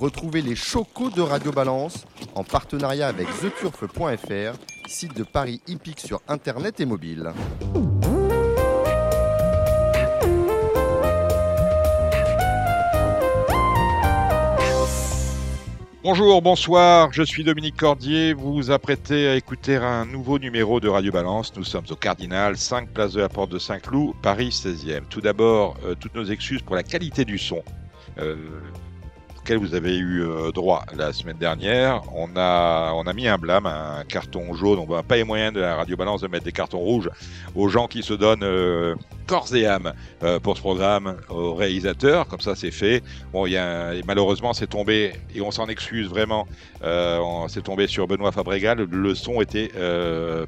[0.00, 6.20] Retrouvez les chocos de Radio Balance en partenariat avec theturf.fr, site de Paris hippique sur
[6.26, 7.32] internet et mobile.
[16.02, 18.34] Bonjour, bonsoir, je suis Dominique Cordier.
[18.34, 21.56] Vous vous apprêtez à écouter un nouveau numéro de Radio Balance.
[21.56, 25.04] Nous sommes au Cardinal, 5 place de la Porte de Saint-Cloud, Paris 16e.
[25.08, 27.62] Tout d'abord, euh, toutes nos excuses pour la qualité du son.
[28.18, 28.36] Euh,
[29.52, 32.00] vous avez eu euh, droit la semaine dernière.
[32.14, 34.78] On a, on mis un blâme, un carton jaune.
[34.78, 37.10] On va pas les moyens de la radio balance de mettre des cartons rouges
[37.54, 38.94] aux gens qui se donnent euh,
[39.26, 42.26] corps et âme euh, pour ce programme, aux réalisateurs.
[42.26, 43.02] Comme ça, c'est fait.
[43.32, 43.46] Bon,
[44.06, 46.48] malheureusement, c'est tombé, et on s'en excuse vraiment,
[46.82, 48.86] euh, c'est tombé sur Benoît Fabregal.
[48.90, 49.70] Le son était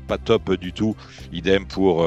[0.09, 0.97] pas top du tout.
[1.33, 2.07] Idem pour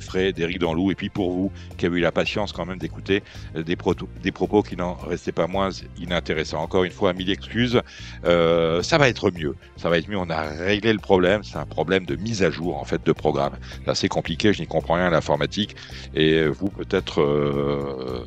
[0.00, 3.22] Fred, Eric Danlou, et puis pour vous qui avez eu la patience quand même d'écouter
[3.54, 6.11] des propos qui n'en restaient pas moins inintéressants.
[6.54, 7.80] Encore une fois, mille excuses.
[8.24, 9.54] Euh, ça va être mieux.
[9.76, 10.18] Ça va être mieux.
[10.18, 11.42] On a réglé le problème.
[11.42, 13.54] C'est un problème de mise à jour en fait de programme.
[13.84, 14.52] C'est assez compliqué.
[14.52, 15.76] Je n'y comprends rien à l'informatique.
[16.14, 18.24] Et vous peut-être euh,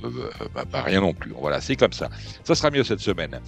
[0.53, 1.33] bah, bah, rien non plus.
[1.37, 2.09] Voilà, c'est comme ça.
[2.43, 3.39] Ça sera mieux cette semaine.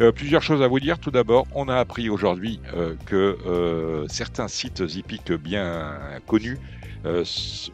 [0.00, 0.98] Euh, plusieurs choses à vous dire.
[0.98, 6.58] Tout d'abord, on a appris aujourd'hui euh, que euh, certains sites hippiques bien connus
[7.06, 7.24] euh,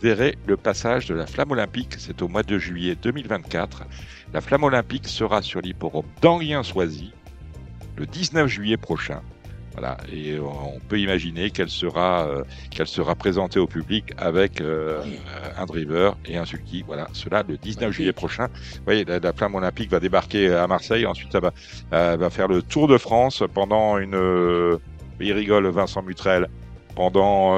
[0.03, 1.95] verraient le passage de la flamme olympique.
[1.99, 3.85] C'est au mois de juillet 2024.
[4.33, 7.13] La flamme olympique sera sur l'hipporome d'Anguien-Soisy
[7.97, 9.21] le 19 juillet prochain.
[9.73, 14.61] Voilà, et euh, on peut imaginer qu'elle sera, euh, qu'elle sera présentée au public avec
[14.61, 15.03] euh,
[15.57, 16.83] un driver et un sulky.
[16.87, 18.49] Voilà, cela le 19 juillet prochain.
[18.49, 21.07] Vous voyez, la, la flamme olympique va débarquer à Marseille.
[21.07, 21.53] Ensuite, elle va,
[21.91, 24.15] elle va faire le tour de France pendant une.
[24.15, 24.77] euh,
[25.21, 26.49] il rigole, Vincent Mutrel,
[26.95, 27.55] pendant.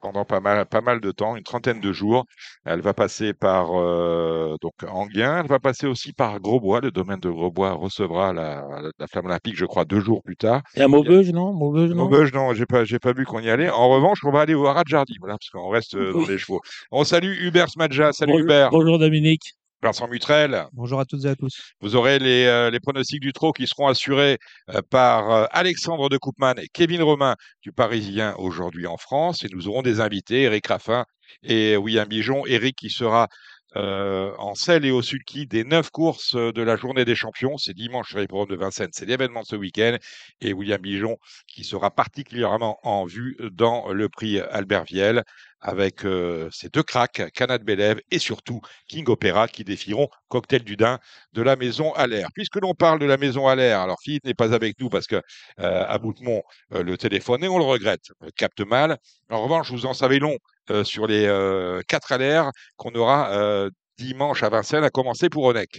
[0.00, 2.24] Pendant pas mal, pas mal de temps, une trentaine de jours.
[2.64, 6.80] Elle va passer par euh, donc Anguien, elle va passer aussi par Grosbois.
[6.80, 10.36] Le domaine de Grosbois recevra la, la, la flamme olympique, je crois, deux jours plus
[10.36, 10.62] tard.
[10.74, 11.52] Et à Maubeuge, non?
[11.52, 12.04] Maubeuge, non?
[12.04, 13.70] Maubeuge, non, j'ai pas, j'ai pas vu qu'on y allait.
[13.70, 16.26] En revanche, on va aller au Jardy, voilà, parce qu'on reste euh, dans Oui.
[16.28, 16.60] les chevaux.
[16.90, 18.70] On salue Hubert Smadja, salut Bonjour- Hubert.
[18.70, 19.55] Bonjour Dominique.
[19.82, 21.74] Vincent Mutrel, Bonjour à toutes et à tous.
[21.80, 24.38] vous aurez les, euh, les pronostics du trot qui seront assurés
[24.70, 29.44] euh, par euh, Alexandre de Koopman et Kevin Romain du Parisien aujourd'hui en France.
[29.44, 31.04] Et nous aurons des invités, Eric Raffin
[31.42, 32.46] et William Bijon.
[32.46, 33.28] Eric qui sera
[33.76, 37.58] euh, en selle et au sulky des neuf courses euh, de la journée des champions.
[37.58, 38.90] C'est dimanche sur l'hippodrome de Vincennes.
[38.92, 39.96] C'est l'événement de ce week-end.
[40.40, 41.16] Et William Bijon
[41.46, 45.22] qui sera particulièrement en vue dans le prix Albert Viel
[45.60, 50.76] avec euh, ces deux cracks, Canad Bélève et surtout King Opera qui défieront Cocktail du
[50.76, 50.98] Dain
[51.32, 52.28] de la maison Allaire.
[52.34, 55.16] Puisque l'on parle de la maison Allaire, alors Philippe n'est pas avec nous parce que
[55.60, 58.98] euh, à Boutemont, euh, le téléphone, et on le regrette, euh, capte mal.
[59.30, 63.70] En revanche, vous en savez long euh, sur les euh, quatre Allaires qu'on aura euh,
[63.98, 65.70] dimanche à Vincennes, à commencer pour Onek.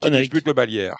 [0.00, 0.20] Qui Onek.
[0.20, 0.96] dispute le Balière.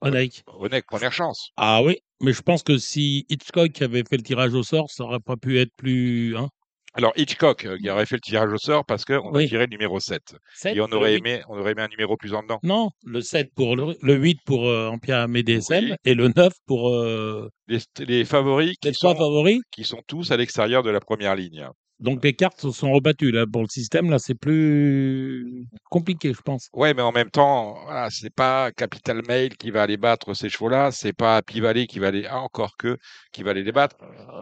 [0.00, 0.42] Onek.
[0.46, 1.50] Onek, première chance.
[1.56, 5.04] Ah oui, mais je pense que si Hitchcock avait fait le tirage au sort, ça
[5.04, 6.36] aurait pas pu être plus.
[6.36, 6.48] Hein
[6.94, 9.48] Alors Hitchcock, euh, qui aurait fait le tirage au sort parce qu'on a Oui.
[9.48, 10.22] tiré le numéro 7.
[10.54, 12.60] Sept, Et on aurait aimé, on aurait aimé un numéro plus en dedans.
[12.62, 15.94] Non, le 7 pour le, le 8 pour euh, Ampia MDSM Oui.
[16.04, 19.60] et le 9 pour euh, Les, les favoris les qui trois sont, favoris.
[19.72, 21.68] qui sont tous à l'extérieur de la première ligne.
[22.00, 24.08] Donc les cartes se sont rebattues là pour le système.
[24.10, 26.68] Là, c'est plus compliqué, je pense.
[26.72, 30.48] Ouais, mais en même temps, voilà, c'est pas Capital Mail qui va aller battre ces
[30.48, 32.98] chevaux-là, c'est pas Happy Valley qui va aller, ah, encore que,
[33.32, 33.96] qui va aller les battre.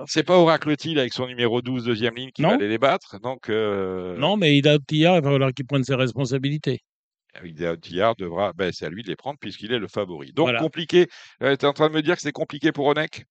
[0.07, 3.19] C'est pas Oracle Till avec son numéro 12, deuxième ligne, qui va aller les battre.
[3.21, 6.81] Donc, euh, Non, mais il a Tillard, il va falloir qu'il prenne ses responsabilités.
[7.35, 10.33] Avec Tillard devra, ben, c'est à lui de les prendre puisqu'il est le favori.
[10.33, 10.61] Donc, Voilà.
[10.61, 11.07] compliqué.
[11.41, 13.25] tu es en train de me dire que c'est compliqué pour Onek?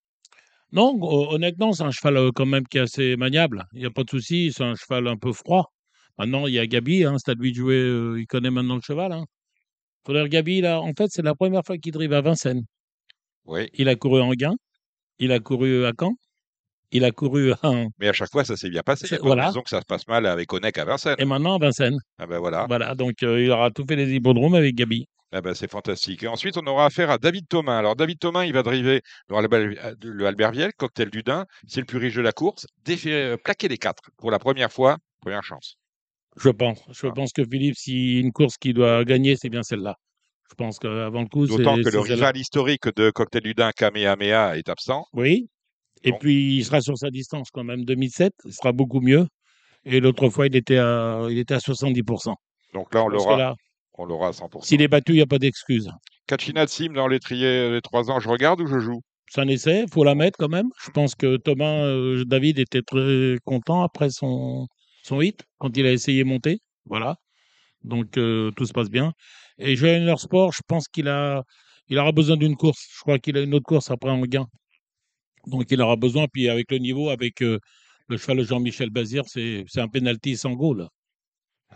[0.72, 3.64] Non, ho- honnêtement, c'est un cheval euh, quand même qui est assez maniable.
[3.72, 5.72] Il n'y a pas de souci, c'est un cheval un peu froid.
[6.18, 8.74] Maintenant, il y a Gabi, hein, c'est à lui de jouer, euh, il connaît maintenant
[8.76, 9.12] le cheval.
[9.12, 9.24] Hein.
[10.04, 12.62] Faudrait Gabi, là, en fait, c'est la première fois qu'il drive à Vincennes.
[13.44, 13.68] Oui.
[13.74, 14.54] Il a couru en Gain,
[15.18, 16.14] il a couru à Caen,
[16.90, 17.84] il a couru à...
[17.98, 19.16] Mais à chaque fois, ça s'est bien passé.
[19.22, 19.48] Voilà.
[19.48, 21.16] Disons que ça se passe mal avec Onek à Vincennes.
[21.18, 21.98] et maintenant à Vincennes.
[22.18, 22.66] Ah ben voilà.
[22.68, 25.06] Voilà, donc euh, il aura tout fait les hippodromes avec Gabi.
[25.38, 26.22] Ah ben, c'est fantastique.
[26.22, 27.76] Et ensuite, on aura affaire à David Thomas.
[27.78, 31.44] Alors, David Thomas, il va driver dans le, Bal- le Albert Viel, cocktail du Dain.
[31.66, 32.66] C'est le plus riche de la course.
[33.06, 34.96] Euh, plaquer les quatre pour la première fois.
[35.20, 35.74] Première chance.
[36.36, 36.82] Je pense.
[36.90, 37.12] Je Ah.
[37.14, 39.96] pense que Philippe, si une course qu'il doit gagner, c'est bien celle-là.
[40.48, 44.56] Je pense qu'avant le coup, D'autant que le rival historique de cocktail du Dain, Kamehameha,
[44.56, 45.04] est absent.
[45.12, 45.48] Oui.
[46.02, 47.84] Et puis, il sera sur sa distance quand même.
[47.84, 49.26] 2007, il sera beaucoup mieux.
[49.84, 52.34] Et l'autre fois, il était à, il était à 70%.
[52.74, 53.54] Donc là, on l'aura,
[53.98, 54.62] on l'aura à 100%.
[54.62, 55.90] s'il est battu, il n'y a pas d'excuse.
[56.26, 59.00] Kachina Sim dans l'étrier les trois ans, je regarde ou je joue?
[59.28, 60.68] C'est un essai, il faut la mettre quand même.
[60.84, 64.66] Je pense que Thomas, euh, David était très content après son,
[65.02, 66.60] son hit, quand il a essayé monter.
[66.84, 67.16] Voilà.
[67.82, 69.12] Donc, euh, tout se passe bien.
[69.58, 71.42] Et Joël Sport, je pense qu'il a,
[71.88, 72.86] il aura besoin d'une course.
[72.96, 74.46] Je crois qu'il a une autre course après en gain.
[75.46, 77.58] Donc il aura besoin, puis avec le niveau, avec euh,
[78.08, 80.88] le cheval de Jean-Michel Bazir, c'est c'est un penalty sans goal.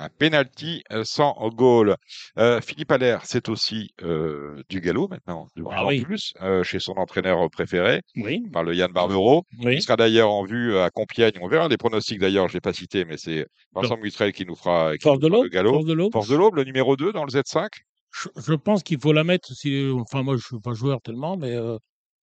[0.02, 1.94] Un penalty euh, sans goal.
[2.38, 6.00] Euh, Philippe Allaire, c'est aussi euh, du galop maintenant, de plus Ah en oui.
[6.00, 9.44] plus, euh, chez son entraîneur préféré, Oui, par le Yann Barbero.
[9.62, 9.74] oui.
[9.74, 11.32] Il sera d'ailleurs en vue à Compiègne.
[11.42, 14.46] On verra les pronostics d'ailleurs, je ne l'ai pas cité, mais c'est Vincent Mutrel qui
[14.46, 15.72] nous fera, qui Force nous de fera le galop.
[15.74, 16.12] Force de l'aube?
[16.12, 17.68] Force de l'Aube, le numéro 2 dans le Z5.
[18.12, 19.52] Je, je pense qu'il faut la mettre.
[19.52, 21.54] Si, enfin, moi, je suis pas joueur tellement, mais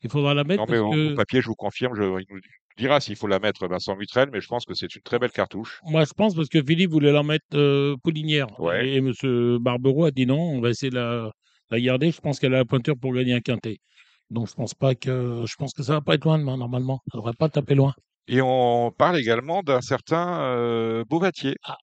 [0.02, 2.40] il faudra la mettre Non, mais au, que papier, je vous confirme, je, il nous
[2.78, 5.32] dira s'il faut la mettre Vincent Mutrel, mais je pense que c'est une très belle
[5.32, 5.82] cartouche.
[5.84, 8.48] moi, je pense parce que Philippe voulait la mettre euh, Poulinière.
[8.60, 8.88] Ouais.
[8.88, 11.32] Et, et Monsieur Barbero a dit non, on va essayer de la,
[11.72, 12.12] la garder.
[12.12, 13.78] Je pense qu'elle a la pointure pour gagner un quintet.
[14.30, 17.02] Donc, je pense pas que, je pense que ça va pas être loin demain, normalement.
[17.12, 17.94] Ça devrait pas taper loin.
[18.28, 21.56] Et on parle également d'un certain euh, Beauvatier.
[21.64, 21.78] Ah.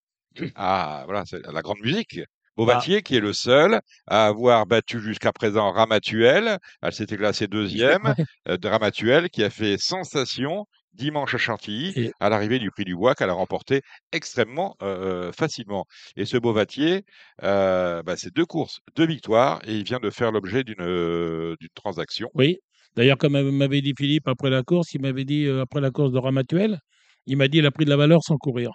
[0.55, 2.19] Ah, voilà, c'est la grande musique.
[2.19, 2.25] Bah.
[2.57, 6.59] Beauvatier qui est le seul à avoir battu jusqu'à présent Ramatuel.
[6.83, 8.15] Elle s'était classée deuxième.
[8.47, 12.85] Euh, de Ramatuel qui a fait sensation dimanche à Chantilly Et- à l'arrivée du prix
[12.85, 13.83] du bois qu'elle a remporté
[14.13, 15.85] extrêmement euh, facilement.
[16.17, 17.05] Et ce Beauvatier,
[17.43, 21.57] euh, bah, c'est deux courses, deux victoires et il vient de faire l'objet d'une euh,
[21.75, 22.29] transaction.
[22.35, 22.57] Oui.
[22.97, 26.13] D'ailleurs, comme m'avait dit Philippe après la course, il m'avait dit euh, après la course
[26.13, 26.79] de Ramatuel,
[27.27, 28.71] il m'a dit il a pris de la valeur sans courir.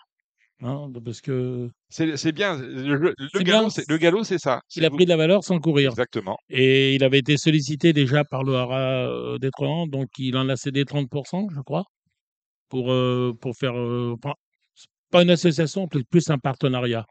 [0.62, 2.58] Hein, parce que C'est bien.
[2.58, 3.14] Le,
[3.44, 4.60] galop, c'est- le galop, c'est ça.
[4.76, 5.92] il a pris de la valeur sans courir.
[5.92, 6.36] Exactement.
[6.50, 10.84] Et il avait été sollicité déjà par le Hara d'Étreland, donc il en a cédé
[10.84, 11.86] 30%, je crois,
[12.70, 13.78] pour, euh, pour faire.
[13.78, 14.36] euh, pas-
[15.24, 17.06] une association, plus un partenariat.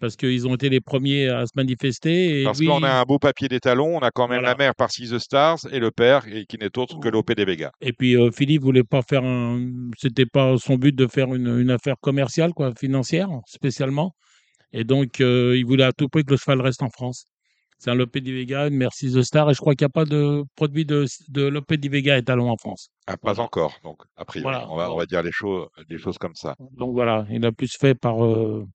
[0.00, 2.40] Parce qu'ils ont été les premiers à se manifester.
[2.40, 4.50] Et Parce lui, qu'on a un beau papier d'étalon, on a quand même Voilà.
[4.50, 7.34] la mère par Six the Stars et le père et qui n'est autre que Lopé
[7.34, 7.72] des Vega.
[7.80, 9.60] Et puis euh, Philippe voulait pas faire un.
[9.96, 14.14] C'était pas son but de faire une, une affaire commerciale, quoi, financière, spécialement.
[14.72, 17.24] Et donc, il voulait à tout prix que le cheval reste en France.
[17.78, 19.92] C'est un Lopé di Vega, une Merci The Star, et je crois qu'il n'y a
[19.92, 22.90] pas de produit de, de Lopé di Vega étalon en France.
[23.06, 24.68] Ah, pas encore, donc a priori, Voilà.
[24.70, 26.56] on, va, on va dire les choses, des choses comme ça.
[26.72, 28.66] Donc voilà, il a plus fait par euh,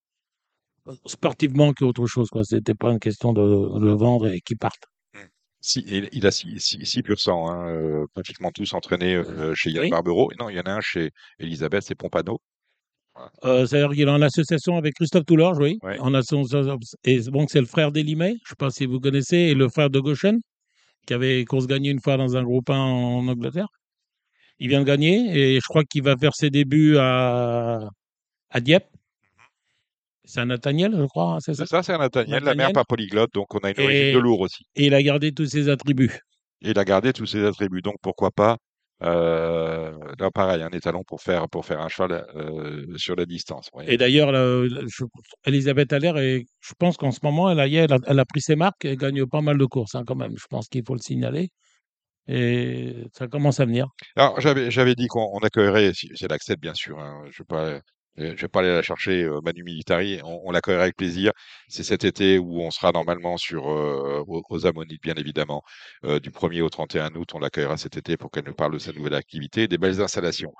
[1.06, 2.30] sportivement qu'autre chose.
[2.30, 2.44] quoi.
[2.44, 4.84] C'était pas une question de le vendre et qu'il parte.
[5.66, 9.90] Si, il, a 6 pur sang, hein, euh, pratiquement tous entraînés euh, chez Yann Oui.
[9.92, 10.30] Barbero.
[10.38, 12.42] Non, il y en a un chez Elisabeth, c'est Pompano.
[13.46, 15.78] Euh, C'est-à-dire qu'il est en association avec Christophe Toulorge, oui.
[15.84, 16.00] Ouais.
[16.00, 19.38] En association, et donc c'est le frère d'Elimay, je ne sais pas si vous connaissez,
[19.38, 20.40] et le frère de Goshen,
[21.06, 23.68] qui avait course gagnée une fois dans un groupe 1 en Angleterre.
[24.60, 27.88] Il vient de gagner et je crois qu'il va faire ses débuts à,
[28.50, 28.86] à Dieppe.
[30.26, 31.66] C'est un Nathaniel, je crois, hein, c'est ça?
[31.66, 34.14] C'est ça, c'est un Nathaniel, la mère pas polyglotte, donc on a une Et- origine
[34.14, 34.64] de lourd aussi.
[34.76, 36.18] Et il a gardé tous ses attributs.
[36.62, 38.58] Et il a gardé tous ses attributs, donc pourquoi pas
[39.02, 43.70] euh, là pareil, un étalon pour faire pour faire un cheval euh, sur la distance.
[43.74, 43.86] oui.
[43.88, 45.06] Et d'ailleurs, je-
[45.46, 48.42] Elisabeth Allaire, est- je pense qu'en ce moment, elle a, elle a, elle a pris
[48.42, 50.38] ses marques et gagne pas mal de courses hein, quand même.
[50.38, 51.50] Je pense qu'il faut le signaler.
[52.28, 53.88] Et ça commence à venir.
[54.16, 57.44] Alors, j'avais, dit qu'on on accueillerait, si, si elle accepte, bien sûr, hein, je ne
[57.44, 57.82] vais pas,
[58.18, 61.32] je vais pas aller la chercher, euh, Manu Militari, on, on l'accueillerait avec plaisir.
[61.68, 65.64] C'est cet été où on sera normalement sur, euh, aux, Ammonites, bien évidemment,
[66.06, 68.80] euh, du 1er au 31 août, on l'accueillera cet été pour qu'elle nous parle de
[68.80, 70.54] sa nouvelle activité, des belles installations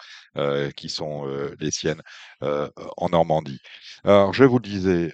[0.76, 1.26] qui sont
[1.60, 2.02] les siennes
[2.42, 3.60] en Normandie.
[4.04, 5.12] Alors, je vous le disais,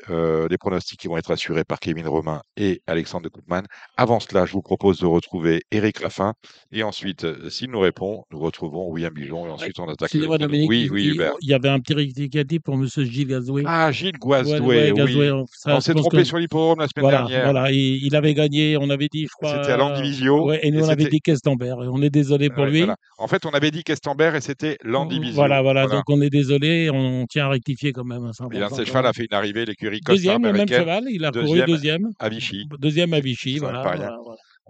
[0.50, 3.64] les pronostics qui vont être assurés par Kevin Romain et Alexandre de Koopman.
[3.98, 6.34] Avant cela, je vous propose de retrouver Eric Raffin
[6.72, 10.14] et ensuite, s'il nous répond, nous retrouvons William Bijon et ensuite on attaque.
[10.14, 10.38] le.
[10.38, 10.70] Dominique.
[10.70, 11.34] Oui, oui, il- Hubert.
[11.42, 11.94] il y avait un petit
[12.30, 12.88] rectificatif pour M.
[12.88, 13.64] Gilles Gazoué.
[13.66, 14.94] Ah, Gilles oui.
[14.94, 17.44] Gazoué, ça, On s'est trompé que- sur l'hippodrome la semaine Voilà, dernière.
[17.52, 17.72] voilà.
[17.72, 19.58] Il, il avait gagné, on avait dit, je crois.
[19.62, 20.48] C'était à Landivisio.
[20.48, 21.78] Ouais, et nous, et on avait dit Questembert.
[21.80, 22.80] On est désolé pour Ouais, lui.
[22.80, 22.96] voilà.
[23.18, 25.36] En fait, on avait dit Questembert et c'était Landivisio.
[25.36, 28.24] Voilà, voilà, Donc on est désolé, on tient à rectifier quand même.
[28.26, 30.54] hein, Et un de important, ces chevals a fait une arrivée, l'écurie Costa Deuxième, le
[30.54, 32.66] même cheval, il a couru Deuxième à Vichy.
[32.80, 33.84] Deuxième à Vichy, voilà.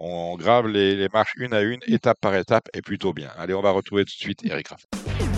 [0.02, 3.28] On grave les, les marches une à une, étape par étape, et plutôt bien.
[3.36, 5.29] Allez, on va retrouver tout de suite Eric Raffin.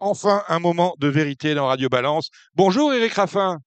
[0.00, 2.28] Enfin, un moment de vérité dans Radio Balance.
[2.54, 3.58] Bonjour Eric Raffin.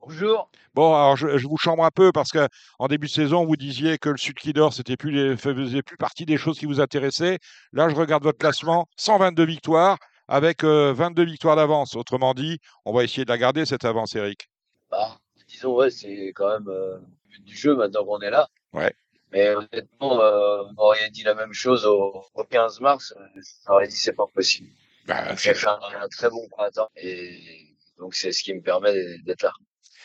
[0.00, 0.50] Bonjour.
[0.74, 2.46] Bon, alors je, je vous chambre un peu parce que
[2.78, 5.82] en début de saison, vous disiez que le Sud qui dort, c'était plus les, faisait
[5.82, 7.38] plus partie des choses qui vous intéressaient.
[7.72, 11.96] Là, je regarde votre classement, 122 victoires avec euh, 22 victoires d'avance.
[11.96, 14.48] Autrement dit, on va essayer de la garder cette avance, Eric.
[14.90, 18.48] Bah, disons, ouais, c'est quand même euh, le but du jeu maintenant qu'on est là.
[18.72, 18.94] Ouais.
[19.32, 23.12] Mais honnêtement, euh, on m'aurait dit la même chose au, au 15 mars.
[23.18, 24.68] euh, J'aurais dit c'est pas possible.
[25.10, 28.92] Bah, J'ai fait un, un très bon printemps et donc c'est ce qui me permet
[29.24, 29.52] d'être là.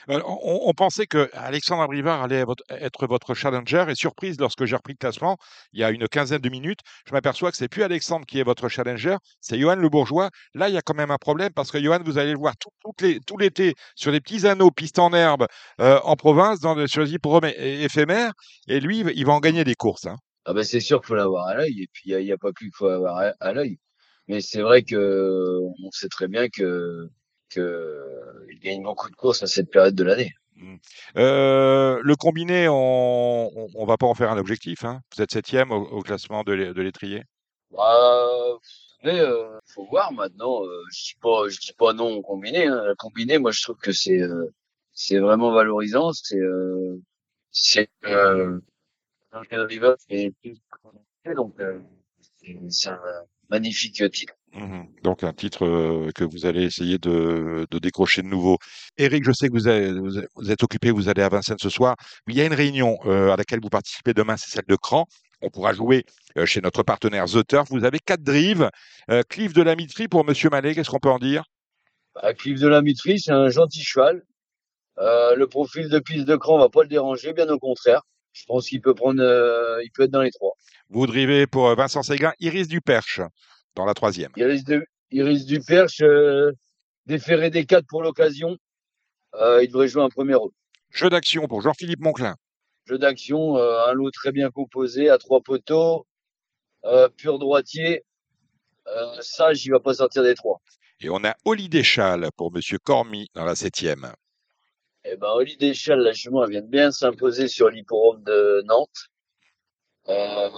[0.09, 4.75] Euh, on, on pensait que Alexandre Abrivard allait être votre challenger et surprise lorsque j'ai
[4.75, 5.37] repris le classement
[5.73, 8.43] il y a une quinzaine de minutes, je m'aperçois que c'est plus Alexandre qui est
[8.43, 10.29] votre challenger, c'est Johan Le Bourgeois.
[10.53, 12.53] Là, il y a quand même un problème parce que Johan, vous allez le voir
[12.57, 15.47] tout, l'été sur des petits anneaux, pistes en herbe,
[15.81, 18.31] euh, en province, dans des, sur des hippodromes éphémères,
[18.67, 20.05] et lui, il va- en gagner des courses.
[20.05, 20.17] hein.
[20.45, 22.27] Ah ben c'est sûr qu'il faut l'avoir à l'œil et puis il y a, il
[22.27, 23.79] y a pas plus qu'il faut avoir à, à l'œil.
[24.27, 27.09] Mais c'est vrai que on sait très bien que
[27.49, 28.01] que
[28.51, 30.33] il gagne beaucoup de courses à cette période de l'année.
[31.17, 34.83] Euh, le combiné, on, on, on va pas en faire un objectif.
[34.85, 35.01] Hein.
[35.15, 37.23] Vous êtes septième au, au classement de l'é- de l'étrier.
[37.71, 38.57] Bah,
[39.03, 40.63] mais euh, faut voir maintenant.
[40.65, 42.67] euh, je dis pas, je dis pas non au combiné.
[42.67, 42.83] Hein.
[42.85, 44.47] Le combiné, moi je trouve que c'est euh,
[44.93, 46.13] c'est vraiment valorisant.
[46.13, 46.97] C'est euh,
[47.51, 48.59] c'est euh,
[49.33, 49.67] donc euh,
[49.97, 50.33] c'est
[52.69, 52.99] c'est un
[53.49, 54.33] magnifique titre.
[54.53, 54.87] Mhm.
[55.03, 58.57] Donc un titre euh, que vous allez essayer de, de décrocher de nouveau.
[58.97, 59.95] Eric, je sais que vous êtes,
[60.35, 61.95] vous occupé, vous allez à Vincennes ce soir.
[62.27, 65.07] Il y a une réunion euh, à laquelle vous participez demain, c'est celle de Cran.
[65.41, 66.05] On pourra jouer
[66.37, 67.69] euh, chez notre partenaire The Turf.
[67.69, 68.69] Vous avez quatre drives.
[69.11, 71.43] Euh, Cliff de la Mitrie pour Monsieur Mallet, qu'est-ce qu'on peut en dire?
[72.15, 74.23] Bah, Cliff de la Mitrie, c'est un gentil cheval.
[74.97, 78.01] Euh, le profil de piste de cran va pas le déranger, bien au contraire.
[78.35, 80.55] Je pense qu'il peut prendre, euh, il peut être dans les trois.
[80.89, 83.21] Vous drivez pour euh, Vincent Séguin, Iris du Perche
[83.75, 84.31] dans la troisième.
[84.35, 86.51] Il risque de, il risque du perche, euh,
[87.05, 88.57] déféré des quatre pour l'occasion.
[89.35, 90.51] Euh, il devrait jouer un premier rôle.
[90.91, 92.35] Jeu d'action pour Jean-Philippe Monclin.
[92.87, 96.05] Jeu d'action, un lot très bien composé à trois poteaux,
[97.17, 98.05] pur droitier.
[99.21, 100.61] Sage, il va pas sortir des trois.
[101.01, 104.13] Et on a Oli Deschal pour Monsieur Cormy dans la septième.
[105.07, 109.09] Eh ben, Oli Deschal, la jument, elle vient de bien s'imposer sur l'hipporome de Nantes.
[110.09, 110.49] Euh,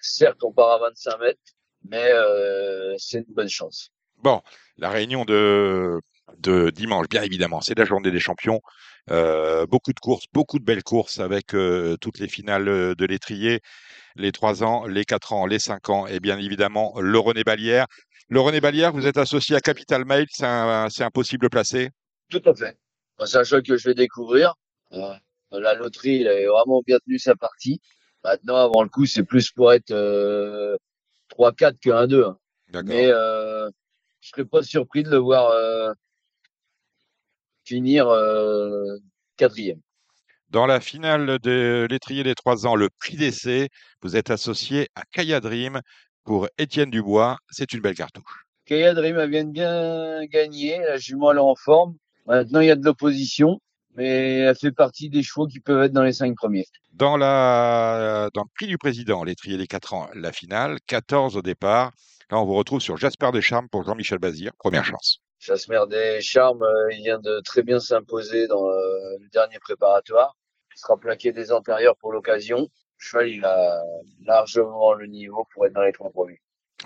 [0.00, 1.40] certes, on part à 25 mètres,
[1.88, 3.90] mais euh, c'est une bonne chance.
[4.18, 4.42] Bon,
[4.76, 5.98] la réunion de,
[6.38, 8.60] de dimanche, bien évidemment, c'est la journée des champions.
[9.10, 13.04] Euh, beaucoup de courses, beaucoup de belles courses avec euh, toutes les finales euh, de
[13.06, 13.60] l'étrier,
[14.16, 17.86] les 3 ans, les 4 ans, les 5 ans et bien évidemment le René Balière.
[18.28, 21.90] Le René Balière, vous êtes associé à Capital Mail, c'est un, c'est impossible placé?
[22.30, 22.78] Tout à fait.
[23.24, 24.54] C'est un choix que je vais découvrir.
[24.92, 25.14] Euh,
[25.52, 27.80] la loterie, il avait vraiment bien tenu sa partie.
[28.24, 30.76] Maintenant, avant le coup, c'est plus pour être euh,
[31.30, 32.24] 3-4 que 1-2.
[32.24, 32.38] hein.
[32.84, 33.68] Mais euh,
[34.20, 35.92] je serais pas surpris de le voir euh,
[37.64, 38.96] finir euh,
[39.36, 39.80] quatrième.
[40.50, 43.68] Dans la finale de l'étrier des 3 ans, le prix d'essai,
[44.02, 45.80] vous êtes associé à Kaya Dream
[46.24, 47.38] pour Étienne Dubois.
[47.50, 48.44] C'est une belle cartouche.
[48.64, 50.78] Kaya Dream elle vient de bien gagner.
[50.78, 51.96] La jument elle est en forme.
[52.26, 53.60] Maintenant, il y a de l'opposition,
[53.96, 56.66] mais elle fait partie des chevaux qui peuvent être dans les cinq premiers.
[56.92, 61.42] Dans, la, dans le prix du président, l'étrier des 4 ans, la finale, 14 au
[61.42, 61.92] départ.
[62.30, 64.52] Là, on vous retrouve sur Jasper Deschamps pour Jean-Michel Bazir.
[64.58, 65.20] Première chance.
[65.38, 70.34] Chassemer des Charmes, euh, il vient de très bien s'imposer dans euh, le dernier préparatoire.
[70.74, 72.60] Il sera plaqué des antérieurs pour l'occasion.
[72.60, 72.66] Le
[72.96, 73.82] cheval, il a
[74.24, 76.40] largement le niveau pour être dans les trois premiers.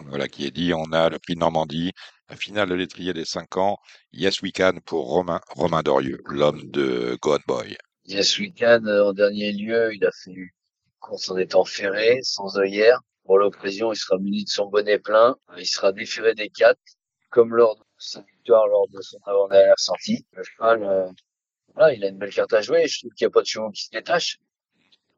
[0.07, 0.73] Voilà qui est dit.
[0.75, 1.93] On a le prix de Normandie,
[2.29, 3.79] la finale de l'étrier des 5 ans.
[4.13, 7.77] Yes We Can pour Romain, Romain Dorieux, l'homme de God Boy.
[8.05, 10.49] Yes Weekend, euh, en dernier lieu, il a fait une
[10.99, 13.01] course en étant ferré, sans œillère.
[13.25, 15.37] Pour l'occasion, il sera muni de son bonnet plein.
[15.59, 16.81] Il sera déféré des quatre,
[17.29, 20.25] comme lors de sa victoire lors de son avant-dernière sortie.
[20.33, 21.11] Le cheval, euh,
[21.75, 22.89] voilà, il a une belle carte à jouer.
[22.89, 24.39] Je trouve qu'il n'y a pas de chevaux qui se détachent.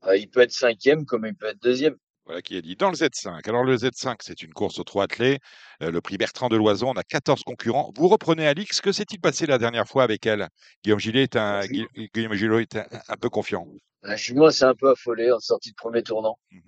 [0.07, 1.97] Euh, il peut être cinquième comme il peut être deuxième.
[2.31, 2.77] Voilà qui est dit.
[2.77, 3.49] Dans le Z5.
[3.49, 5.41] Alors, le Z5, c'est une course aux trois attelés.
[5.83, 7.93] Euh, le prix Bertrand de Loison, on a 14 concurrents.
[7.97, 8.81] Vous reprenez Alix.
[8.81, 10.49] Que s'est-il passé la dernière fois avec elle?
[10.85, 13.67] Guillaume Gillet est un, Gui- Guillaume Gillot est un, un peu confiant.
[14.03, 16.39] La jument s'est un peu affolée en sortie de premier tournant.
[16.53, 16.63] Mhm.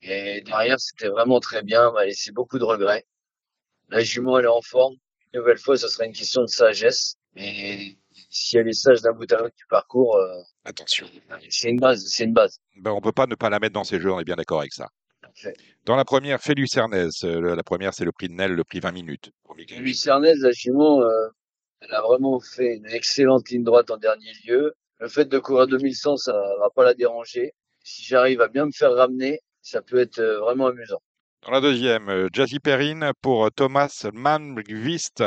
[0.00, 1.88] Et derrière, c'était vraiment très bien.
[1.88, 3.04] Elle m'a laissé beaucoup de regrets.
[3.90, 4.94] La jument, elle est en forme.
[5.34, 7.16] Une nouvelle fois, ce sera une question de sagesse.
[7.34, 7.98] Mais
[8.34, 11.06] si elle est sage d'un bout à l'autre du parcours, euh, Attention.
[11.48, 12.04] c'est une base.
[12.08, 12.58] C'est une base.
[12.76, 14.34] Ben, on ne peut pas ne pas la mettre dans ces jeux, on est bien
[14.34, 14.88] d'accord avec ça.
[15.22, 15.54] Parfait.
[15.84, 17.22] Dans la première, Félix Ernest.
[17.22, 19.30] Euh, la première, c'est le prix de Nel, le prix 20 minutes.
[19.78, 21.28] Louis Cernez, la euh,
[21.80, 24.74] elle a vraiment fait une excellente ligne droite en dernier lieu.
[24.98, 27.52] Le fait de courir 2100, ça va pas la déranger.
[27.84, 31.00] Si j'arrive à bien me faire ramener, ça peut être euh, vraiment amusant.
[31.42, 35.22] Dans la deuxième, Jazzy Perrine pour Thomas Manvist.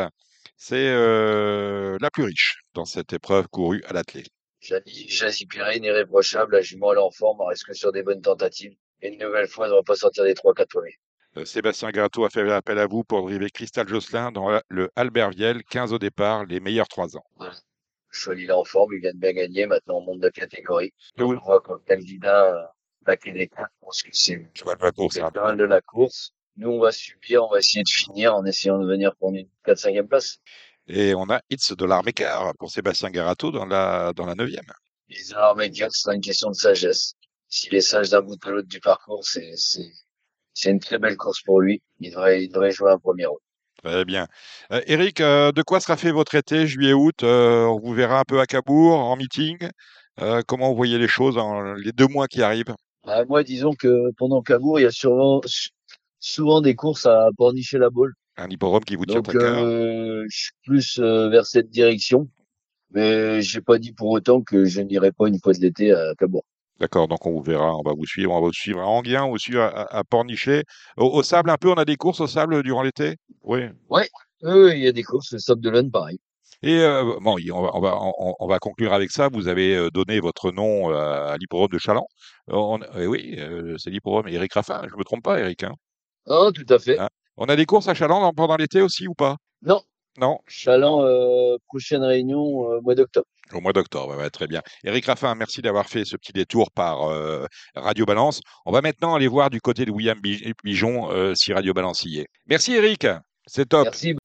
[0.58, 4.24] C'est euh, la plus riche dans cette épreuve courue à l'athlé.
[4.60, 8.22] Jazzy Jazzy Pirine, irréprochable, la jument est en forme, elle reste que sur des bonnes
[8.22, 8.74] tentatives.
[9.02, 10.96] Et une nouvelle fois, elle ne va pas sortir des 3-4 premiers.
[11.38, 14.90] Euh, Sébastien Gratteau a fait appel à vous pour driver Cristal Josselin dans la- le
[14.96, 17.24] Albert Viel, 15 au départ, les meilleurs 3 ans.
[17.40, 17.50] Le
[18.40, 20.92] il est en forme, il vient de bien gagner, maintenant on monte de catégorie.
[21.16, 22.66] Je vous- On voit comme candidat, euh,
[23.04, 24.38] baquer les quatre, je pense que c'est
[25.36, 26.32] mal de la course.
[26.58, 29.48] Nous, on va subir, on va essayer de finir en essayant de venir pour une
[29.66, 30.38] 4-5e place.
[30.88, 34.66] Et on a It's Dollar Maker pour Sébastien Garato dans la, dans la neuvième.
[35.10, 37.14] Les Dollar Maker, c'est une question de sagesse.
[37.50, 39.92] S'il est sage d'un bout à l'autre du parcours, c'est, c'est,
[40.54, 41.82] c'est une très belle course pour lui.
[42.00, 43.40] Il devrait, il devrait jouer un premier rôle.
[43.84, 44.28] Très bien.
[44.72, 48.24] Euh, Eric, euh, de quoi sera fait votre été, juillet-août euh, On vous verra un
[48.24, 49.58] peu à Cabourg, en meeting.
[50.20, 52.76] Euh, comment vous voyez les choses en les deux mois qui arrivent?
[53.06, 55.42] Bah, moi, disons que pendant Cabourg, il y a souvent,
[56.20, 58.12] souvent des courses à pornicher la balle.
[58.38, 59.64] Un hippodrome qui vous tient Donc, à cœur.
[59.64, 62.30] euh, je suis plus euh, vers cette direction.
[62.92, 66.14] Mais j'ai pas dit pour autant que je n'irai pas une fois de l'été à
[66.18, 66.46] Cabourg.
[66.80, 69.26] D'accord, donc on vous verra, on va vous suivre, on va vous suivre à Anguien,
[69.26, 70.64] aussi à, à, à Pornichet.
[70.96, 73.16] Au, au sable un peu, on a des courses au sable durant l'été?
[73.42, 73.62] Oui.
[73.90, 74.04] Oui,
[74.44, 76.20] oui, il y a des courses, le Sable de l'Aune, pareil.
[76.62, 79.28] Et euh, bon, on va, on, va, on, on va conclure avec ça.
[79.28, 82.08] Vous avez donné votre nom à l'hippodrome de Chaland.
[82.48, 83.40] On- eh oui,
[83.78, 84.82] c'est l'hippodrome Eric Raffin.
[84.90, 85.64] Je me trompe pas, Eric.
[85.64, 85.74] Hein?
[86.30, 87.00] Ah, tout à fait.
[87.00, 87.08] Hein
[87.38, 89.38] on a des courses à Chaland pendant l'été aussi ou pas?
[89.62, 89.82] Non,
[90.20, 93.28] Non, Chaland, euh, prochaine réunion euh, mois d'octobre.
[93.54, 94.10] au mois d'octobre.
[94.10, 94.62] ouais, ouais, très bien.
[94.84, 98.42] Eric Raffin, merci d'avoir fait ce petit détour par euh, Radio Balance.
[98.66, 102.04] On va maintenant aller voir du côté de William Bi- Bijon euh, si Radio Balance
[102.06, 102.28] y est.
[102.48, 103.06] Merci Eric,
[103.46, 103.84] c'est top.
[103.86, 104.16] Merci.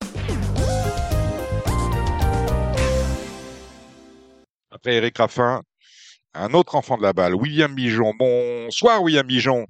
[4.71, 5.63] Après Eric Raffin,
[6.35, 8.15] un autre enfant de la balle, William Bijon.
[8.19, 9.67] Bonsoir William Bijon.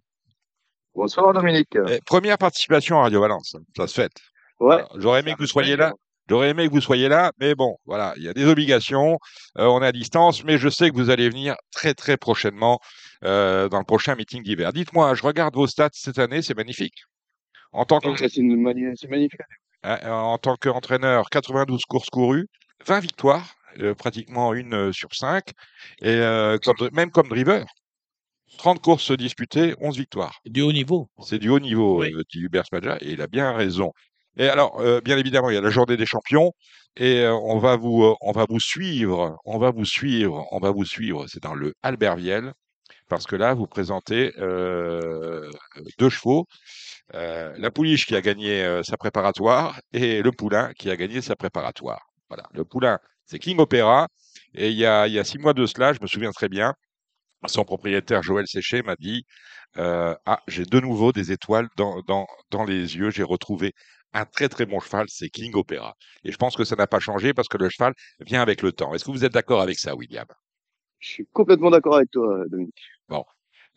[0.95, 1.77] Bonsoir Dominique.
[1.89, 4.13] Eh, première participation à Radio Valence, ça se fait.
[4.61, 4.83] Ouais.
[4.97, 5.93] J'aurais aimé que vous soyez là.
[6.29, 9.19] J'aurais aimé que vous soyez là, mais bon, voilà, il y a des obligations.
[9.59, 12.79] euh, on est à distance, mais je sais que vous allez venir très très prochainement
[13.25, 14.73] euh, dans le prochain meeting d'hiver.
[14.73, 16.95] Dites-moi, je regarde vos stats cette année, c'est magnifique.
[17.73, 18.07] En tant que
[18.97, 19.41] c'est magnifique.
[19.83, 22.47] Hein, en tant qu'entraîneur, 92 courses courues,
[22.87, 25.49] 20 victoires, euh, pratiquement une euh, sur cinq,
[26.01, 27.65] et euh, comme- même comme driver.
[28.59, 30.41] 30 courses disputées, 11 victoires.
[30.45, 31.09] Du haut niveau.
[31.25, 32.13] C'est du haut niveau, Oui.
[32.15, 33.93] euh, dit Hubert Smadja, et il a bien raison.
[34.37, 36.53] Et alors, euh, bien évidemment, il y a la journée des champions,
[36.97, 40.71] et euh, on va vous, on va vous suivre, on va vous suivre, on va
[40.71, 41.27] vous suivre.
[41.29, 42.53] C'est dans le Albertviel,
[43.09, 44.33] parce que là, vous présentez
[45.99, 46.47] deux chevaux,
[47.13, 52.01] la pouliche qui a gagné sa préparatoire et le poulain qui a gagné sa préparatoire.
[52.29, 54.09] Voilà, le poulain, c'est King Opera,
[54.55, 56.49] et il y a, il y a six mois de cela, je me souviens très
[56.49, 56.75] bien,
[57.47, 59.25] son propriétaire Joël Séché m'a dit
[59.79, 63.73] euh, Ah, j'ai de nouveau des étoiles dans, dans, dans les yeux, j'ai retrouvé
[64.13, 65.95] un très très bon cheval, c'est King Opera.
[66.25, 68.73] Et je pense que ça n'a pas changé parce que le cheval vient avec le
[68.73, 68.95] temps.
[68.95, 70.27] Est-ce que vous êtes d'accord avec ça, William?
[70.99, 72.83] Je suis complètement d'accord avec toi, Dominique.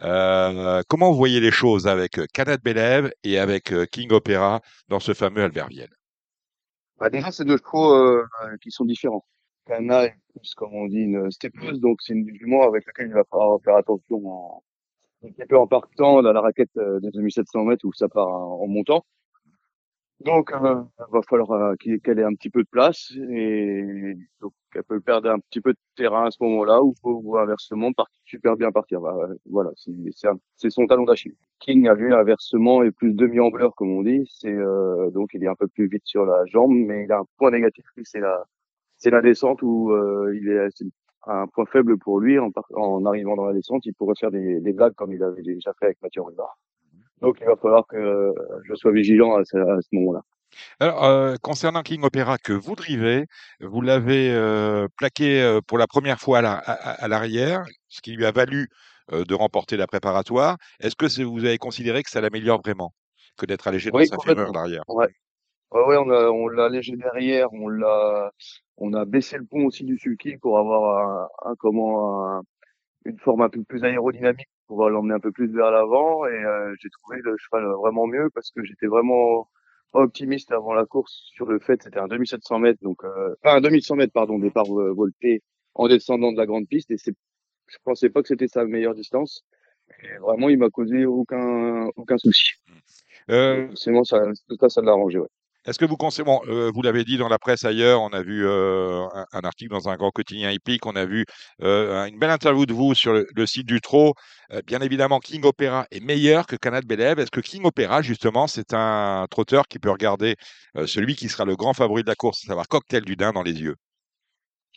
[0.02, 4.62] Euh, Comment vous voyez les choses avec euh, Canad Bélève et avec euh, King Opera
[4.90, 5.90] dans ce fameux Albertviel
[7.00, 8.26] Bah, déjà, c'est deux chevaux euh,
[8.62, 9.26] qui sont différents.
[9.66, 13.14] Cana est plus, comme on dit, une steppeuse, donc c'est une jument avec laquelle il
[13.14, 14.64] va falloir faire attention en,
[15.24, 18.28] un petit peu en partant dans la raquette euh, des 2700 mètres où ça part
[18.28, 19.06] en, montant.
[20.22, 24.54] Donc, euh, il va falloir euh, qu'elle ait un petit peu de place et donc
[24.74, 28.56] elle peut perdre un petit peu de terrain à ce moment-là ou, inversement partir super
[28.56, 29.02] bien partir.
[29.02, 31.36] Bah, euh, voilà, c'est son talon d'Achille.
[31.60, 35.48] King a vu inversement et plus demi-ambleur comme on dit, c'est euh, donc il est
[35.48, 38.44] un peu plus vite sur la jambe, mais il a un point négatif, c'est la
[39.06, 40.68] c'est la descente où euh, il est
[41.28, 44.74] un point faible pour lui en, arrivant dans la descente, il pourrait faire des, des
[44.74, 46.58] blagues comme il avait déjà fait avec Mathieu Rubard.
[47.22, 49.58] Donc il va falloir que euh, je sois vigilant à ce,
[49.96, 50.22] moment-là.
[50.80, 53.28] Alors, euh, concernant King Opera que vous drivez,
[53.60, 58.14] vous l'avez euh, plaqué pour la première fois à la- à- à l'arrière, ce qui
[58.14, 58.70] lui a valu
[59.12, 60.58] de remporter la préparatoire.
[60.80, 62.92] Est-ce que vous avez considéré que ça l'améliore vraiment
[63.38, 64.54] que d'être allégé dans Oui, sa fémur complètement.
[64.54, 64.84] l'arrière?
[65.72, 68.32] Ouais, ouais, on a on l'a allégé derrière, on l'a
[68.78, 72.44] on a baissé le pont aussi du sulky pour avoir un, un comment un-
[73.06, 76.26] une forme un peu plus aérodynamique pour l'emmener un peu plus vers l'avant.
[76.28, 79.50] Et euh, j'ai trouvé le cheval vraiment mieux parce que j'étais vraiment
[79.94, 83.62] optimiste avant la course sur le fait c'était un 2700 mètres donc euh, enfin un
[83.62, 85.44] 2100 mètres pardon départ euh, volté
[85.76, 86.92] en descendant de la grande piste.
[86.92, 87.16] Et c'est
[87.68, 89.44] je pensais pas que c'était sa meilleure distance.
[90.04, 92.52] Et vraiment il m'a causé aucun aucun souci.
[93.32, 95.28] Euh, c'est bon ça tout ça ça l'a arrangé ouais.
[95.66, 98.22] Est-ce que vous conseillez, bon, euh, vous l'avez dit dans la presse ailleurs, on a
[98.22, 101.26] vu euh, un, un article dans un grand quotidien hippique, on a vu
[101.64, 104.14] euh, une belle interview de vous sur le, le site du Trot.
[104.52, 107.20] Euh, bien évidemment, King Opera est meilleur que Canad Bélève.
[107.20, 110.36] Est-ce que King Opera, justement, c'est un trotteur qui peut regarder
[110.78, 113.32] euh, celui qui sera le grand favori de la course, à savoir Cocktail du Dain
[113.32, 113.76] dans les yeux?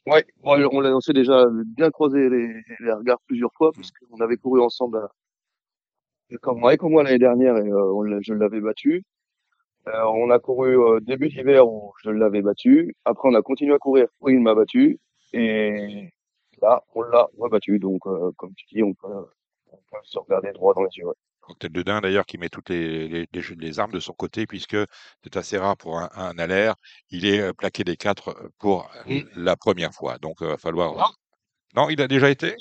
[0.06, 1.44] Ouais, bon, on l'a on s'est déjà
[1.76, 2.48] bien croisé les,
[2.80, 5.08] les regards plusieurs fois parce qu'on avait couru ensemble à,
[6.40, 9.04] comme avec moi l'année dernière et euh, je l'avais battu.
[9.88, 12.94] Euh, on a couru euh, début d'hiver où je l'avais battu.
[13.04, 14.98] Après on a continué à courir où il m'a battu
[15.32, 16.10] et
[16.60, 17.78] là on l'a rebattu.
[17.78, 19.26] Donc euh, comme tu dis, on peut,
[19.70, 21.06] on peut se regarder droit dans les yeux.
[21.06, 21.14] ouais.
[21.58, 24.76] Tête de Dain d'ailleurs qui met toutes les, les, les, armes de son côté puisque
[25.22, 26.74] c'est assez rare pour un, un alaire.
[27.10, 28.90] Il est euh, plaqué des quatre pour
[29.34, 30.18] la première fois.
[30.18, 31.14] Donc, il va falloir.
[31.74, 32.54] Non, il a déjà été?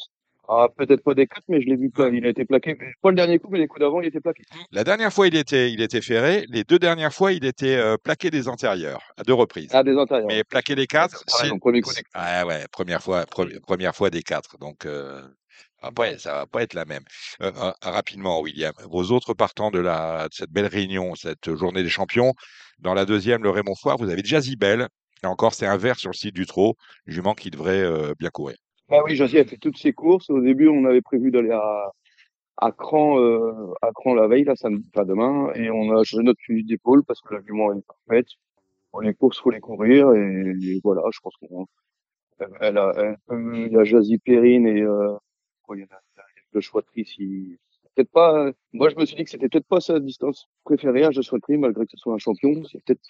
[0.49, 2.77] Ah, peut-être pas des quatre, mais je l'ai vu pla- Il a été plaqué.
[3.01, 4.43] Pas le dernier coup, mais les coups d'avant, il était plaqué.
[4.71, 6.45] La dernière fois, il était, il était ferré.
[6.49, 9.69] Les deux dernières fois, il était euh, plaqué des antérieurs à deux reprises.
[9.73, 10.27] Ah, des intérieurs.
[10.27, 12.01] Mais plaqué des quatre, Pareil, si- premier coup des.
[12.13, 14.57] Ah ouais, première fois, pre- première fois des quatre.
[14.59, 15.21] Donc, euh,
[15.81, 17.03] après, ça va pas être la même.
[17.41, 21.83] Euh, euh, rapidement, William, vos autres partants de, la, de cette belle réunion, cette journée
[21.83, 22.33] des champions,
[22.79, 24.87] dans la deuxième, le Raymond Foire, vous avez déjà Zibel.
[25.23, 26.75] Et encore, c'est un vert sur le site du trot,
[27.07, 28.55] jument qui devrait euh, bien courir.
[28.89, 30.29] Bah oui, Josie a fait toutes ses courses.
[30.29, 31.91] Au début, on avait prévu d'aller à,
[32.57, 36.23] à Cran, euh, à Cran la veille, là, samedi, pas demain, et on a changé
[36.23, 38.27] notre fusil d'épaule parce que la jument est parfaite.
[38.93, 41.67] Bon, les courses, faut les courir, et, voilà, je pense qu'on,
[42.61, 43.17] elle a, elle-
[43.67, 45.15] il y a Josie Perrine et, euh,
[45.63, 46.01] quoi, il y en a,
[46.53, 47.57] le Trice, il-
[47.95, 51.11] peut-être pas, moi, je me suis dit que c'était peut-être pas sa distance préférée, à
[51.11, 52.63] Joshua Tree, malgré que ce soit un champion.
[52.71, 53.01] C'est peut-être,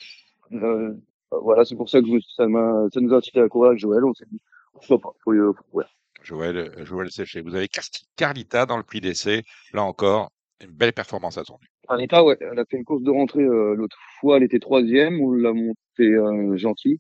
[0.53, 0.93] euh,
[1.31, 2.45] voilà, c'est pour ça que je ça
[2.93, 4.41] ça nous a incité à courir avec Joël, on s'est dit,
[4.77, 5.87] pourquoi pas, faut, courir.
[6.23, 7.41] Joël, euh, Joël Séché.
[7.41, 7.85] Vous avez Car-
[8.15, 9.43] Carlita dans le prix d'essai.
[9.73, 11.67] Là encore, une belle performance attendue.
[11.87, 15.21] Anita, ouais, elle a fait une course de rentrée euh, l'autre fois, elle était troisième,
[15.21, 16.99] on l'a montée euh, gentil.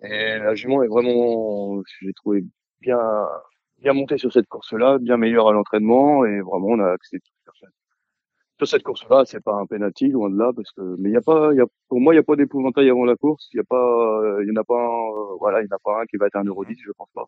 [0.00, 2.44] Et la jument est vraiment, j'ai trouvé
[2.80, 2.98] bien,
[3.78, 7.18] bien montée sur cette course-là, bien meilleure à l'entraînement, et vraiment on a accès
[8.58, 9.24] sur cette, course-là.
[9.26, 11.60] C'est pas un penalty, loin de là, parce que, mais il y a pas, y
[11.60, 13.48] a, pour moi, il y a pas d'épouvantail avant la course.
[13.52, 15.72] Il y a pas, euh, il y en a pas, un, euh, voilà, il y
[15.72, 17.26] en a pas un qui va être un euro 10, je pense pas.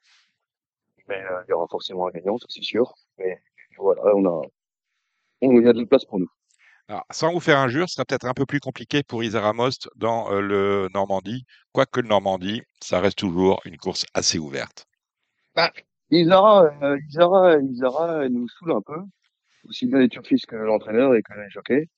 [1.09, 2.93] Mais euh, il y aura forcément un gagnant, ça c'est sûr.
[3.19, 3.41] Mais
[3.79, 4.43] voilà, on a,
[5.43, 6.31] on, il y a de la place pour nous.
[6.91, 9.89] Alors, sans vous faire injure, ce sera peut-être un peu plus compliqué pour Isara Most
[9.95, 11.45] dans euh, le Normandie.
[11.73, 14.87] Quoique le Normandie, ça reste toujours une course assez ouverte.
[16.11, 19.01] Isara, euh, Isara, Isara, elle nous saoule un peu,
[19.69, 21.89] aussi bien les turfistes que l'entraîneur et que les jockeys.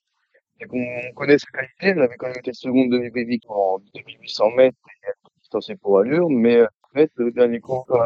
[0.60, 4.50] Et qu'on connaît sa qualité, elle avait quand même été seconde de Bévic en 2800
[4.50, 7.96] mètres et distancée pour allure, mais euh, en fait, le dernier coup, euh,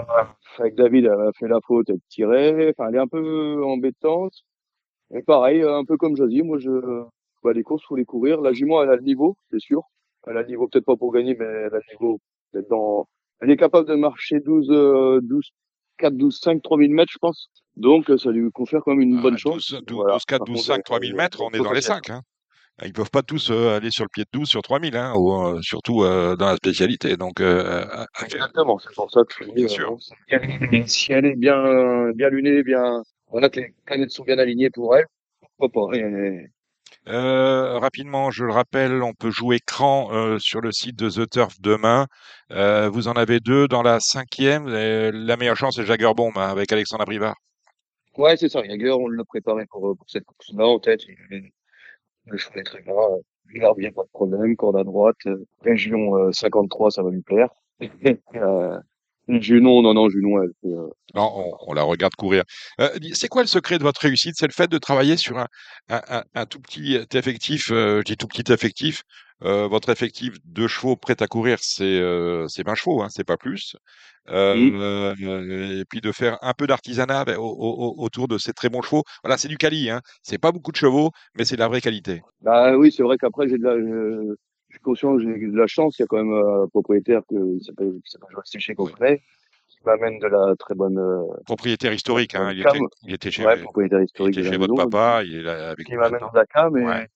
[0.58, 4.32] avec David, elle a fait la faute, elle tirait, enfin, elle est un peu embêtante.
[5.14, 7.04] Et pareil, un peu comme Josie, moi, je,
[7.42, 8.40] bah, les courses, faut les courir.
[8.40, 9.82] La jument, elle a le niveau, c'est sûr.
[10.26, 12.20] Elle a le niveau peut-être pas pour gagner, mais elle a le niveau
[12.52, 13.06] peut-être dans,
[13.40, 15.50] elle est capable de marcher 12, euh, 12,
[15.98, 17.48] 4, 12, 5, 3000 mètres, je pense.
[17.76, 19.70] Donc, euh, ça lui confère quand même une bonne Ah, chance.
[19.72, 20.12] 12, 12, Voilà.
[20.14, 22.11] 12, 4, Par 12, contre, 5, euh, 3000 mètres, on est dans les qu'elle- 5.
[22.11, 22.22] Hein.
[22.85, 25.32] Ils peuvent pas tous euh, aller sur le pied de 12 sur 3000, hein, ou,
[25.32, 27.16] euh, surtout euh, dans la spécialité.
[27.16, 29.96] Donc, euh, à- Exactement, c'est pour ça que je Bien euh, sûr.
[29.98, 34.38] si elle- si elle est bien, bien lunée, bien, voilà que les canettes sont bien
[34.38, 35.06] alignées pour elle,
[35.59, 35.96] pourquoi pas.
[35.96, 36.50] Et-
[37.08, 41.30] Euh, rapidement, je le rappelle, on peut jouer cran euh, sur le site de The
[41.30, 42.06] Turf demain.
[42.50, 44.66] Euh, vous en avez deux dans la cinquième.
[44.68, 47.36] La meilleure chance, c'est Jagger Bomb hein, avec Alexandre Brivard.
[48.16, 48.62] Ouais, c'est ça.
[48.64, 51.02] Jager, on l'a préparé pour, pour cette course-là en tête.
[51.06, 51.50] Il
[52.24, 52.94] Le cheval est très bien.
[53.54, 54.56] Il a bien pas de problème.
[54.56, 55.16] Corde à droite.
[55.62, 57.50] Région euh, 53, ça va lui plaire.
[59.30, 62.44] euh, Junon, non, non, Junon, elle fait, euh, Non, on, on la regarde courir.
[62.80, 64.34] Euh, c'est quoi le secret de votre réussite?
[64.36, 65.46] C'est le fait de travailler sur un,
[65.88, 69.02] un, un- un tout petit effectif, euh, je dis tout petit effectif.
[69.44, 73.24] Euh, votre effectif de chevaux prêt à courir, c'est euh, c'est 20 chevaux, hein, c'est
[73.24, 73.76] pas plus.
[74.28, 74.80] Euh, Mm.
[74.80, 78.52] euh, et puis de faire un peu d'artisanat avec- au- au- au- autour de ces
[78.54, 79.04] très bons chevaux.
[79.22, 80.00] Voilà, c'est du quali, hein.
[80.22, 82.22] C'est pas beaucoup de chevaux, mais c'est de la vraie qualité.
[82.40, 84.36] Bah oui, c'est vrai qu'après, j'ai de la, euh,
[84.76, 85.98] suis conscient que j'ai de la chance.
[85.98, 87.98] Il y a quand même un propriétaire que, qui s'appelle,
[88.30, 89.18] Joël Séché qu'on connaît,
[89.68, 92.50] qui m'amène de la très bonne, euh, Propriétaire historique, hein.
[92.52, 94.88] Il était, il était chez, ouais, propriétaire il historique était de la chez votre maison.
[94.88, 97.08] papa, il est là avec qui m'amène de la cam et Ouais.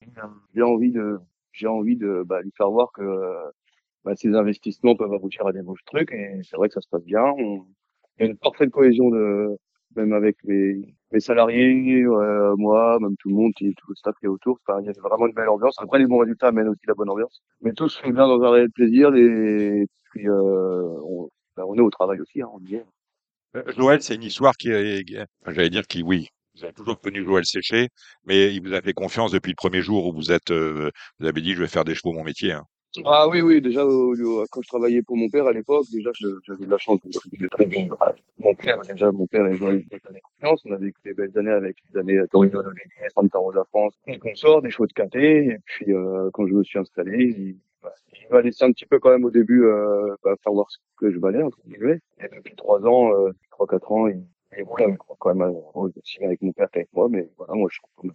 [0.55, 1.19] j'ai envie de
[1.53, 3.51] j'ai envie de bah, lui faire voir que euh,
[4.05, 6.89] bah, ces investissements peuvent aboutir à des beaux trucs et c'est vrai que ça se
[6.89, 7.25] passe bien.
[7.25, 7.65] On...
[8.19, 9.57] Il y a une parfaite cohésion de
[9.97, 14.27] même avec mes, mes salariés, euh, moi, même tout le monde, tout le staff qui
[14.27, 14.59] est autour.
[14.81, 15.77] Il y a vraiment une belle ambiance.
[15.79, 17.43] Après, les bons résultats amènent aussi la bonne ambiance.
[17.63, 19.15] Mais tout se fait bien dans un réel plaisir.
[19.15, 22.85] Et puis, euh, on, bah, on est au travail aussi, hein, on y est.
[23.57, 25.05] Euh, Joël, c'est une histoire qui est,
[25.47, 27.89] j'allais dire qui, oui, vous avez toujours connu Joël Séché,
[28.25, 31.27] mais il vous a fait confiance depuis le premier jour où vous êtes, euh, vous
[31.27, 32.53] avez dit, je vais faire des chevaux mon métier.
[32.53, 32.65] Hein.
[33.05, 33.83] Ah oui, oui, déjà,
[34.51, 36.11] quand je travaillais pour mon père à l'époque, déjà,
[36.45, 37.69] j'avais de la chance très
[38.01, 40.63] ah, Mon père, déjà, mon père, il avait donné confiance.
[40.67, 42.73] On a vécu des belles années avec des années Torino de
[43.15, 45.47] Santa Rosa France, et consorts, des chevaux de quintet.
[45.47, 48.87] Et puis, euh, quand je me suis installé, il, bah, il m'a laissé un petit
[48.87, 52.01] peu quand même au début, euh, bah, faire voir ce que je valais, entre guillemets.
[52.19, 54.25] Et depuis trois ans, euh, trois, quatre ans, il,
[54.59, 57.09] il roule avec moi, quand même, euh, aussi bien avec mon père qu'avec moi.
[57.09, 58.15] Mais voilà, moi, je content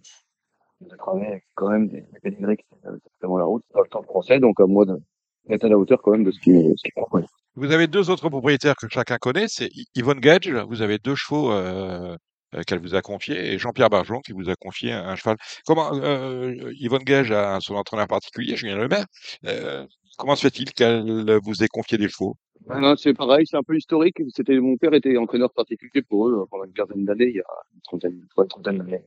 [0.80, 3.88] de, travailler avec quand même des, des pédigrés qui savent exactement la route dans le
[3.88, 4.38] temps français.
[4.40, 4.96] Donc, à moi de,
[5.48, 7.24] d'être à la hauteur quand même de ce qui propose.
[7.54, 11.52] Vous avez deux autres propriétaires que chacun connaît, c'est Yvonne Gage, vous avez deux chevaux
[11.52, 12.14] euh,
[12.54, 15.36] euh, qu'elle vous a confié, et Jean-Pierre Barjon qui vous a confié un, un cheval.
[15.66, 19.06] Comment euh, Yvonne Gage a son entraîneur particulier, Julien Lemaire.
[19.46, 19.86] Euh,
[20.18, 22.36] comment se fait-il qu'elle vous ait confié des chevaux?
[22.66, 24.20] Ben non, c'est pareil, c'est un peu historique.
[24.34, 27.40] C'était mon père était entraîneur particulier pour eux euh, pendant une quinzaine d'années, il y
[27.40, 29.02] a une trentaine, une trentaine d'années.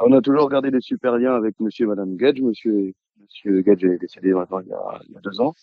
[0.00, 0.06] Ça.
[0.06, 2.40] On a toujours gardé des super liens avec Monsieur et Madame Gage.
[2.40, 5.54] Monsieur, Monsieur Gage est décédé maintenant il y a, il y a deux ans.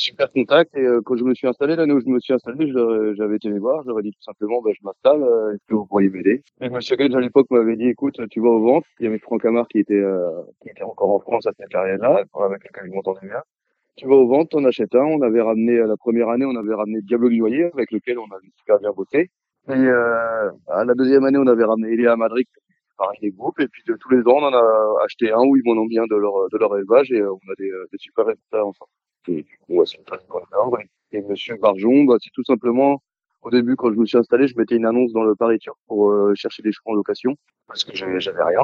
[0.00, 0.76] Super contact.
[0.76, 2.72] Et euh, quand je me suis installé, l'année où je me suis installé,
[3.16, 3.82] j'avais été les voir.
[3.84, 5.22] J'aurais dit tout simplement, ben, je m'installe.
[5.24, 6.42] euh, Est-ce que vous pourriez m'aider?
[6.60, 8.86] Et Monsieur Gage à l'époque m'avait dit, écoute, tu vas au ventre.
[9.00, 11.68] Il y avait Franck Amar qui était, euh, qui était encore en France à cette
[11.70, 13.42] période-là, avec lequel je m'entendais bien.
[13.96, 15.04] Tu vas aux ventes, on achète un.
[15.04, 18.26] On avait ramené, la première année, on avait ramené Diablo du Noyer, avec lequel on
[18.26, 19.30] avait super bien bossé.
[19.68, 22.46] Et euh, à la deuxième année, on avait ramené Elia Madrid,
[23.20, 23.60] des groupes.
[23.60, 25.86] Et puis de tous les ans, on en a acheté un où ils m'en ont
[25.86, 28.64] bien de leur, de leur élevage et euh, on a des, euh, des super résultats
[28.64, 28.90] ensemble.
[29.28, 30.86] Et du coup, ouais, c'est ouais.
[31.12, 33.02] Et Monsieur Barjon, bah, c'est tout simplement,
[33.42, 35.76] au début, quand je me suis installé, je mettais une annonce dans le Paris Turc
[35.86, 37.34] pour euh, chercher des chevaux en location,
[37.66, 38.62] parce que j'avais rien.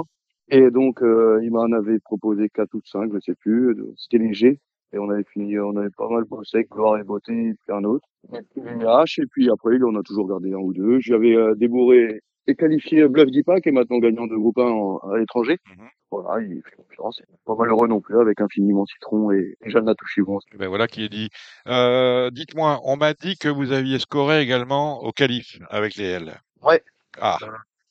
[0.49, 3.75] Et donc, il m'en avait proposé quatre ou cinq, je sais plus.
[3.97, 4.59] C'était léger.
[4.93, 7.73] Et on avait fini, on avait pas mal bossé avec Gloire et Beauté et puis
[7.75, 8.07] un autre.
[8.35, 11.01] Et puis et puis après, on a toujours gardé un ou deux.
[11.01, 15.19] J'avais débourré et qualifié Bluff Dipa, qui est maintenant gagnant de groupe 1 en- à
[15.19, 15.59] l'étranger.
[15.77, 15.89] Mhm.
[16.11, 17.21] Voilà, il fait confiance.
[17.21, 20.39] Il est pas malheureux non plus, avec Infiniment Citron et, et Jeanne Natouchivon.
[20.57, 21.29] Ben voilà qui est dit.
[21.67, 26.35] Euh, Dites-moi, on m'a dit que vous aviez scoré également au qualif avec les L.
[26.63, 26.83] Ouais.
[27.21, 27.47] Ah, Ah,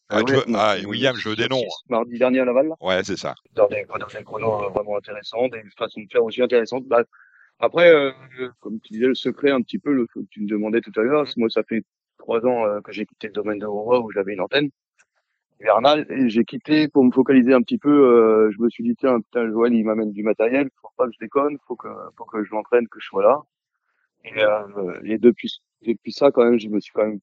[0.10, 1.58] ah, ouais, veux- ah, William, je veux des noms.
[1.58, 2.76] six, Mardi dernier à Laval, là.
[2.82, 3.34] Ouais, c'est ça.
[3.56, 6.86] dans des, dans des chronos euh, vraiment intéressants, des façons de faire aussi intéressantes.
[6.86, 7.04] Bah,
[7.60, 8.12] après, euh,
[8.60, 11.02] comme tu disais, le secret un petit peu, le, que tu me demandais tout à
[11.04, 11.84] l'heure, moi ça fait
[12.23, 14.69] trois ans euh, que j'ai quitté le domaine de Rouen où j'avais une antenne
[15.59, 17.89] hivernale et j'ai quitté pour me focaliser un petit peu.
[17.91, 21.13] euh, je me suis dit tiens, putain, Joël il m'amène du matériel, faut pas que
[21.17, 23.38] je déconne, faut que faut que je l'entraîne, que je sois là.
[24.25, 25.49] Et, euh, et depuis
[25.81, 27.19] depuis ça quand même, je me suis quand même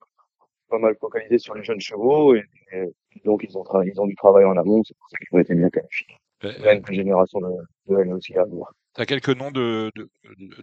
[0.68, 2.84] pas mal focalisé sur les jeunes chevaux et, et
[3.24, 5.54] donc ils ont ils ont du travail en amont, c'est pour ça qu'ils ont été
[5.54, 6.14] bien qualifiés.
[6.42, 7.52] Il y a une génération de,
[7.88, 8.68] de L aussi à voir.
[8.94, 10.08] T'as quelques noms de, de,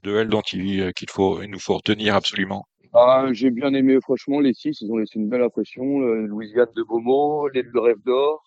[0.05, 2.65] de L dont il, qu'il faut, il nous faut retenir absolument?
[2.93, 6.01] Ah, j'ai bien aimé, franchement, les six, ils ont laissé une belle impression.
[6.01, 8.43] Euh, Louisiane de Beaumont, l'aile de Rêve d'Or,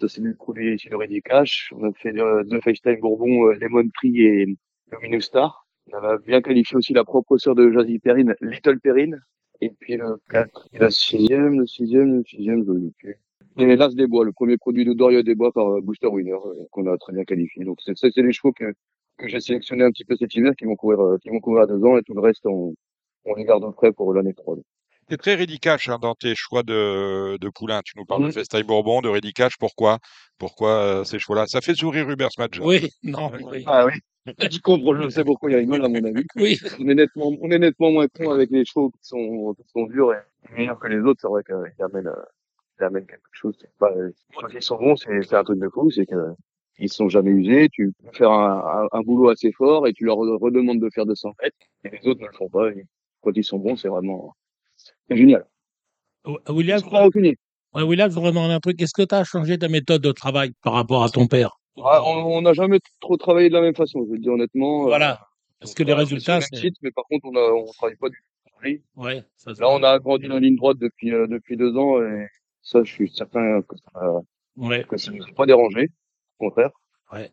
[0.00, 1.72] ça c'est le produit ici de Cash.
[1.76, 4.46] On a fait euh, deux FaceTime Bourbon, euh, Lemon Tree et
[4.90, 5.66] Luminous Star.
[5.92, 9.20] On avait bien qualifié aussi la propre sœur de Jazzy Perrine, Little Perrine.
[9.60, 13.16] Et puis le 4, et la sixième, le sixième, le sixième, je l'ai plus.
[13.58, 16.32] Et l'As des Bois, le premier produit de Doria des Bois par euh, Booster Winner,
[16.32, 17.64] euh, qu'on a très bien qualifié.
[17.64, 18.72] Donc c'est les chevaux que,
[19.18, 21.62] que j'ai sélectionnés un petit peu cet hiver, qui vont courir, euh, qui vont courir
[21.62, 22.74] à deux ans, et tout le reste, on,
[23.24, 24.56] on les garde prêts pour l'année 3.
[25.08, 27.80] T'es très Rédicache hein, dans tes choix de, de poulain.
[27.84, 28.32] Tu nous parles de Mhm.
[28.32, 29.58] Festaille Bourbon, de Rédicache.
[29.58, 29.98] Pourquoi?
[30.38, 32.62] Pourquoi euh, ces chevaux-là Ça fait sourire Hubert Smadja.
[32.62, 33.64] Oui, non, oui.
[33.66, 33.92] Ah oui.
[34.38, 36.24] Je comprends, je sais pourquoi il rigole à mon avis.
[36.36, 39.68] Oui, On est nettement, on est nettement moins con avec les chevaux qui sont, qui
[39.68, 41.20] sont durs et meilleurs que les autres.
[41.20, 42.22] C'est vrai qu'ils amènent, euh,
[42.80, 43.56] ils amènent quelque chose.
[43.60, 43.90] C'est pas,
[44.36, 45.90] quand ils sont bons, c'est, c'est un truc de fou.
[45.90, 46.14] C'est que
[46.78, 47.68] ils sont jamais usés.
[47.72, 51.04] Tu peux faire un, un, un boulot assez fort et tu leur redemandes de faire
[51.04, 52.70] 200 mètres et les autres ne le font pas.
[52.70, 52.86] Et
[53.22, 54.34] quand ils sont bons, c'est vraiment,
[55.10, 55.46] génial.
[56.26, 56.80] Euh, William,
[57.74, 58.80] ouais, William, je demander un truc.
[58.80, 61.58] Est-ce que tu as changé ta méthode de travail par rapport à ton père?
[61.82, 64.04] Ah, on n'a jamais trop travaillé de la même façon.
[64.06, 64.82] Je veux dire honnêtement.
[64.82, 65.26] euh, Voilà.
[65.62, 68.22] Est-ce que les résultats, site, mais par contre, on a, on travaille pas du tout.
[68.94, 72.28] Ouais, ça Là, on a agrandi la ligne droite depuis euh, depuis deux ans et
[72.62, 74.20] ça, je suis certain que ça
[74.56, 74.84] Ouais.
[74.88, 75.88] ne nous a pas dérangé.
[76.38, 76.70] Au contraire.
[77.12, 77.32] Ouais.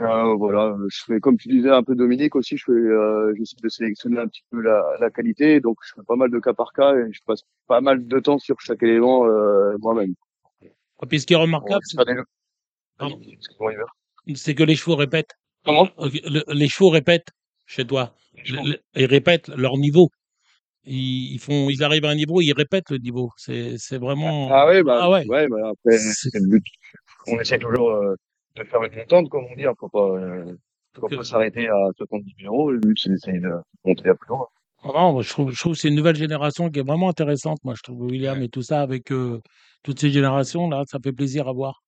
[0.00, 3.56] Euh, voilà, je fais comme tu disais un peu Dominique aussi, je fais euh, j'essaie
[3.62, 6.52] de sélectionner un petit peu la, la qualité, donc je fais pas mal de cas
[6.52, 10.14] par cas et je passe pas mal de temps sur chaque élément euh, moi-même.
[10.62, 11.80] Et puis ce qui est remarquable,
[14.34, 15.34] c'est que les chevaux répètent.
[15.64, 15.88] Comment?
[15.98, 17.28] Euh, le- les chevaux répètent
[17.66, 18.14] chez toi.
[18.48, 20.10] Le- Ils répètent leur niveau.
[20.84, 23.30] Ils, ils font, ils arrivent à un niveau, ils répètent le niveau.
[23.36, 24.48] C'est, c'est vraiment.
[24.52, 25.26] Ah ouais, bah, Ah ouais.
[25.26, 26.64] ouais, bah après, C'est- le but.
[27.26, 28.14] On essaie toujours euh,
[28.56, 30.56] de faire une montante, comme on dit, hein, faut pas, euh,
[30.94, 32.70] faut que- pas s'arrêter à 70 000 euros.
[32.70, 33.50] Le but, c'est d'essayer de
[33.84, 34.46] monter à plus haut.
[34.84, 37.58] Ah non, je trouve, je trouve que c'est une nouvelle génération qui est vraiment intéressante.
[37.64, 39.40] Moi, je trouve William et tout ça avec euh,
[39.82, 41.82] toutes ces générations là, ça fait plaisir à voir.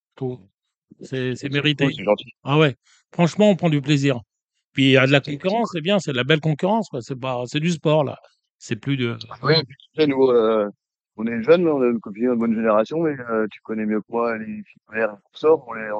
[1.02, 1.84] C'est, mérité.
[1.84, 2.32] cool, C'est gentil.
[2.42, 2.74] Ah ouais.
[3.12, 4.20] Franchement, on prend du plaisir.
[4.72, 6.88] Puis il y a de la concurrence, c'est bien, c'est de la belle concurrence.
[7.00, 8.16] C'est pas, du sport là.
[8.58, 9.16] C'est plus de.
[9.42, 10.70] Oui, et puis tu sais, nous, euh,
[11.18, 14.38] on est jeunes, on a une bonne génération, mais euh, tu connais mieux que moi
[14.38, 15.48] les filles pour ça.
[15.52, 15.90] On les,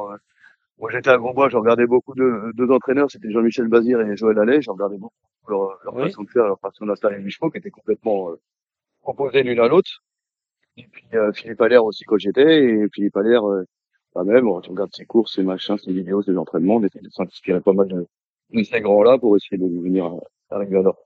[0.79, 4.39] moi, j'étais à Grosbois, je regardais beaucoup de deux entraîneurs, c'était Jean-Michel Bazir et Joël
[4.39, 4.61] Allais.
[4.61, 5.15] Je regardais beaucoup
[5.49, 6.03] leur, leur Oui.
[6.03, 8.37] façon de faire, leur façon d'installer les chevaux, qui étaient complètement euh,
[9.05, 9.91] opposés l'une à l'autre.
[10.77, 13.65] Et puis euh, Philippe Allaire aussi quand j'étais, et Philippe Allaire, euh,
[14.15, 17.09] bah même, tu regardes ses courses, ses machins, ses vidéos, ses entraînements, on essaie de
[17.11, 18.07] s'inspirer pas mal de,
[18.51, 20.19] de ces grands-là pour essayer de devenir euh,
[20.51, 20.97] arriver à leur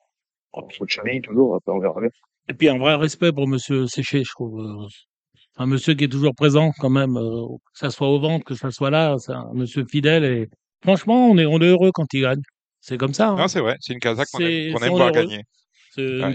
[0.52, 2.10] en de cheville toujours, après on verra bien.
[2.48, 4.60] Et puis un vrai respect pour Monsieur Séché, je trouve.
[5.60, 8.54] Un monsieur qui est toujours présent quand même, euh, que ça soit au ventre, que
[8.54, 10.48] ça soit là, c'est un monsieur fidèle et
[10.82, 12.40] franchement, on est, on est heureux quand il gagne.
[12.80, 13.28] C'est comme ça.
[13.28, 13.36] hein.
[13.36, 15.12] Non, c'est vrai, c'est une Kazakh qu'on aime, qu'on aime voir heureux.
[15.12, 15.42] gagner.
[15.94, 16.34] C'est pas- une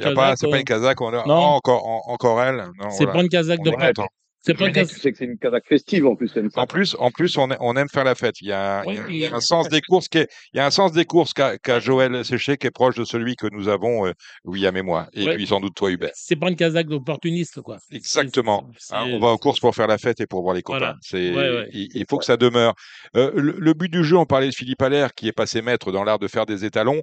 [1.01, 1.25] on a Non.
[1.27, 2.65] oh, encore, en- encore elle.
[2.91, 3.13] C'est voilà.
[3.13, 4.03] pas une Kazakh de On prêtre.
[4.45, 6.31] C'est pas que c'est une Kazakh festive en plus.
[6.55, 8.39] En plus, en plus, on, aime faire la fête.
[8.41, 9.33] Il y a, un- Oui, il y a oui.
[9.35, 12.23] un sens des courses qui est, il y a un sens des courses qu'a Joël
[12.23, 14.11] Séché qui est proche de celui que nous avons, euh,
[14.43, 15.35] William et moi, et Ouais.
[15.35, 16.11] puis sans doute toi Hubert.
[16.13, 17.77] C'est pas une Kazakh d'opportuniste, quoi.
[17.91, 18.69] Exactement.
[18.91, 20.77] Hein, on va aux courses pour faire la fête et pour voir les copains.
[20.79, 20.95] Voilà.
[21.01, 21.69] C'est, Ouais, ouais.
[21.73, 22.73] il, il faut que ça demeure.
[23.15, 25.91] Euh, le, le but du jeu, on parlait de Philippe Allaire qui est passé maître
[25.91, 27.01] dans l'art de faire des étalons.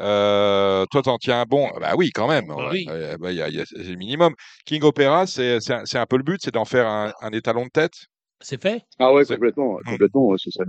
[0.00, 1.68] Euh, toi, t'en tiens un bon.
[1.80, 2.46] Bah oui, quand même.
[2.48, 2.68] Bah Ouais.
[2.72, 2.86] oui.
[3.20, 4.34] Bah, il y a- il y a- c'est le minimum.
[4.66, 7.30] King Opera, c'est, c'est, un, c'est un peu le but, c'est d'en faire un, un
[7.30, 7.92] étalon de tête?
[8.40, 8.82] C'est fait?
[8.98, 10.64] Ah ouais, C'est- complètement, complètement, ouais, c'est ça.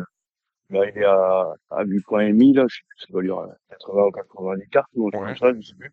[0.71, 3.21] Là, il est à, à 8 points et demi, là, je sais plus, ça doit
[3.23, 5.11] lui à 80 ou 90 cartes, ou Ouais.
[5.11, 5.91] comme ça, je sais plus.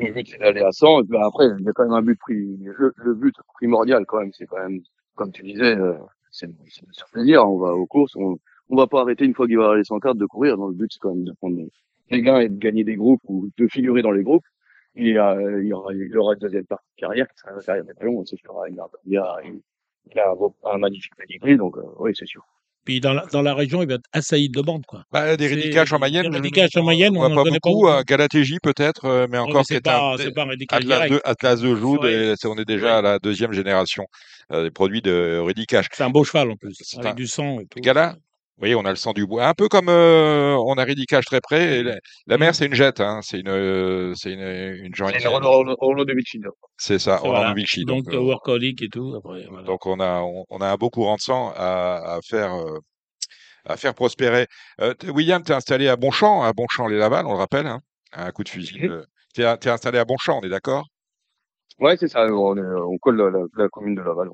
[0.00, 2.02] Le but, c'est d'aller à 100, et puis après, il y a quand même un
[2.02, 4.80] but pri- le, le but primordial, quand même, c'est quand même,
[5.16, 5.94] comme tu disais, euh,
[6.32, 8.38] c'est, c'est de se faire plaisir, on va aux courses, on,
[8.70, 10.70] on va pas arrêter une fois qu'il va avoir les 100 cartes de courir, donc
[10.70, 11.56] le but, c'est quand même de prendre
[12.10, 14.44] les gains et de gagner des groupes ou de figurer dans les groupes.
[14.96, 17.52] Et, euh, il y aura, il y aura une deuxième partie de carrière, qui sera
[17.54, 19.36] la carrière des ballons, c'est sûr, il a, il a,
[20.12, 22.42] il a un, un magnifique pedigree, donc, euh, oui, c'est sûr.
[22.84, 25.04] Puis dans la, dans la région, il va être assailli de demandes, quoi.
[25.12, 26.30] Bah, des ridicages en Mayenne.
[26.30, 27.82] des je- en Mayenne, on on voit pas connaît pas beaucoup.
[27.82, 27.88] beaucoup.
[27.90, 31.74] euh, Galatégie peut-être, mais Ouais, encore c'est est un, pas, pas Atlas de, Atlas de
[31.76, 32.32] Joude, Ouais.
[32.32, 34.06] et on est déjà à la deuxième génération
[34.52, 35.88] euh, des produits de Ridicage.
[35.92, 37.78] C'est un beau cheval en plus, avec un- du sang et tout.
[37.80, 38.16] Gala
[38.60, 39.46] Oui, on a le sang du bois.
[39.46, 41.78] Un peu comme euh, on a Ridicage très près.
[41.78, 43.20] et la, la mère, c'est une jette, hein.
[43.22, 45.14] c'est une, euh, c'est une, une C'est jointe.
[45.20, 46.50] une Renault, Renault de Vicino.
[46.76, 47.50] C'est ça, C'est on voilà.
[47.50, 47.84] a Vichy.
[47.84, 49.14] Donc, Donc, euh, workaholic et tout.
[49.16, 49.64] Après, voilà.
[49.64, 52.78] donc on a, on, on a un beau courant de sang à, à faire, euh,
[53.64, 54.46] à faire prospérer.
[54.80, 57.80] Euh, William, tu es installé à Bonchamp, à Bonchamp-les-Laval, on le rappelle, hein,
[58.12, 58.86] à un coup de fusil.
[58.86, 60.84] Euh, Tu es, installé à Bonchamp, on est d'accord?
[61.78, 64.30] Ouais, c'est ça, on, est- on colle la, la, la commune de Laval.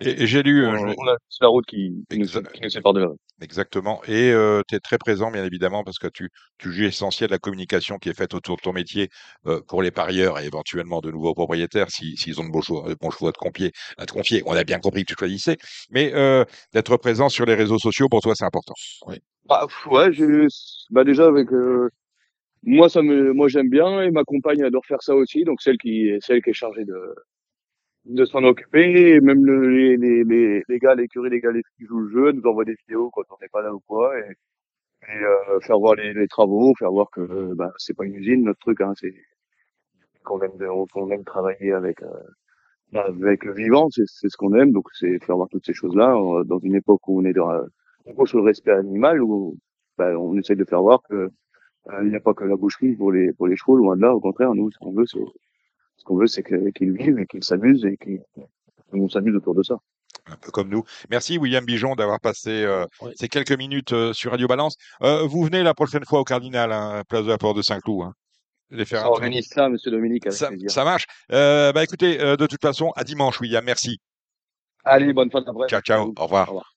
[0.00, 2.26] Et, et j'ai lu, euh, On, je- on a c'est la route qui, qui, nous,
[2.26, 3.16] qui nous sépare de Laval.
[3.40, 4.00] Exactement.
[4.04, 4.32] Et
[4.68, 8.08] tu es très présent, bien évidemment, parce que tu, tu juges essentiel la communication qui
[8.08, 9.08] est faite autour de ton métier
[9.46, 12.88] euh, pour les parieurs et éventuellement de nouveaux propriétaires, si- s'ils ont de bons chevaux,
[12.88, 14.42] de bons chevaux à, te confier, à te confier.
[14.46, 15.56] On a bien compris que tu choisissais.
[15.90, 18.74] Mais euh, d'être présent sur les réseaux sociaux, pour toi, c'est important.
[19.46, 20.46] Bah, pff, ouais, j'ai,
[20.90, 21.88] bah, déjà avec, euh,
[22.62, 25.78] moi, ça me, moi, j'aime bien et ma compagne adore faire ça aussi, donc celle
[25.78, 26.94] qui, celle qui est chargée de,
[28.04, 31.62] de s'en occuper, et même le, les, les, les, les gars, les gars, les filles
[31.78, 34.18] qui jouent le jeu, nous envoient des vidéos quand on n'est pas là ou quoi,
[34.18, 34.32] et,
[35.08, 38.16] et euh, faire voir les, les travaux, faire voir que, euh, bah, c'est pas une
[38.16, 39.14] usine, notre truc, hein, c'est
[40.24, 40.52] qu'on aime,
[40.92, 42.08] qu'on aime travailler avec, euh,
[42.94, 46.14] avec le vivant, c'est c'est ce qu'on aime, donc c'est faire voir toutes ces choses-là
[46.16, 47.64] euh, dans une époque où on est dans, euh,
[48.06, 49.56] on sur respect animal, où
[49.98, 51.30] bah, on essaie de faire voir que
[52.02, 54.14] il n'y a pas que la boucherie pour les pour les chevaux, loin de là.
[54.14, 55.20] Au contraire, nous, ce qu'on veut, c'est
[55.96, 57.96] ce qu'on veut, c'est qu'ils vivent et qu'ils s'amusent et
[58.90, 59.76] qu'on s'amuse autour de ça.
[60.26, 60.84] Un peu comme nous.
[61.10, 64.76] Merci, William Bijon, d'avoir passé euh, ces quelques minutes euh, sur Radio Balance.
[65.02, 68.02] Euh, vous venez la prochaine fois au Cardinal, hein, place de la Porte de Saint-Cloud.
[68.04, 68.12] Hein.
[68.70, 71.04] Les faire Ça organise ça, Monsieur Dominique, avec ça, marche.
[71.30, 73.62] Euh, bah écoutez, euh, de toute façon, à dimanche, William.
[73.64, 74.00] Merci.
[74.84, 75.68] Allez, bonne fin d'après.
[75.68, 76.12] Ciao, ciao.
[76.16, 76.48] Au revoir.
[76.48, 76.71] Au revoir.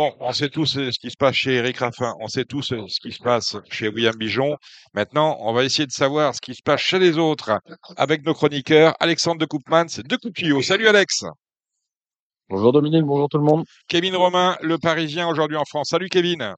[0.00, 2.72] Bon, on sait tous euh, ce qui se passe chez Eric Raffin, on sait tous
[2.72, 4.56] euh, ce qui se passe chez William Bijon.
[4.94, 7.60] Maintenant, on va essayer de savoir ce qui se passe chez les autres
[7.98, 8.94] avec nos chroniqueurs.
[8.98, 10.62] Alexandre de Coupman, c'est deux coups de tuyau.
[10.62, 11.26] Salut Alex.
[12.48, 13.66] Bonjour Dominique, bonjour tout le monde.
[13.88, 15.90] Kevin Romain, le Parisien aujourd'hui en France.
[15.90, 16.54] Salut Kevin.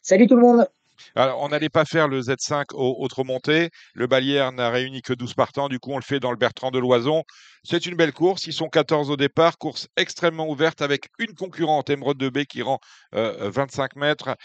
[0.00, 0.68] Salut tout le monde.
[1.14, 3.70] Alors, on n'allait pas faire le Z5 au autre montée.
[3.94, 5.68] Le Balière n'a réuni que 12 partants.
[5.68, 7.24] Du coup, on le fait dans le Bertrand de Loison.
[7.64, 8.46] C'est une belle course.
[8.46, 9.58] Ils sont 14 au départ.
[9.58, 12.78] Course extrêmement ouverte avec une concurrente, Emeraude de B, qui rend
[13.14, 14.36] euh, 25 mètres.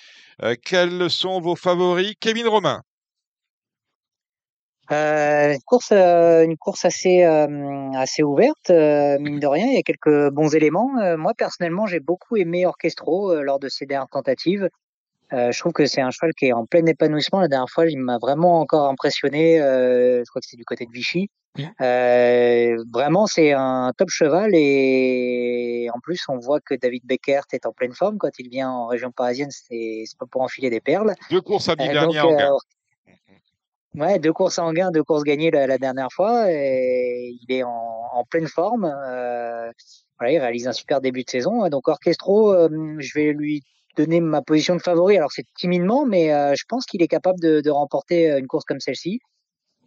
[0.43, 2.13] Euh, quels sont vos favoris?
[2.19, 2.81] Kevin Romain.
[4.91, 6.45] Euh, une course, euh,
[6.83, 9.65] assez, euh, ouverte, euh, mine de rien.
[9.67, 10.91] Il y a quelques bons éléments.
[11.01, 14.69] Euh, moi personnellement, j'ai beaucoup aimé Orchestro euh, lors de ses dernières tentatives.
[15.33, 17.41] Euh, je trouve que c'est un cheval qui est en plein épanouissement.
[17.41, 19.61] La dernière fois, il m'a vraiment encore impressionné.
[19.61, 21.29] Euh, je crois que c'est du côté de Vichy.
[21.81, 27.65] Euh, vraiment, c'est un top cheval et en plus, on voit que David Beckert est
[27.65, 29.49] en pleine forme quand il vient en région parisienne.
[29.51, 31.13] C'est pas pour enfiler des perles.
[31.31, 32.51] Deux courses à dernière en gain.
[33.95, 36.51] ouais, deux courses en gain, deux courses gagnées la, la dernière fois.
[36.51, 38.83] Et il est en, en pleine forme.
[40.19, 41.67] Voilà, il réalise un super début de saison.
[41.69, 42.53] Donc Orchestro,
[42.99, 43.63] je vais lui
[43.97, 45.17] donner ma position de favori.
[45.17, 48.65] Alors c'est timidement, mais euh, je pense qu'il est capable de, de remporter une course
[48.65, 49.19] comme celle-ci.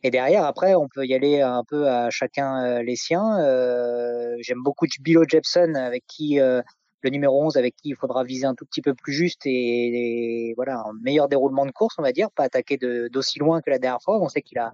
[0.02, 3.38] Et derrière, après, on peut y aller un peu à chacun euh, les siens.
[3.40, 6.62] Euh, J'aime beaucoup Bilo Jepson, avec qui euh,
[7.02, 10.50] le numéro 11, avec qui il faudra viser un tout petit peu plus juste et,
[10.50, 13.70] et voilà un meilleur déroulement de course, on va dire, pas attaquer d'aussi loin que
[13.70, 14.18] la dernière fois.
[14.20, 14.72] On sait qu'il a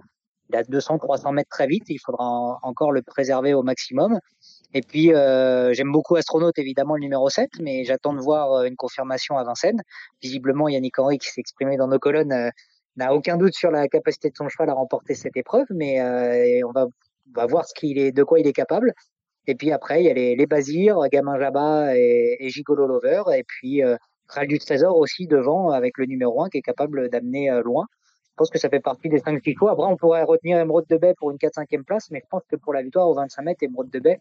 [0.48, 1.84] il a 200, 300 mètres très vite.
[1.88, 4.20] Il faudra encore le préserver au maximum.
[4.74, 8.64] Et puis, euh, j'aime beaucoup Astronaute, évidemment, le numéro 7, mais j'attends de voir euh,
[8.64, 9.80] une confirmation à Vincennes.
[10.22, 12.50] Visiblement, Yannick Henry, qui s'est exprimé dans nos colonnes, euh,
[12.96, 16.00] n'a aucun doute sur la capacité de son cheval à remporter cette épreuve, mais
[16.64, 18.92] on, va, on va voir ce qu'il est, de quoi il est capable.
[19.46, 23.22] Et puis après, il y a les, les Bazirs, Gamin Jabba et, et Gigolo Lover,
[23.36, 23.96] et puis euh,
[24.46, 27.84] du Trésor aussi devant avec le numéro 1 qui est capable d'amener loin.
[28.30, 29.68] Je pense que ça fait partie des cinq qu'il faut.
[29.68, 32.56] Après, on pourrait retenir Emeraude de Baie pour une 4-5e place, mais je pense que
[32.56, 34.20] pour la victoire au 25 mètres, Emeraude de Baie,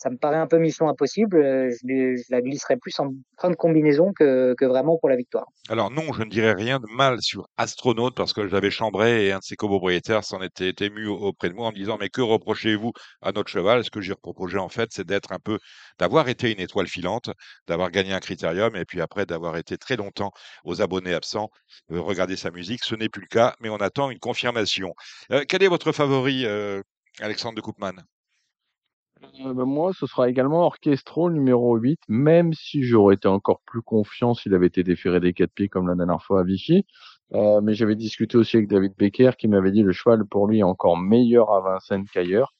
[0.00, 1.36] ça me paraît un peu mission impossible.
[1.36, 5.44] Euh, je, la glisserais plus en fin de combinaison que, que, vraiment pour la victoire.
[5.68, 9.32] Alors non, je ne dirais rien de mal sur Astronaute parce que j'avais chambré et
[9.32, 12.22] un de ses copropriétaires s'en était ému auprès de moi en me disant mais que
[12.22, 13.84] reprochez-vous à notre cheval?
[13.84, 15.58] Ce que j'ai reproché en fait, c'est d'être un peu,
[15.98, 17.28] d'avoir été une étoile filante,
[17.68, 20.32] d'avoir gagné un critérium et puis après d'avoir été très longtemps
[20.64, 21.50] aux abonnés absents,
[21.92, 22.84] euh, regarder sa musique.
[22.84, 24.94] Ce n'est plus le cas, mais on attend une confirmation.
[25.30, 26.46] Euh, quel est votre favori,
[27.20, 28.02] Alexandre de Koopman?
[29.44, 33.82] Euh, bah, moi, ce sera également Orchestro numéro 8, même si j'aurais été encore plus
[33.82, 36.84] confiant s'il avait été déféré des quatre pieds comme la dernière fois à Vichy.
[37.34, 40.60] Euh, mais j'avais discuté aussi avec David Becker qui m'avait dit le cheval pour lui
[40.60, 42.54] est encore meilleur à Vincennes qu'ailleurs.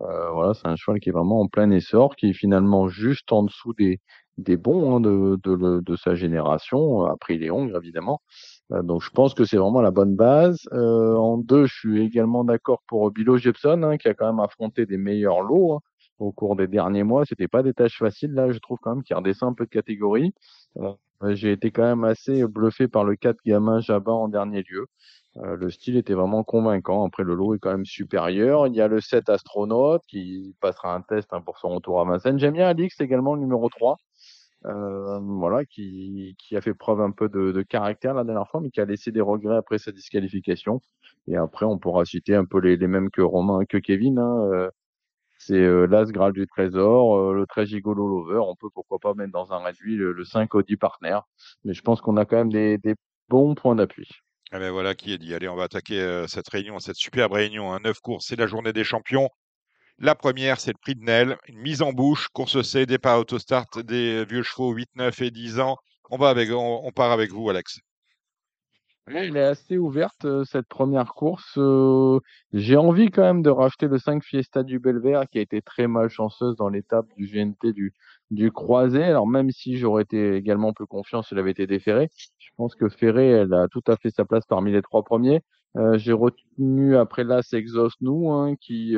[0.00, 3.32] Euh, voilà, c'est un cheval qui est vraiment en plein essor, qui est finalement juste
[3.32, 4.00] en dessous des,
[4.38, 7.04] des bons hein, de, sa génération.
[7.04, 8.22] Après, il est hongre, évidemment.
[8.72, 10.66] Euh, donc, je pense que c'est vraiment la bonne base.
[10.72, 14.86] En deux, je suis également d'accord pour Bilo Jepson, hein, qui a quand même affronté
[14.86, 15.74] des meilleurs lots.
[15.74, 15.80] Hein
[16.22, 17.24] au cours des derniers mois.
[17.26, 18.32] C'était pas des tâches faciles.
[18.32, 20.34] Là, je trouve quand même qu'il redescend un peu de catégorie.
[20.78, 20.92] Euh,
[21.34, 24.86] j'ai été quand même assez bluffé par le 4 gamin Jabba en dernier lieu.
[25.38, 27.04] Euh, le style était vraiment convaincant.
[27.06, 28.66] Après, le lot est quand même supérieur.
[28.66, 32.04] Il y a le 7 astronaute qui passera un test hein, pour son retour à
[32.04, 32.38] Vincennes.
[32.38, 33.96] J'aime bien Alix également, le numéro 3.
[34.64, 38.60] Euh, voilà, qui, qui a fait preuve un peu de, de, caractère la dernière fois,
[38.60, 40.80] mais qui a laissé des regrets après sa disqualification.
[41.26, 44.20] Et après, on pourra citer un peu les, les mêmes que Romain, que Kevin.
[44.20, 44.70] Hein.
[45.50, 48.40] Euh, c'est euh, l'As Graal du Trésor, euh, le très gigolo Lover.
[48.46, 51.18] On peut pourquoi pas mettre dans un réduit le, 5 Audi Partner.
[51.64, 52.78] Mais je pense qu'on a quand même des,
[53.28, 54.08] bons points d'appui.
[54.54, 55.34] Eh ben voilà qui est dit.
[55.34, 57.72] Allez, on va attaquer euh, cette réunion, cette superbe réunion.
[57.72, 57.80] Hein.
[57.82, 59.30] Neuf courses, c'est la journée des champions.
[59.98, 61.38] La première, c'est le prix de Nel.
[61.46, 65.60] Une mise en bouche, course C, départ autostart des vieux chevaux 8, 9 et 10
[65.60, 65.76] ans.
[66.10, 67.80] On, va avec, on part avec vous, Alex.
[69.06, 71.58] Elle est assez ouverte euh, cette première course.
[72.52, 75.86] J'ai envie quand même de racheter le 5 Fiesta du Belver qui a été très
[75.88, 77.92] malchanceuse dans l'étape du GNT du,
[78.30, 79.02] du croisé.
[79.02, 82.88] Alors même si j'aurais été également peu confiant s'il avait été déféré, je pense que
[82.88, 85.42] Ferré, elle a tout à fait sa place parmi les trois premiers.
[85.76, 88.94] Euh, j'ai retenu après là c'est Exos nous hein, qui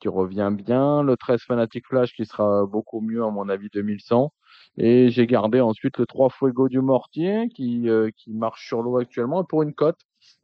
[0.00, 4.32] qui revient bien, le 13 Fanatic Flash qui sera beaucoup mieux à mon avis 2100
[4.78, 8.98] et j'ai gardé ensuite le 3 Fuego du Mortier qui, euh, qui marche sur l'eau
[8.98, 9.42] actuellement.
[9.42, 9.98] Et pour une cote,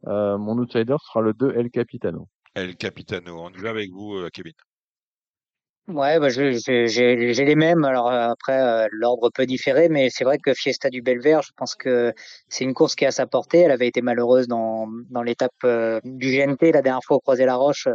[0.07, 2.27] euh, mon outsider sera le 2 El Capitano.
[2.53, 4.53] El Capitano, on y va avec vous, euh, Kevin.
[5.87, 7.85] Ouais, bah, j'ai les mêmes.
[7.85, 12.11] Alors après, l'ordre peut différer, mais c'est vrai que Fiesta du Belver, je pense que
[12.49, 13.59] c'est une course qui a sa portée.
[13.59, 15.53] Elle avait été malheureuse dans, dans l'étape
[16.03, 17.87] du GNT la dernière fois au Croisé la Roche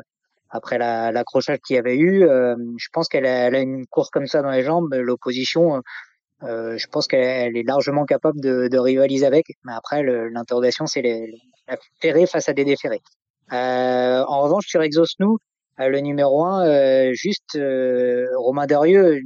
[0.51, 2.21] après l'accrochage qu'il y avait eu.
[2.21, 4.95] je pense qu'elle a, elle a, une course comme ça dans les jambes.
[4.95, 5.83] L'opposition,
[6.43, 9.47] euh, je pense qu'elle est largement capable de, de, rivaliser avec.
[9.65, 11.03] Mais après, l'interrogation, c'est
[11.69, 13.03] la ferrée face à des déférés.
[13.53, 15.37] Euh, en revanche, sur Exosnou, euh,
[15.89, 19.23] le numéro 1, euh, juste euh, Romain Derieux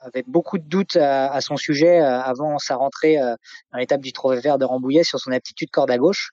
[0.00, 4.58] avait beaucoup de doutes à, son sujet avant sa rentrée dans l'étape du Trophée Vert
[4.58, 6.30] de Rambouillet sur son aptitude corde à gauche.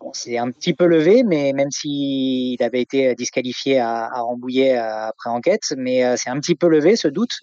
[0.00, 5.30] Bon, c'est un petit peu levé, mais même s'il avait été disqualifié à, Rambouillet après
[5.30, 7.38] enquête, mais c'est un petit peu levé ce doute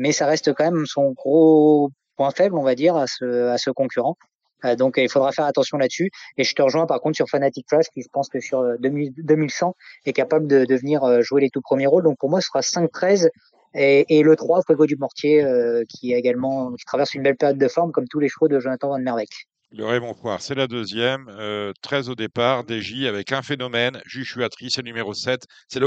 [0.00, 4.16] mais ça reste quand même son gros point faible, on va dire, à ce concurrent.
[4.64, 6.10] Euh, donc il faudra faire attention là-dessus.
[6.36, 9.68] Et je te rejoins par contre sur Fanatic Flash, qui je pense que sur 2100
[9.68, 9.72] euh,
[10.06, 12.04] est capable de, venir euh, jouer les tout premiers rôles.
[12.04, 13.28] Donc pour moi, ce sera 5-13
[13.74, 15.46] et, le 3, Fuego du Mortier,
[15.88, 18.88] qui également qui traverse une belle période de forme, comme tous les chevaux de Jonathan
[18.88, 19.30] Van Merwijk.
[19.70, 21.30] Le Raymond Poire, c'est la deuxième.
[21.80, 24.02] 13 au départ, DJ avec un phénomène.
[24.06, 25.44] Juchuatri, c'est numéro 7.
[25.68, 25.86] C'est le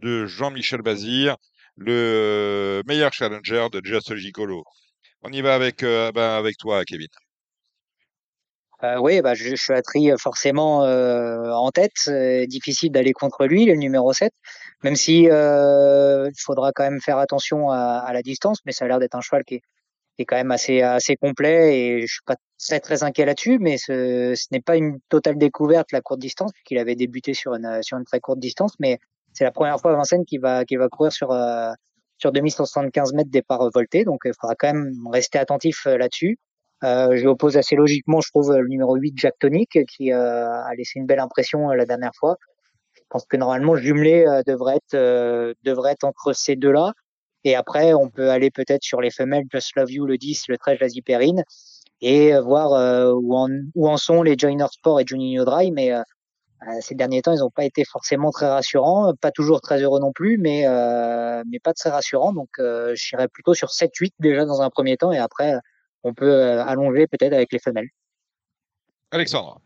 [0.00, 1.34] de Jean-Michel Bazir
[1.78, 4.64] le meilleur challenger de Just Gigolo.
[5.22, 7.08] On y va avec, euh, ben avec toi, Kevin.
[8.84, 12.08] Euh, oui, bah, je, je suis à forcément euh, en tête.
[12.46, 14.32] difficile d'aller contre lui, le numéro 7,
[14.84, 18.88] même si il faudra quand même faire attention à, à la distance, mais ça a
[18.88, 19.62] l'air d'être un cheval qui est,
[20.16, 23.58] qui est, quand même assez, assez complet et je suis pas très, très inquiet là-dessus,
[23.60, 27.54] mais ce, ce n'est pas une totale découverte la courte distance, puisqu'il avait débuté sur
[27.54, 28.98] une, sur une très courte distance, mais
[29.38, 31.72] c'est la première fois Vincennes qui va, qui va courir sur, euh,
[32.18, 34.04] sur 2175 mètres départ euh, volté.
[34.04, 36.38] Donc, il faudra quand même rester attentif euh, là-dessus.
[36.84, 40.98] Euh, je oppose assez logiquement, je trouve, le numéro 8, Jack Tonic, qui a laissé
[40.98, 42.36] une belle impression la dernière fois.
[42.94, 46.92] Je pense que normalement, jumelé euh, devrait être euh, devrait être entre ces deux-là.
[47.44, 50.58] Et après, on peut aller peut-être sur les femelles Just Love You, le 10, le
[50.58, 51.44] 13, la Zipérine,
[52.00, 52.72] et voir
[53.16, 55.70] où, en, où en sont les Joiner Sport et Juninho Dry.
[55.70, 55.92] Mais
[56.80, 60.12] ces derniers temps, ils n'ont pas été forcément très rassurants, pas toujours très heureux non
[60.12, 60.64] plus, mais
[61.46, 62.32] mais pas très rassurants.
[62.32, 65.54] Donc, euh, j'irais plutôt sur 7-8 déjà dans un premier temps, et après,
[66.04, 67.88] on peut allonger peut-être avec les femelles.
[69.10, 69.60] Alexandre.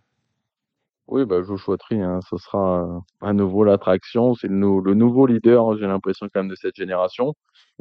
[1.09, 4.35] Oui, bah, Joshua Tree, hein, ce sera euh, à nouveau l'attraction.
[4.35, 7.35] C'est le, le, nouveau leader, j'ai l'impression quand même de cette génération.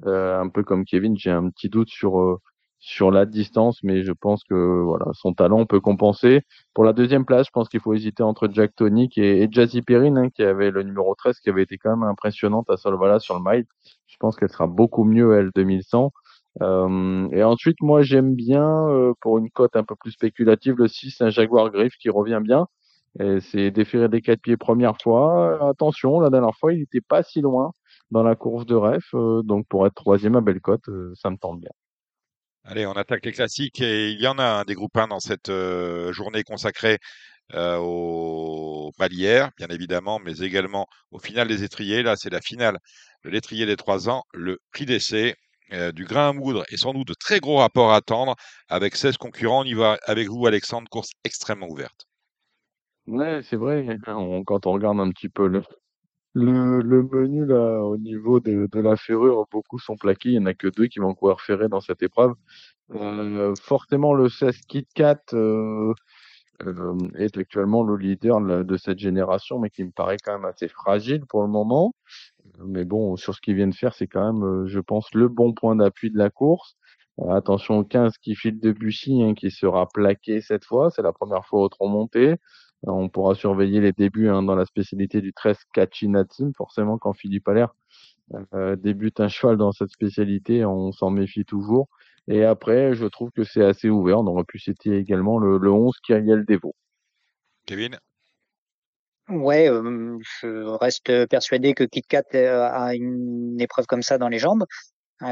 [0.06, 2.40] Euh, un peu comme Kevin, j'ai un petit doute sur euh,
[2.80, 6.42] sur la distance, mais je pense que voilà, son talent peut compenser.
[6.74, 9.84] Pour la deuxième place, je pense qu'il faut hésiter entre Jack Tonic et, et Jazzy
[9.84, 13.20] Perrine, hein, qui avait le numéro 13, qui avait été quand même impressionnante à Solvala
[13.20, 13.66] sur le mile.
[14.08, 16.12] Je pense qu'elle sera beaucoup mieux, elle, 2100.
[16.60, 20.88] Euh, et ensuite, moi, j'aime bien, euh, pour une cote un peu plus spéculative, le
[20.88, 22.68] 6, un Jaguar Griff qui revient bien.
[23.42, 25.70] C'est déféré des quatre pieds première fois.
[25.70, 27.74] Attention, la dernière fois, il n'était pas si loin
[28.10, 29.04] dans la course de ref.
[29.14, 31.72] Euh, donc, pour être troisième à belle cote, ça me tente bien.
[32.64, 35.20] Allez, on attaque les classiques et il y en a un des groupes 1 dans
[35.20, 35.52] cette
[36.12, 37.00] journée consacrée
[37.54, 42.04] aux palières, bien évidemment, mais également au final des étriers.
[42.04, 42.78] Là, c'est la finale
[43.26, 45.36] de l'étrier des 3 ans, le prix d'essai.
[45.94, 48.36] Du grain à moudre et sans doute de très gros rapports à attendre
[48.70, 49.62] avec 16 concurrents.
[49.62, 52.08] On y va avec vous, Alexandre, course extrêmement ouverte.
[53.08, 53.98] Ouais, c'est vrai.
[54.46, 55.64] quand on regarde un petit peu le,
[56.34, 60.30] le, menu là, au niveau de, la ferrure, beaucoup sont plaqués.
[60.30, 62.34] Il n'y en a que deux qui vont courir ferré dans cette épreuve.
[62.92, 65.94] Euh, forcément, le 16 Kit Kat euh,
[66.66, 70.68] euh, est actuellement le leader de cette génération, mais qui me paraît quand même assez
[70.68, 71.94] fragile pour le moment.
[72.66, 75.28] Mais bon, sur ce qu'il vient de faire, c'est quand même, euh, je pense, le
[75.28, 76.76] bon point d'appui de la course.
[77.30, 80.92] attention au 15 qui file de Bussy, hein, qui sera plaqué cette fois.
[80.92, 82.36] C'est la première fois au tronc monté.
[82.84, 86.54] On pourra surveiller les débuts hein, dans la spécialité du 13 Cachinatine.
[86.56, 87.76] Forcément, quand Philippe Allaire
[88.54, 91.90] euh, débute un cheval dans cette spécialité, on s'en méfie toujours.
[92.28, 94.20] Et après, je trouve que c'est assez ouvert.
[94.20, 96.76] On aurait pu citer également le, le 11 Kyriel Devo.
[97.66, 97.98] Kevin?
[99.32, 104.66] Ouais, je reste persuadé que KitKat a une épreuve comme ça dans les jambes.
[105.22, 105.28] Il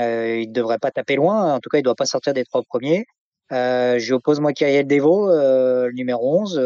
[0.47, 1.53] ne devrait pas taper loin.
[1.55, 3.05] En tout cas, il ne doit pas sortir des trois premiers.
[3.51, 6.61] Euh, J'oppose moi Kyriel Devo, euh, numéro 11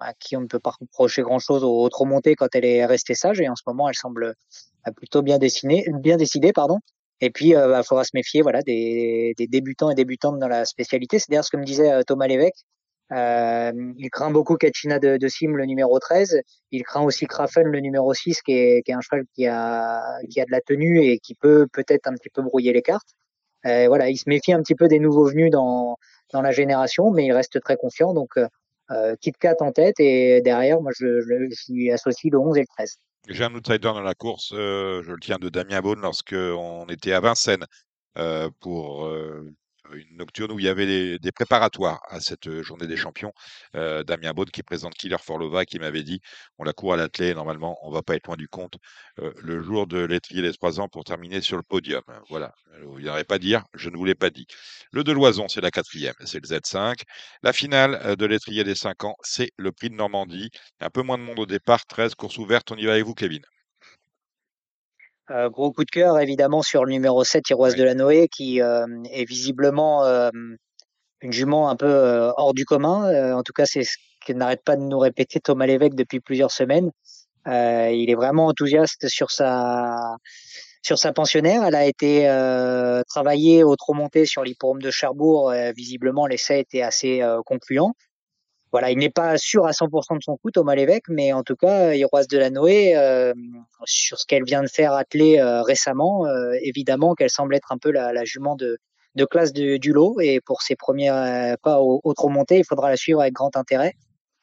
[0.00, 3.14] à qui on ne peut pas reprocher grand-chose au, trop monté quand elle est restée
[3.14, 4.34] sage et en ce moment elle semble
[4.96, 6.78] plutôt bien dessinée, bien décidée pardon.
[7.20, 10.64] Et puis il bah, faudra se méfier voilà des, des, débutants et débutantes dans la
[10.64, 11.18] spécialité.
[11.18, 12.64] C'est d'ailleurs ce que me disait Thomas Lévesque.
[13.12, 16.40] Euh, il craint beaucoup Kachina de, Sim, le numéro 13.
[16.70, 20.44] Il craint aussi Krafen, le numéro 6, qui est, un cheval qui a, qui a
[20.44, 23.08] de la tenue et qui peut peut-être un petit peu brouiller les cartes.
[23.66, 25.96] Euh, voilà, il se méfie un petit peu des nouveaux venus dans,
[26.32, 28.14] dans la génération, mais il reste très confiant.
[28.14, 28.46] Donc, euh,
[28.90, 32.60] euh, Kit Kat en tête et derrière, moi, je, je, je associe le 11 et
[32.60, 32.98] le 13.
[33.28, 37.20] J'ai un outsider dans la course, je le tiens de Damien Beaune lorsqu'on était à
[37.20, 37.66] Vincennes
[38.60, 39.08] pour
[39.94, 43.32] une nocturne où il y avait des, préparatoires à cette euh, journée des champions.
[43.74, 46.20] Euh, Damien Baud qui présente Killer for Lova qui m'avait dit
[46.58, 48.76] on la court à l'athlée, normalement on va pas être loin du compte
[49.20, 52.02] euh, le jour de l'étrier des 3 ans pour terminer sur le podium.
[52.28, 52.52] Voilà,
[52.96, 54.46] il n'y aurait pas dire, je ne vous l'ai pas dit.
[54.92, 57.02] Le de Loison, c'est la quatrième, c'est le Z5.
[57.42, 60.50] La finale de l'étrier des 5 ans, c'est le prix de Normandie.
[60.80, 62.70] Un peu moins de monde au départ, 13 courses ouvertes.
[62.72, 63.42] On y va avec vous, Kevin?
[65.30, 68.60] Euh, gros coup de cœur évidemment sur le numéro 7, Iroise de la Noé, qui
[68.60, 70.30] euh, est visiblement euh,
[71.20, 73.34] une jument un peu hors du commun.
[73.34, 76.50] En tout cas, c'est ce que n'arrête pas de nous répéter Thomas Lévesque depuis plusieurs
[76.50, 76.90] semaines.
[77.46, 80.16] il est vraiment enthousiaste sur sa
[80.82, 81.62] sur sa pensionnaire.
[81.64, 82.24] Elle a été
[83.06, 85.52] travaillée au trop monté sur l'hippodrome de Cherbourg.
[85.76, 87.94] visiblement, l'essai était assez concluant
[88.72, 91.56] voilà, il n'est pas sûr à 100% de son coup, Thomas Lévesque, mais en tout
[91.56, 93.32] cas, Iroise de la Noé, euh,
[93.84, 97.78] sur ce qu'elle vient de faire atteler euh, récemment, euh, évidemment qu'elle semble être un
[97.78, 98.78] peu la, la jument de,
[99.16, 102.58] de classe de, du lot, et pour ses premiers euh, pas au, au trop monté,
[102.58, 103.94] il faudra la suivre avec grand intérêt.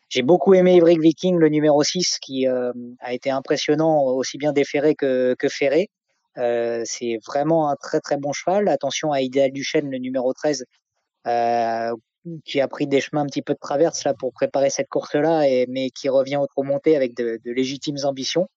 [0.09, 4.53] J'ai beaucoup aimé Ivric Viking, le numéro 6, qui euh, a été impressionnant, aussi bien
[4.53, 5.89] déféré que, que ferré.
[6.85, 8.67] C'est vraiment un très très bon cheval.
[8.67, 10.65] Attention à Idéal Duchesne, le numéro 13,
[11.27, 11.93] euh,
[12.45, 15.41] qui a pris des chemins un petit peu de traverse là pour préparer cette course-là,
[15.69, 16.65] mais qui revient au trop
[16.95, 18.47] avec de, légitimes ambitions.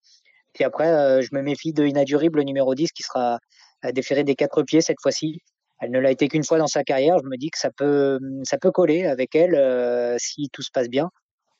[0.52, 3.38] Puis après, euh, je me méfie de Inadurible, le numéro 10, qui sera
[3.84, 5.40] euh, déféré des quatre pieds cette fois-ci.
[5.80, 7.18] Elle ne l'a été qu'une fois dans sa carrière.
[7.18, 10.70] Je me dis que ça peut, ça peut coller avec elle euh, si tout se
[10.72, 11.10] passe bien.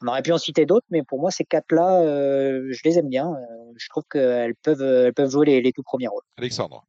[0.03, 3.35] On aurait pu en citer d'autres, mais pour moi, ces quatre-là, je les aime bien.
[3.77, 6.23] Je trouve qu'elles peuvent, elles peuvent jouer les, les tout premiers rôles.
[6.39, 6.87] Alexandre.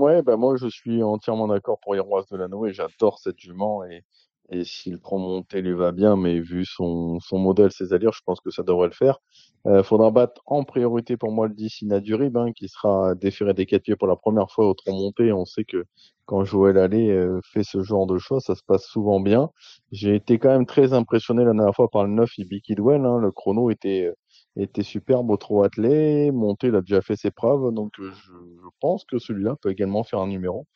[0.00, 3.84] Ouais, bah moi je suis entièrement d'accord pour Héroise de l'Anneau et j'adore cette jument
[3.84, 4.02] et,
[4.50, 8.22] Et si le tronc monté lui va bien, mais vu son, modèle, ses allures, je
[8.24, 9.18] pense que ça devrait le faire.
[9.66, 13.66] Euh, faudra battre en priorité pour moi le 10 Inadurib, hein, qui sera déféré des
[13.66, 15.32] quatre pieds pour la première fois au tronc monté.
[15.32, 15.84] On sait que
[16.26, 19.50] quand Joël Allais euh, fait ce genre de choix, ça se passe souvent bien.
[19.92, 23.04] J'ai été quand même très impressionné la dernière fois par le 9 Ibi Kidwell.
[23.04, 23.18] Hein.
[23.18, 24.10] Le chrono était,
[24.56, 26.30] était superbe au trot attelé.
[26.30, 27.72] Monté, il a déjà fait ses preuves.
[27.72, 30.66] Donc je, je pense que celui-là peut également faire un numéro.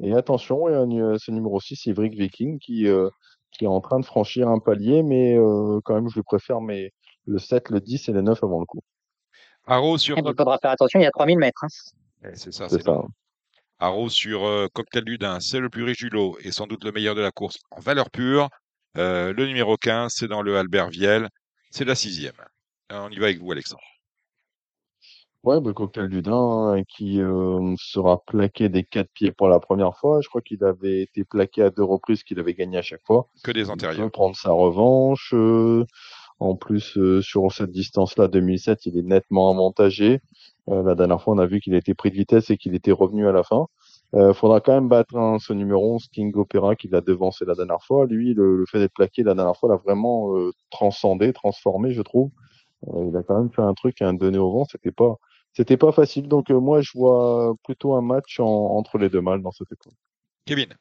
[0.00, 3.08] Et attention, il y a ce numéro 6, Ivric Viking, qui, euh,
[3.52, 6.60] qui est en train de franchir un palier, mais euh, quand même, je lui préfère
[6.60, 6.92] mais
[7.26, 8.80] le 7, le 10 et le 9 avant le coup.
[9.66, 10.16] Arrow sur.
[10.18, 11.64] Il faudra faire attention, il y a 3000 mètres.
[11.64, 11.68] Hein.
[12.24, 13.00] Eh, c'est ça, C'est c'est ça.
[14.08, 16.92] sur euh, Cocktail du Dain, c'est le plus riche du lot et sans doute le
[16.92, 18.48] meilleur de la course en valeur pure.
[18.96, 21.28] Euh, le numéro 15, c'est dans le Albert Viel,
[21.70, 22.32] c'est la sixième.
[22.92, 23.82] Euh, On y va avec vous, Alexandre.
[25.44, 29.96] Ouais, le cocktail du Dain qui euh, sera plaqué des quatre pieds pour la première
[29.96, 30.20] fois.
[30.20, 33.28] Je crois qu'il avait été plaqué à deux reprises, qu'il avait gagné à chaque fois.
[33.44, 34.10] Que des Il peut antérieurs.
[34.10, 35.32] prendre sa revanche.
[35.34, 35.84] euh,
[36.40, 40.20] en plus, euh, sur cette distance-là, 2007, il est nettement avantagé.
[40.68, 42.74] Euh, la dernière fois, on a vu qu'il a été pris de vitesse et qu'il
[42.74, 43.68] était revenu à la fin.
[44.14, 47.54] Euh, faudra quand même battre hein, ce numéro 11, King Opera, qui l'a devancé la
[47.54, 48.04] dernière fois.
[48.06, 50.34] Lui, le, le fait d'être plaqué la dernière fois l'a vraiment
[50.70, 52.30] transcendé, transformé, je trouve.
[52.94, 54.64] Euh, il a quand même fait un truc à un donné au vent.
[54.70, 55.16] C'était pas,
[55.52, 56.28] c'était pas facile.
[56.28, 58.44] Donc euh, moi, je vois plutôt un match en-
[58.76, 59.92] entre les deux mâles dans cette épreuve.
[60.44, 60.74] Kevin.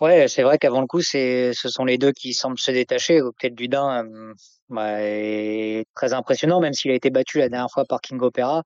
[0.00, 3.20] Ouais, c'est vrai qu'avant le coup, c'est, ce sont les deux qui semblent se détacher.
[3.20, 4.34] Peut-être Dudin euh,
[4.68, 8.62] bah, est très impressionnant, même s'il a été battu la dernière fois par King Opera.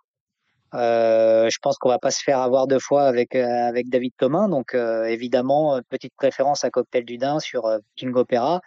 [0.74, 4.46] Euh, je pense qu'on va pas se faire avoir deux fois avec avec David Thomas,
[4.46, 8.60] donc euh, évidemment petite préférence à Cocktail Dudin sur euh, King Opera.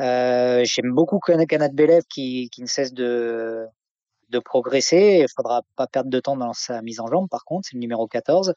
[0.00, 3.66] Euh, J'aime beaucoup Canad Belev qui qui ne cesse de
[4.30, 5.20] de progresser.
[5.22, 7.80] Il faudra pas perdre de temps dans sa mise en jambe, par contre, c'est le
[7.80, 8.54] numéro 14.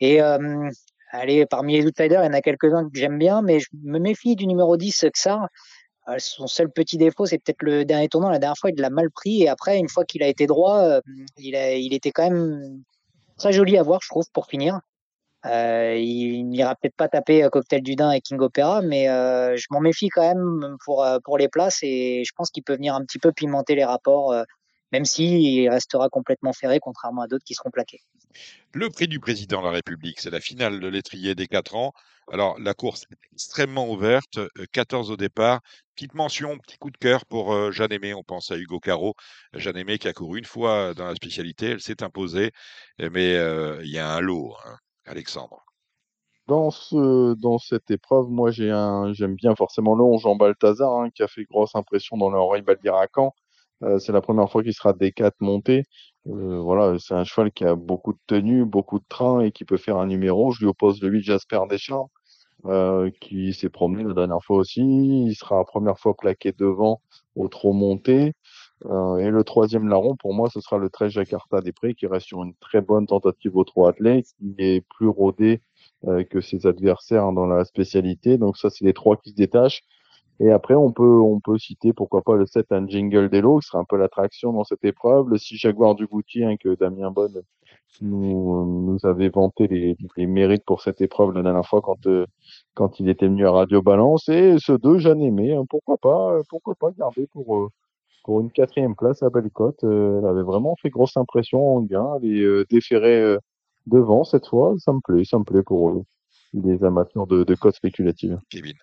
[0.00, 0.70] Et euh,
[1.10, 3.98] allez, parmi les outsiders, il y en a quelques-uns que j'aime bien, mais je me
[3.98, 5.48] méfie du numéro 10, Xar.
[6.08, 8.30] Euh, Son seul petit défaut, c'est peut-être le dernier tournant.
[8.30, 9.42] La dernière fois, il l'a mal pris.
[9.42, 11.00] Et après, une fois qu'il a été droit, euh,
[11.38, 12.82] il, a, il était quand même
[13.38, 14.80] très joli à voir, je trouve, pour finir.
[15.46, 19.56] Euh, il n'ira peut-être pas taper euh, Cocktail du Dain et King Opera, mais euh,
[19.56, 22.94] je m'en méfie quand même pour, pour les places et je pense qu'il peut venir
[22.94, 24.44] un petit peu pimenter les rapports, euh,
[24.92, 28.00] même s'il restera complètement ferré, contrairement à d'autres qui seront plaqués.
[28.74, 31.92] Le prix du président de la République, c'est la finale de l'étrier des 4 ans.
[32.30, 35.60] Alors, la course est extrêmement ouverte, euh, 14 au départ.
[35.96, 38.14] Petite mention, petit coup de cœur pour Jeanne Aimé.
[38.14, 39.14] On pense à Hugo Caro.
[39.54, 42.52] Jeanne Aimé qui a couru une fois dans la spécialité, elle s'est imposée.
[42.98, 43.34] Mais
[43.84, 45.64] il y a un lot, hein, Alexandre.
[46.46, 50.92] Dans ce, dans cette épreuve, moi, j'ai un, j'aime bien forcément le 11 Jean Balthazar,
[51.00, 52.62] hein, qui a fait grosse impression dans le Henri
[53.14, 53.32] Caen.
[53.82, 55.84] Euh, c'est la première fois qu'il sera D4 monté.
[56.26, 59.64] Euh, voilà, c'est un cheval qui a beaucoup de tenue, beaucoup de train et qui
[59.64, 60.52] peut faire un numéro.
[60.52, 62.10] Je lui oppose le 8 Jasper Deschamps,
[62.66, 64.82] euh, qui s'est promené la dernière fois aussi.
[64.82, 67.00] Il sera la première fois plaqué devant
[67.36, 68.34] au trop monté.
[68.86, 72.06] Euh, et le troisième larron, pour moi, ce sera le 13 Jakarta des Prés, qui
[72.06, 75.60] reste sur une très bonne tentative au trop attelé, qui est plus rodé
[76.06, 78.38] euh, que ses adversaires hein, dans la spécialité.
[78.38, 79.82] Donc ça, c'est les trois qui se détachent.
[80.40, 83.66] Et après, on peut, on peut citer, pourquoi pas, le 7 un Jingle Delo, qui
[83.68, 85.28] sera un peu l'attraction dans cette épreuve.
[85.28, 87.42] Le 6 Jaguar du Goutier, hein, que Damien Bonne
[88.00, 92.26] nous, nous avait vanté les, les mérites pour cette épreuve la dernière fois quand, euh,
[92.74, 94.28] quand il était venu à Radio Balance.
[94.30, 97.68] Et ce 2, Jeanne Aimé, hein, pourquoi pas, pourquoi pas garder pour, euh,
[98.30, 99.82] pour une quatrième place à Bellecote.
[99.82, 102.12] Euh, elle avait vraiment fait grosse impression en gain.
[102.22, 103.38] Elle est euh, déférée euh,
[103.86, 104.76] devant cette fois.
[104.78, 106.04] Ça me plaît, ça me plaît pour euh,
[106.52, 108.38] les amateurs de, de cotes spéculatives.
[108.48, 108.76] Kevin.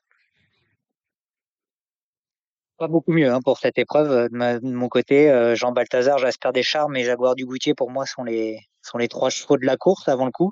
[2.77, 4.27] Pas beaucoup mieux hein, pour cette épreuve.
[4.29, 7.89] De, ma- de mon côté, euh, Jean Balthazar, Jasper Descharmes et Jaguar du Goutier, pour
[7.89, 10.51] moi, sont les, sont les trois chevaux de la course avant le coup.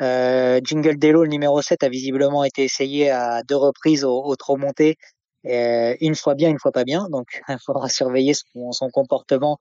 [0.00, 4.36] Euh, Jingle Delo, le numéro 7, a visiblement été essayé à deux reprises au, au
[4.36, 4.94] trop monté.
[5.46, 7.08] Euh, une fois bien, une fois pas bien.
[7.10, 9.58] Donc, il faudra surveiller son, comportement.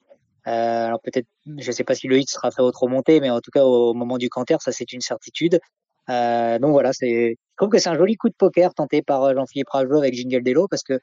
[0.47, 3.29] Euh, alors peut-être, je sais pas si le hit sera fait au trop monté, mais
[3.29, 5.59] en tout cas au moment du canter, ça c'est une certitude.
[6.09, 9.23] Euh, donc voilà, c'est, je trouve que c'est un joli coup de poker tenté par
[9.23, 10.99] euh, Jean-Philippe Ragelot avec Jingle Delo parce que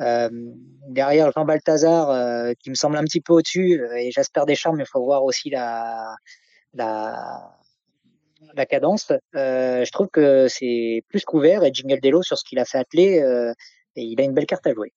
[0.00, 0.28] euh,
[0.88, 4.86] derrière Jean Balthazar, euh, qui me semble un petit peu au-dessus, et Jasper Deschamps, il
[4.86, 6.14] faut voir aussi la,
[6.72, 7.56] la,
[8.54, 9.12] la cadence.
[9.32, 13.22] Je trouve que c'est plus couvert et Jingle Delo sur ce qu'il a fait atteler,
[13.96, 14.92] et il a une belle carte à jouer.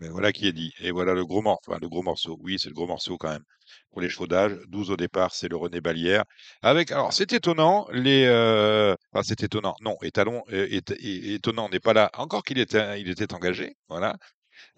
[0.00, 0.72] Mais voilà qui est dit.
[0.80, 1.60] Et voilà le gros morceau.
[1.68, 2.38] Enfin, le gros morceau.
[2.40, 3.44] Oui, c'est le gros morceau quand même.
[3.90, 6.24] Pour les chevaux d'âge, 12 au départ, c'est le René Balière.
[6.62, 9.74] Avec, alors, c'est étonnant, les, euh, enfin, c'est étonnant.
[9.80, 12.10] Non, étalon, euh, étonnant n'est pas là.
[12.16, 13.76] Encore qu'il était, il était engagé.
[13.88, 14.16] Voilà.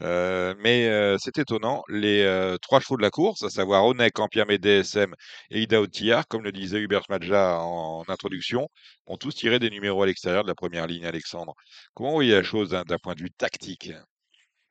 [0.03, 4.18] Euh, mais euh, c'est étonnant, les euh, trois chevaux de la course, à savoir Onek,
[4.18, 5.14] Ampiam DSM
[5.51, 8.68] et Ida Otillard, comme le disait Hubert Madja en, introduction,
[9.07, 11.55] ont tous tiré des numéros à l'extérieur de la première ligne, Alexandre.
[11.95, 13.93] Comment vous voyez la chose d'un point de vue tactique?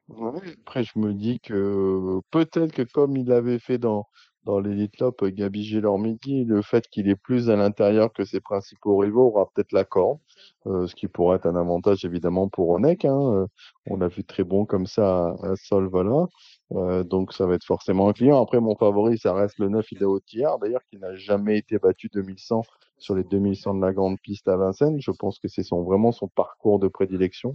[0.09, 4.05] Après, je me dis que peut-être que comme il l'avait fait dans,
[4.45, 8.97] dans l'Elite Lop, Gabi Gélormidi, le fait qu'il est plus à l'intérieur que ses principaux
[8.97, 10.19] rivaux aura peut-être la corde,
[10.67, 13.05] euh, ce qui pourrait être un avantage évidemment pour Onek.
[13.05, 13.33] Hein.
[13.33, 13.47] Euh,
[13.87, 16.27] on l'a vu très bon comme ça à, Solvala.
[16.73, 18.41] Euh, donc ça va être forcément un client.
[18.41, 22.09] Après, mon favori, ça reste le 9 Idao Tillard, d'ailleurs, qui n'a jamais été battu
[22.13, 22.63] 2100
[22.97, 24.99] sur les 2100 de la grande piste à Vincennes.
[24.99, 27.53] Je pense que c'est son, vraiment son parcours de prédilection.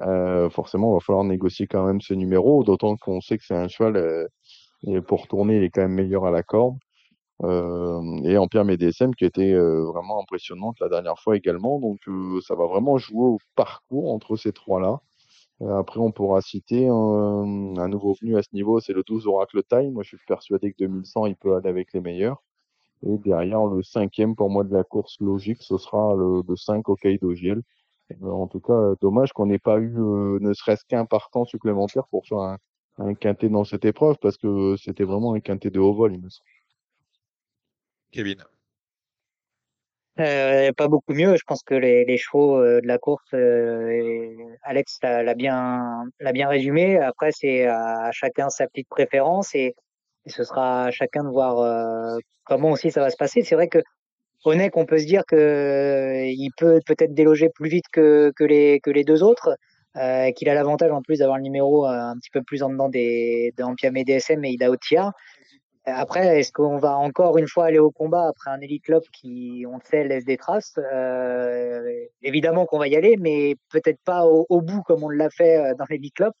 [0.00, 3.54] Euh, forcément, il va falloir négocier quand même ce numéro, d'autant qu'on sait que c'est
[3.54, 4.26] un cheval, euh,
[4.86, 6.76] et pour tourner, il est quand même meilleur à la corde.
[7.42, 11.80] Euh, et Empire MDSM qui été euh, vraiment impressionnante la dernière fois également.
[11.80, 15.00] Donc euh, ça va vraiment jouer au parcours entre ces trois-là.
[15.78, 19.62] après, on pourra citer un, un, nouveau venu à ce niveau, c'est le 12 Oracle
[19.68, 19.92] Time.
[19.92, 22.42] Moi, je suis persuadé que 2100, il peut aller avec les meilleurs.
[23.04, 26.88] Et derrière, le cinquième pour moi de la course logique, ce sera le, le 5
[26.88, 27.62] Hokkaido Giel.
[28.22, 31.44] Euh, en tout cas, euh, dommage qu'on n'ait pas eu euh, ne serait-ce qu'un partant
[31.44, 32.58] supplémentaire pour faire un,
[32.98, 36.20] un quintet dans cette épreuve parce que c'était vraiment un quintet de haut vol, il
[36.20, 36.48] me semble.
[38.10, 38.44] Kevin.
[40.20, 41.36] Euh, pas beaucoup mieux.
[41.36, 46.48] Je pense que les, les chevaux de la course, euh, Alex l'a bien, l'a bien
[46.48, 46.98] résumé.
[46.98, 49.74] Après, c'est à, chacun sa petite préférence et,
[50.26, 53.42] et, ce sera à chacun de voir euh, comment aussi ça va se passer.
[53.42, 53.78] C'est vrai que
[54.44, 58.44] Onek, on peut se dire que euh, il peut peut-être déloger plus vite que, que,
[58.44, 59.56] les, que les deux autres,
[59.96, 62.70] euh, qu'il a l'avantage en plus d'avoir le numéro euh, un petit peu plus en
[62.70, 65.12] dedans des, d'Ampiam et DSM et il a Otia.
[65.84, 69.64] Après, est-ce qu'on va encore une fois aller au combat après un Elite Club qui,
[69.68, 70.74] on sait, laisse des traces?
[70.78, 71.82] Euh,
[72.22, 75.74] Évidemment qu'on va y aller, mais peut-être pas au, au, bout comme on l'a fait
[75.76, 76.32] dans l'Elite Club.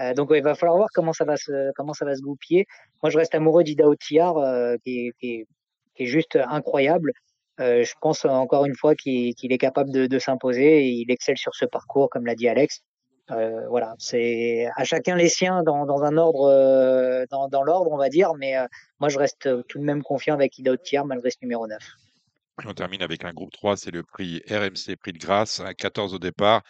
[0.00, 2.66] Euh, donc il va falloir voir comment ça va se comment ça va se goupiller.
[3.02, 5.46] Moi, je reste amoureux d'Ida Otiar, euh, qui, qui,
[5.94, 7.12] qui, est juste incroyable.
[7.60, 11.54] Euh, je pense encore une fois qu'il est capable de, s'imposer et il excelle sur
[11.54, 12.82] ce parcours, comme l'a dit Alex.
[13.30, 18.08] Euh, voilà, c'est à chacun les siens dans, un ordre, euh, dans, l'ordre, on va
[18.08, 18.66] dire, mais euh,
[18.98, 21.78] moi je reste tout de même confiant avec Ida Tiers malgré ce numéro 9.
[22.66, 26.14] On termine avec un groupe 3, c'est le prix RMC Prix de Grâce, un 14
[26.14, 26.62] au départ,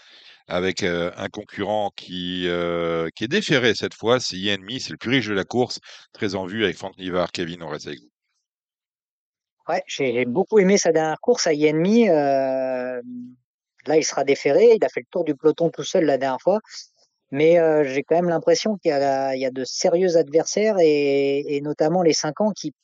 [0.46, 5.10] avec euh, un concurrent qui, euh, est déféré cette fois, c'est Yenmi, c'est le plus
[5.10, 5.80] riche de la course,
[6.12, 7.32] très en vue avec Franck Nivard.
[7.32, 8.10] Kevin, on reste avec vous.
[9.68, 12.08] Ouais, j'ai beaucoup aimé sa dernière course à Yenmi.
[12.08, 13.00] Euh,
[13.86, 14.74] là, il sera déféré.
[14.76, 16.60] Il a fait le tour du peloton tout seul la dernière fois.
[17.30, 21.60] Mais euh, j'ai quand même l'impression qu'il y, y, a de sérieux adversaires et, et,
[21.60, 22.74] notamment les 5 ans qui,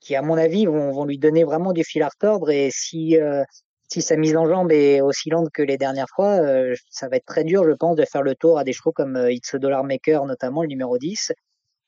[0.00, 2.50] qui à mon avis, vont, vont, lui donner vraiment du fil à retordre.
[2.50, 3.44] Et si, euh,
[3.88, 7.16] si sa mise en jambe est aussi lente que les dernières fois, euh, ça va
[7.16, 9.54] être très dur, je pense, de faire le tour à des chevaux comme euh, It's
[9.54, 11.32] a Dollar Maker, notamment le numéro 10.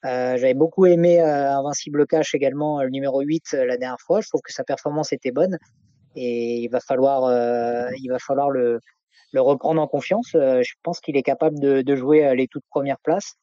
[0.07, 4.21] Euh, J'avais beaucoup aimé euh, Invincible Cash également, le numéro 8 euh, la dernière fois.
[4.21, 5.59] Je trouve que sa performance était bonne
[6.17, 8.81] et il va falloir, euh, il va falloir le,
[9.33, 10.33] le reprendre en confiance.
[10.35, 13.35] Euh, je pense qu'il est capable de, de, jouer les toutes premières places.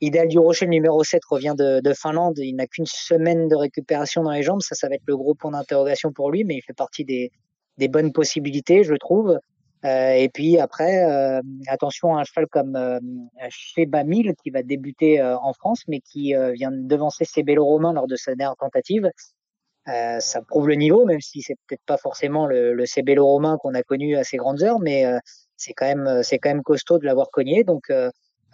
[0.00, 2.38] Idéal du Rocher, le numéro 7, revient de, de Finlande.
[2.38, 4.60] Il n'a qu'une semaine de récupération dans les jambes.
[4.60, 7.32] Ça, ça va être le gros point d'interrogation pour lui, mais il fait partie des,
[7.78, 9.38] des bonnes possibilités, je trouve.
[9.84, 12.98] Euh, et puis après, euh, attention à un cheval comme euh,
[13.50, 17.64] Sheba Mille qui va débuter euh, en France, mais qui euh, vient de devancer Cébello
[17.64, 19.10] Romain lors de sa dernière tentative.
[19.88, 23.58] Euh, ça prouve le niveau, même si c'est peut-être pas forcément le, le Cébello Romain
[23.58, 25.04] qu'on a connu à ses grandes heures, mais
[25.58, 27.64] c'est quand même c'est quand même costaud de l'avoir cogné.
[27.64, 27.92] Donc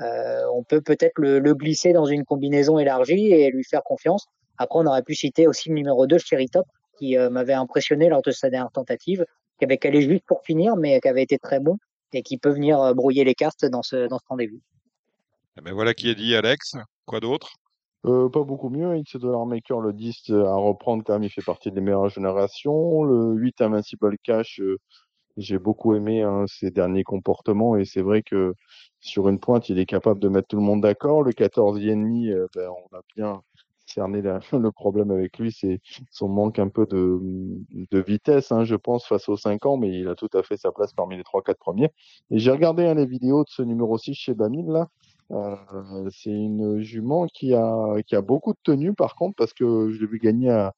[0.01, 4.27] on peut peut-être le, le, glisser dans une combinaison élargie et lui faire confiance.
[4.59, 6.67] Après, on aurait pu citer aussi le numéro 2, Cherry Top,
[6.99, 9.25] qui m'avait impressionné lors de sa dernière tentative
[9.61, 11.77] qui avait calé juste pour finir, mais qui avait été très bon
[12.13, 14.61] et qui peut venir euh, brouiller les cartes dans ce, dans ce rendez-vous.
[15.59, 16.77] Eh ben voilà qui est dit, Alex.
[17.05, 17.53] Quoi d'autre?
[18.07, 18.97] Euh, pas beaucoup mieux.
[18.97, 23.05] X Dollar Maker, le 10 à reprendre quand même, il fait partie des meilleures générations.
[23.05, 24.79] Le 8 Invincible Cash, euh,
[25.37, 28.55] j'ai beaucoup aimé hein, ses derniers comportements et c'est vrai que
[29.01, 31.23] sur une pointe, il est capable de mettre tout le monde d'accord.
[31.23, 33.43] Le 14 ennemi, euh, ben, on a bien
[33.91, 35.81] cerné la, le problème avec lui, c'est
[36.11, 37.21] son manque un peu de,
[38.01, 40.73] vitesse, hein, je pense, face aux 5 ans, mais il a tout à fait sa
[40.73, 41.91] place parmi les 3-4 premiers.
[42.31, 44.89] J'ai regardé hein, les vidéos de ce numéro 6 chez Bamil, là.
[45.33, 50.07] Euh, c'est une jument qui a, beaucoup de tenue, par contre, parce que je l'ai
[50.07, 50.71] vu gagner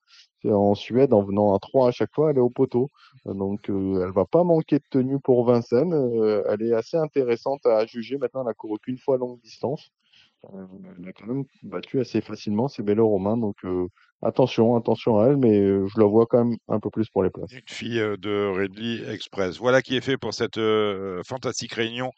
[0.50, 2.90] en Suède en venant à 3 à chaque fois, elle est au poteau.
[3.24, 5.94] Donc euh, elle va pas manquer de tenue pour Vincennes.
[5.94, 8.18] Euh, elle est assez intéressante à juger.
[8.18, 9.92] Maintenant, elle a couru qu'une fois longue distance.
[10.44, 10.66] Euh,
[10.98, 13.86] elle a quand même battu assez facilement ces Bello Romain, donc euh,
[14.22, 17.22] attention, attention à elle, mais euh, je la vois quand même un peu plus pour
[17.22, 17.52] les places.
[17.52, 19.58] Une fille euh, de Ridley Express.
[19.58, 20.60] Voilà qui est fait pour cette
[21.24, 22.10] fantastique réunion,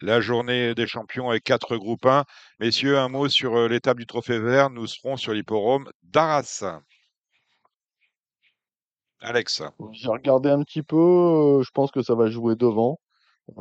[0.00, 2.24] la journée des champions avec quatre groupes 1.
[2.58, 4.70] Messieurs, un mot sur l'étape du Trophée Vert.
[4.70, 6.64] Nous serons sur l'hipporome d'Arras.
[9.20, 9.62] Alex.
[9.92, 13.00] J'ai regardé un petit peu, je pense que ça va jouer devant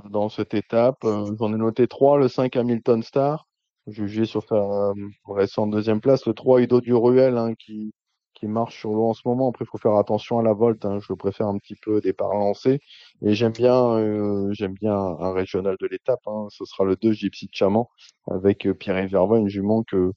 [0.09, 0.97] dans cette étape.
[1.03, 3.47] J'en ai noté trois, le 5 Hamilton Star,
[3.87, 4.93] jugé sur sa euh,
[5.27, 7.93] récente deuxième place, le 3 Ido du Ruel hein, qui,
[8.33, 9.49] qui marche sur l'eau en ce moment.
[9.49, 12.01] Après, il faut faire attention à la volte, hein, je le préfère un petit peu
[12.01, 12.79] départ lancé.
[13.21, 17.13] Et j'aime bien, euh, j'aime bien un régional de l'étape, hein, ce sera le 2
[17.13, 17.85] Gypsy de Chaman
[18.29, 20.11] avec euh, Pierre Verva, une jument que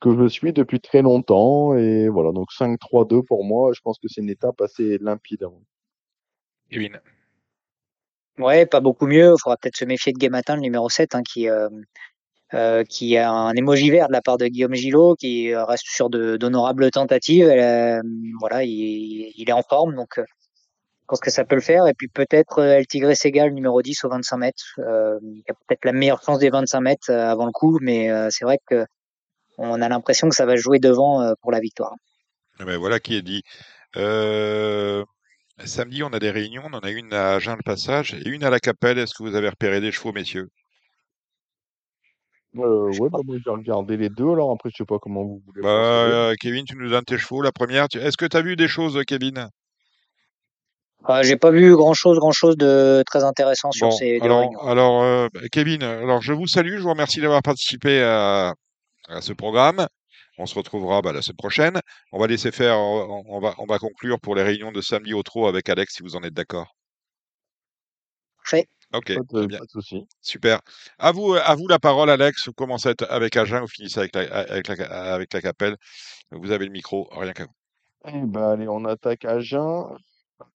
[0.00, 1.74] que je suis depuis très longtemps.
[1.76, 3.72] Et voilà, donc 5-3-2 pour moi.
[3.74, 5.44] Je pense que c'est une étape assez limpide.
[5.44, 5.52] hein.
[6.70, 7.00] Kevin.
[8.38, 9.34] Ouais, pas beaucoup mieux.
[9.36, 11.68] Il faudra peut-être se méfier de Gamatin, le numéro 7, hein, qui, euh,
[12.52, 16.10] euh, qui a un émoji vert de la part de Guillaume Gillot, qui reste sur
[16.10, 17.46] d'honorables tentatives.
[17.48, 18.02] Euh,
[18.40, 20.24] voilà, il, est en forme, donc euh,
[21.02, 21.86] je pense que ça peut le faire.
[21.86, 24.64] Et puis peut-être El Tigre Segal, numéro 10 au 25 mètres.
[24.78, 28.58] Il a peut-être la meilleure chance des 25 mètres avant le coup, mais c'est vrai
[28.66, 28.84] que
[29.56, 31.94] on a l'impression que ça va jouer devant pour la victoire.
[32.58, 33.42] Eh ben, voilà qui est dit.
[35.64, 36.62] Samedi, on a des réunions.
[36.64, 38.98] On en a une à Agen-le-Passage et une à la Capelle.
[38.98, 40.48] Est-ce que vous avez repéré des chevaux, messieurs?
[42.56, 44.30] Euh, ouais, bah, moi j'ai regardé les deux.
[44.30, 47.18] Alors après, je sais pas comment vous voulez bah, euh, Kevin, tu nous donnes tes
[47.18, 47.42] chevaux.
[47.42, 49.48] La première, tu- est-ce que tu as vu des choses, Kevin?
[51.08, 54.60] Euh, J'ai pas vu grand-chose, grand-chose de très intéressant sur Bon, ces deux alors, réunions.
[54.60, 58.54] alors euh, Kevin, alors je vous salue, je vous remercie d'avoir participé à,
[59.08, 59.86] à ce programme.
[60.36, 61.80] On se retrouvera bah, la semaine prochaine.
[62.12, 65.14] On va laisser faire, on, on va, on va conclure pour les réunions de samedi
[65.14, 66.74] au trot avec Alex, si vous en êtes d'accord.
[68.92, 70.06] Ok, Pas de, bien, pas de souci.
[70.20, 70.60] super.
[70.98, 72.46] À vous, à vous la parole, Alex.
[72.48, 75.76] Vous commencez avec Agen, vous finissez avec la, avec la, avec la Capelle.
[76.32, 77.54] Vous avez le micro, rien qu'à vous.
[78.06, 79.96] Eh ben, allez, on attaque Agen.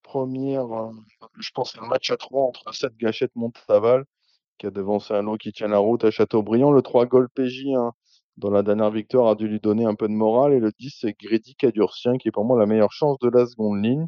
[0.04, 0.92] Première, euh,
[1.40, 4.06] je pense, c'est un match à trois entre 7 Gâchette Montaval,
[4.58, 6.72] qui a devancé un lot qui tient la route à Châteaubriand.
[6.72, 7.94] Le 3 Gol PJ, hein,
[8.38, 10.54] dans la dernière victoire, a dû lui donner un peu de morale.
[10.54, 13.46] Et le 10, c'est Grédy Cadurcien, qui est pour moi la meilleure chance de la
[13.46, 14.08] seconde ligne.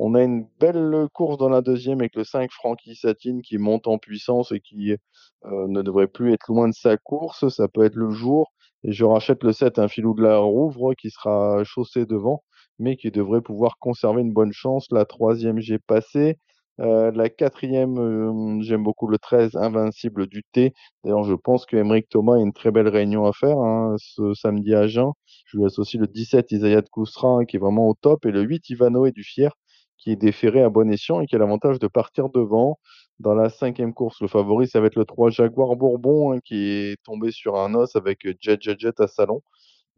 [0.00, 3.88] On a une belle course dans la deuxième avec le 5 Francky Satine qui monte
[3.88, 7.48] en puissance et qui euh, ne devrait plus être loin de sa course.
[7.48, 8.52] Ça peut être le jour.
[8.84, 12.44] Et je rachète le 7, un filou de la Rouvre qui sera chaussé devant,
[12.78, 14.86] mais qui devrait pouvoir conserver une bonne chance.
[14.92, 16.38] La troisième, j'ai passé.
[16.80, 20.74] Euh, la quatrième, euh, j'aime beaucoup le 13, Invincible du T.
[21.02, 24.74] D'ailleurs, je pense que Thomas a une très belle réunion à faire hein, ce samedi
[24.74, 25.12] à Agen.
[25.46, 28.42] Je lui associe le 17, Isaiah de Koustra, qui est vraiment au top, et le
[28.42, 29.50] 8, Ivanoé du Fier,
[29.98, 32.78] qui est déféré à bon escient et qui a l'avantage de partir devant.
[33.20, 36.70] Dans la cinquième course, le favori, ça va être le 3 Jaguar Bourbon, hein, qui
[36.70, 39.42] est tombé sur un os avec Jet Jet Jet à Salon.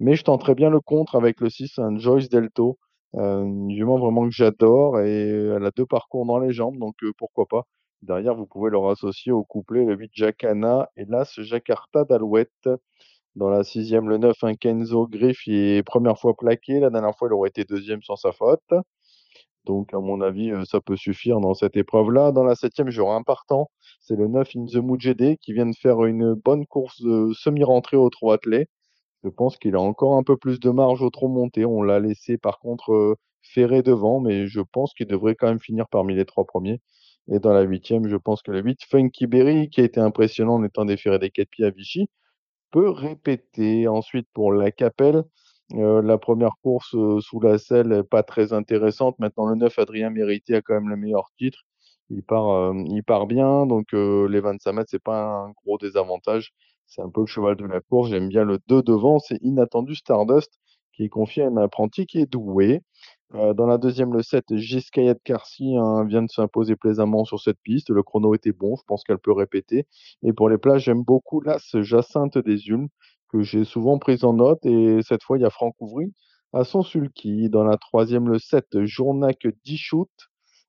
[0.00, 2.78] Mais je tenterai bien le contre avec le 6, un Joyce Delto.
[3.16, 7.12] Euh, jument vraiment que j'adore et elle a deux parcours dans les jambes, donc euh,
[7.18, 7.64] pourquoi pas.
[8.02, 12.68] Derrière, vous pouvez leur associer au couplet le 8 Jacana et l'As Jakarta d'Alouette.
[13.36, 16.80] Dans la sixième, le 9, un Kenzo Griff, il est première fois plaqué.
[16.80, 18.72] La dernière fois, il aurait été deuxième sans sa faute.
[19.66, 22.32] Donc, à mon avis, euh, ça peut suffire dans cette épreuve-là.
[22.32, 23.70] Dans la septième, j'aurai un partant.
[24.00, 27.02] C'est le 9 In The Mujede qui vient de faire une bonne course
[27.34, 28.68] semi-rentrée au trot attelé.
[29.24, 31.64] Je pense qu'il a encore un peu plus de marge au trot monté.
[31.66, 35.60] On l'a laissé par contre euh, ferré devant, mais je pense qu'il devrait quand même
[35.60, 36.80] finir parmi les trois premiers.
[37.28, 40.54] Et dans la huitième, je pense que le 8, Funky Berry, qui a été impressionnant
[40.54, 42.08] en étant déféré des quatre pieds à Vichy,
[42.70, 43.88] peut répéter.
[43.88, 45.24] Ensuite, pour la Capelle,
[45.74, 49.18] euh, la première course euh, sous la selle, est pas très intéressante.
[49.18, 51.60] Maintenant, le 9, Adrien Mérité a quand même le meilleur titre.
[52.10, 56.52] Il part, euh, il part bien, donc les 25 mètres, c'est pas un gros désavantage.
[56.86, 58.10] C'est un peu le cheval de la course.
[58.10, 60.58] J'aime bien le 2 devant, c'est Inattendu Stardust,
[60.92, 62.82] qui est confié à un apprenti qui est doué.
[63.32, 67.90] Dans la deuxième, le 7, Giscayet Carcy hein, vient de s'imposer plaisamment sur cette piste.
[67.90, 69.86] Le chrono était bon, je pense qu'elle peut répéter.
[70.24, 72.88] Et pour les places, j'aime beaucoup l'As Jacinthe des Ulmes,
[73.32, 74.64] que j'ai souvent prise en note.
[74.66, 76.12] Et cette fois, il y a Franck Ouvry
[76.52, 77.48] à son sulky.
[77.50, 80.08] Dans la troisième, le 7, Journac Dichout.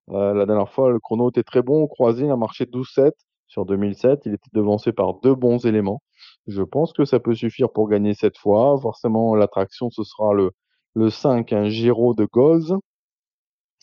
[0.09, 1.87] Euh, la dernière fois, le chrono était très bon.
[1.87, 3.11] Croisé, il a marché 12-7
[3.47, 4.21] sur 2007.
[4.25, 6.01] Il était devancé par deux bons éléments.
[6.47, 8.77] Je pense que ça peut suffire pour gagner cette fois.
[8.81, 10.51] Forcément, l'attraction, ce sera le,
[10.95, 12.75] le 5, un Giro de Goz,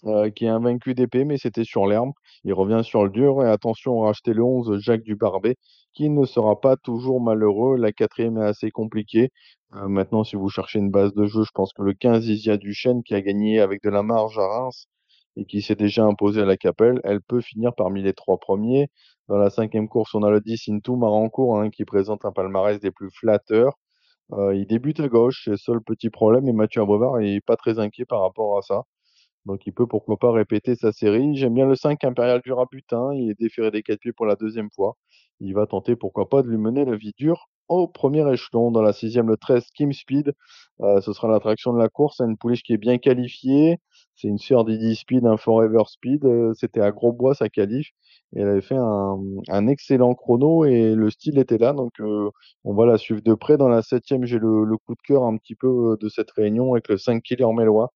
[0.07, 2.13] euh, qui est invaincu d'épée, mais c'était sur l'herbe.
[2.45, 3.45] Il revient sur le dur.
[3.45, 5.57] Et attention, racheter le 11, Jacques Dubarbet,
[5.93, 7.77] qui ne sera pas toujours malheureux.
[7.77, 9.31] La quatrième est assez compliquée.
[9.75, 12.57] Euh, maintenant, si vous cherchez une base de jeu, je pense que le 15, Isia
[12.57, 14.87] Duchesne, qui a gagné avec de la marge à Reims,
[15.37, 18.89] et qui s'est déjà imposée à la Capelle, elle peut finir parmi les trois premiers.
[19.29, 22.81] Dans la cinquième course, on a le 10 Into Marancourt hein, qui présente un palmarès
[22.81, 23.75] des plus flatteurs.
[24.33, 27.57] Euh, il débute à gauche, c'est le seul petit problème, et Mathieu Abrevard n'est pas
[27.57, 28.85] très inquiet par rapport à ça.
[29.49, 31.35] Donc il peut pourquoi pas répéter sa série.
[31.35, 34.37] J'aime bien le 5 Impérial du Rabutin, il est déféré des quatre pieds pour la
[34.37, 34.97] deuxième fois.
[35.41, 38.71] Il va tenter pourquoi pas de lui mener la vie dure au premier échelon.
[38.71, 40.35] Dans la sixième, le 13 Kim Speed,
[40.83, 42.17] euh, ce sera l'attraction de la course.
[42.19, 43.79] C'est une pouliche qui est bien qualifiée.
[44.17, 46.27] C'est une sœur d'Idi Speed, un Forever Speed.
[46.27, 47.89] Euh, C'était à Grosbois sa qualif.
[48.37, 51.73] Et elle avait fait un, excellent chrono et le style était là.
[51.73, 52.31] Donc euh,
[52.65, 53.57] on va la suivre de près.
[53.57, 56.75] Dans la septième, j'ai le, le, coup de cœur un petit peu de cette réunion
[56.75, 57.93] avec le 5 Killer Mélois.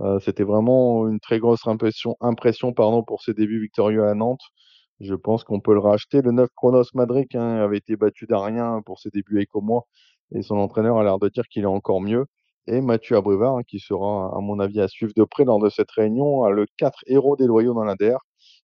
[0.00, 4.40] Euh, C'était vraiment une très grosse impression, pardon, pour ses débuts victorieux à Nantes.
[5.00, 6.22] Je pense qu'on peut le racheter.
[6.22, 9.84] Le 9 Chronos Madric hein, avait été battu d'Arien pour ses débuts avec moi
[10.34, 12.26] et son entraîneur a l'air de dire qu'il est encore mieux.
[12.66, 15.68] Et Mathieu Abrivard, hein, qui sera, à mon avis, à suivre de près lors de
[15.68, 18.18] cette réunion, a le 4 héros des loyaux dans l'ADR.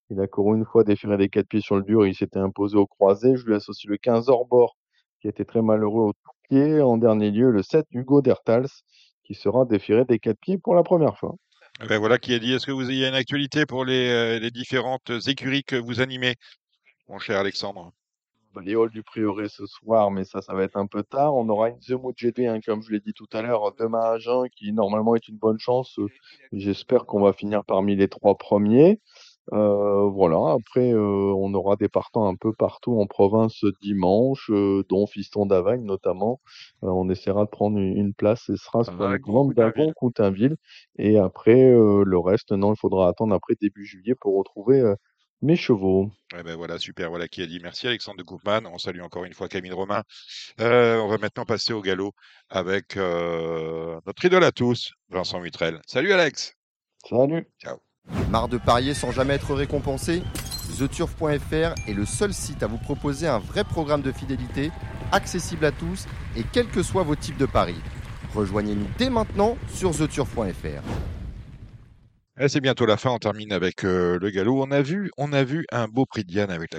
[0.09, 2.77] Il a couru une fois déféré des quatre pieds sur le dur, il s'était imposé
[2.77, 3.35] au croisé.
[3.37, 4.77] Je lui associe le 15 Orbor,
[5.21, 6.81] qui était très malheureux au tout pied.
[6.81, 8.67] En dernier lieu, le 7 Hugo Dertals,
[9.29, 11.35] qui sera déféré des quatre pieds pour la première fois.
[11.87, 12.53] Ben voilà qui a dit.
[12.53, 16.33] Est-ce que vous avez une actualité pour les, euh, les, différentes écuries que vous animez,
[17.07, 17.91] mon cher Alexandre?
[18.63, 21.35] Les halls du Prieuré ce soir, mais ça, ça va être un peu tard.
[21.35, 24.01] On aura une The Mood GT, hein, comme je l'ai dit tout à l'heure, demain
[24.01, 25.99] à Jeun, qui normalement est une bonne chance.
[26.51, 28.99] J'espère qu'on va finir parmi les trois premiers.
[29.53, 34.83] Euh, voilà, après, euh, on aura des partants un peu partout en province dimanche, euh,
[34.89, 36.39] dont Fiston d'Avagne notamment.
[36.81, 40.55] on essaiera de prendre une, une place, ce sera sur la grande d'Avon, Coutainville.
[40.97, 44.93] Et après, le reste, non, il faudra attendre après début juillet pour retrouver
[45.41, 46.11] mes chevaux.
[46.37, 47.59] Eh ben voilà, super, voilà qui a dit.
[47.61, 48.65] Merci Alexandre de Koopman.
[48.65, 50.03] On salue encore une fois Camille Romain.
[50.59, 52.13] on va maintenant passer au galop
[52.49, 55.81] avec notre idole à tous, Vincent Mutrel.
[55.87, 56.53] Salut Alex.
[57.05, 57.47] Salut.
[57.59, 57.88] Ciao.
[58.29, 60.21] Marre de parier sans jamais être récompensé
[60.77, 64.71] TheTurf.fr est le seul site à vous proposer un vrai programme de fidélité,
[65.11, 66.05] accessible à tous
[66.37, 67.81] et quels que soient vos types de paris.
[68.35, 70.83] Rejoignez-nous dès maintenant sur TheTurf.fr.
[72.39, 74.63] Eh, c'est bientôt la fin, on termine avec euh, le galop.
[74.63, 74.83] On a
[75.43, 76.71] vu, un beau prix de Diane avec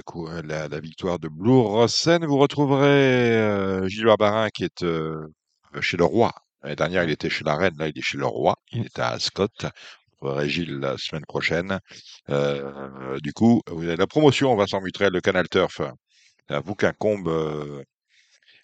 [0.45, 2.25] la, la victoire de Blue Rossen.
[2.25, 5.27] Vous retrouverez euh, Gilles Barbarin qui est euh,
[5.81, 6.31] chez le roi.
[6.63, 8.55] L'année dernière, il était chez la reine, là, il est chez le roi.
[8.71, 9.47] Il est à Ascot
[10.21, 11.79] Régile la semaine prochaine.
[12.29, 15.81] Euh, du coup, vous avez la promotion Vincent Mutrel, le Canal Turf.
[16.49, 17.83] À vous qu'incombe euh,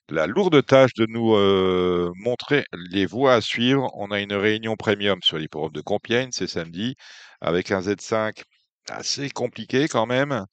[0.10, 3.90] la lourde tâche de nous euh, montrer les voies à suivre.
[3.96, 6.96] On a une réunion premium sur l'hipporome de Compiègne, c'est samedi,
[7.42, 8.44] avec un Z5
[8.90, 10.46] assez compliqué quand même.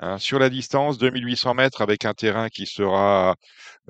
[0.00, 3.34] Hein, sur la distance, 2800 mètres avec un terrain qui sera,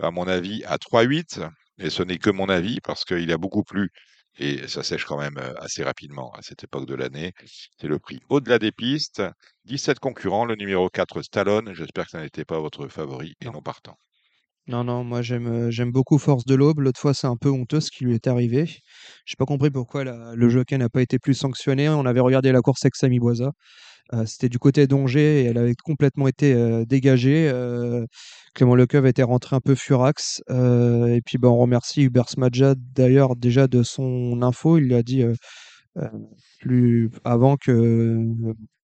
[0.01, 1.49] à mon avis, à 3,8.
[1.79, 3.91] Et ce n'est que mon avis parce qu'il a beaucoup plu
[4.41, 7.33] et ça sèche quand même assez rapidement à cette époque de l'année.
[7.79, 9.23] C'est le prix au-delà des pistes.
[9.67, 11.73] 17 concurrents, le numéro 4 Stallone.
[11.75, 13.97] J'espère que ça n'était pas votre favori et non, non partant.
[14.67, 16.81] Non, non, moi j'aime j'aime beaucoup Force de l'Aube.
[16.81, 18.67] L'autre fois, c'est un peu honteux ce qui lui est arrivé.
[19.27, 21.89] J'ai pas compris pourquoi la, le jockey n'a pas été plus sanctionné.
[21.89, 23.53] On avait regardé la course avec Samy Boisa.
[24.27, 27.51] C'était du côté d'Angers et elle avait complètement été dégagée.
[28.55, 30.43] Clément Lecoeuf était rentré un peu furax.
[30.49, 34.79] et puis ben, on remercie Hubert Smadja d'ailleurs déjà de son info.
[34.79, 35.25] Il lui a dit
[36.61, 38.27] plus avant que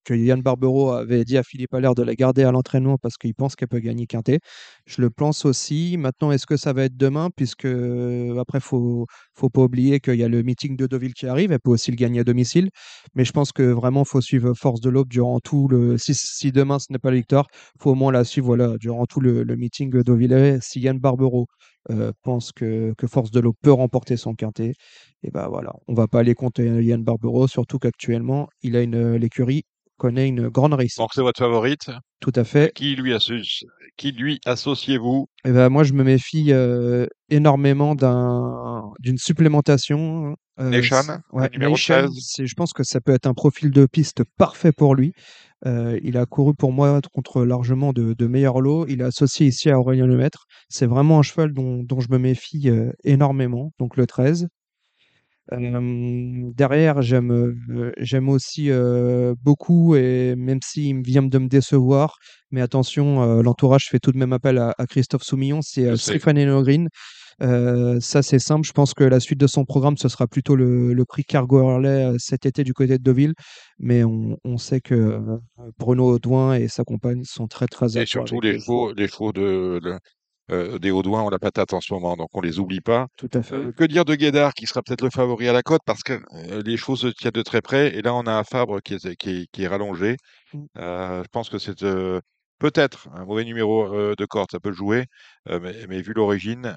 [0.07, 3.35] que Yann Barbero avait dit à Philippe Allaire de la garder à l'entraînement parce qu'il
[3.35, 4.39] pense qu'elle peut gagner Quintet.
[4.85, 5.97] Je le pense aussi.
[5.97, 7.29] Maintenant, est-ce que ça va être demain?
[7.35, 11.27] Puisque, après, il faut, faut pas oublier qu'il y a le meeting de Deauville qui
[11.27, 11.51] arrive.
[11.51, 12.69] Elle peut aussi le gagner à domicile.
[13.15, 15.97] Mais je pense que vraiment, il faut suivre Force de l'Aube durant tout le.
[15.97, 17.47] Si, si demain, ce n'est pas la victoire,
[17.79, 20.59] faut au moins la suivre voilà, durant tout le, meeting de Deauville.
[20.61, 21.47] Si Yann Barbero
[21.89, 24.73] euh, pense que, que, Force de l'Aube peut remporter son quintet,
[25.23, 29.15] et ben voilà, on va pas aller contre Yann Barbero, surtout qu'actuellement, il a une
[29.15, 29.63] l'écurie
[29.97, 30.99] connaît une grande réussite.
[30.99, 31.89] Donc c'est votre favorite
[32.19, 32.73] Tout à fait.
[32.73, 35.27] Qui lui, associe, qui lui associez-vous?
[35.45, 37.95] Eh ben, Moi, je me méfie euh, énormément
[38.99, 40.35] d'une supplémentation.
[40.59, 42.07] Euh, Nation, ouais, numéro Nation,
[42.39, 45.13] Je pense que ça peut être un profil de piste parfait pour lui.
[45.65, 48.85] Euh, il a couru pour moi contre largement de, de meilleurs lots.
[48.87, 50.45] Il est associé ici à Aurélien Lemaître.
[50.69, 53.71] C'est vraiment un cheval dont, dont je me méfie euh, énormément.
[53.79, 54.47] Donc le 13
[55.51, 57.55] derrière, j'aime
[57.97, 58.69] j'aime aussi
[59.43, 62.17] beaucoup, et même s'il vient de me décevoir,
[62.51, 66.89] mais attention, l'entourage fait tout de même appel à, Christophe Soumillon, c'est Stéphane Green.
[67.39, 68.67] ça, c'est simple.
[68.67, 71.59] Je pense que la suite de son programme, ce sera plutôt le, le prix Cargo
[71.59, 73.33] Harley cet été du côté de Deauville.
[73.79, 75.19] Mais on, on sait que
[75.77, 79.79] Bruno Audouin et sa compagne sont très, très Et surtout les chevaux, les chevaux de,
[79.83, 79.99] de,
[80.51, 83.07] euh, des Haudouins ont la patate en ce moment, donc on les oublie pas.
[83.17, 83.55] Tout à fait.
[83.55, 86.13] Euh, que dire de Guédard, qui sera peut-être le favori à la côte, parce que
[86.13, 88.95] euh, les chevaux se tiennent de très près, et là on a un Fabre qui
[88.95, 90.17] est, qui est, qui est rallongé.
[90.53, 90.65] Mm.
[90.77, 91.83] Euh, je pense que c'est
[92.59, 95.05] peut-être un mauvais numéro de corde, ça peut jouer,
[95.47, 96.75] mais, mais vu l'origine,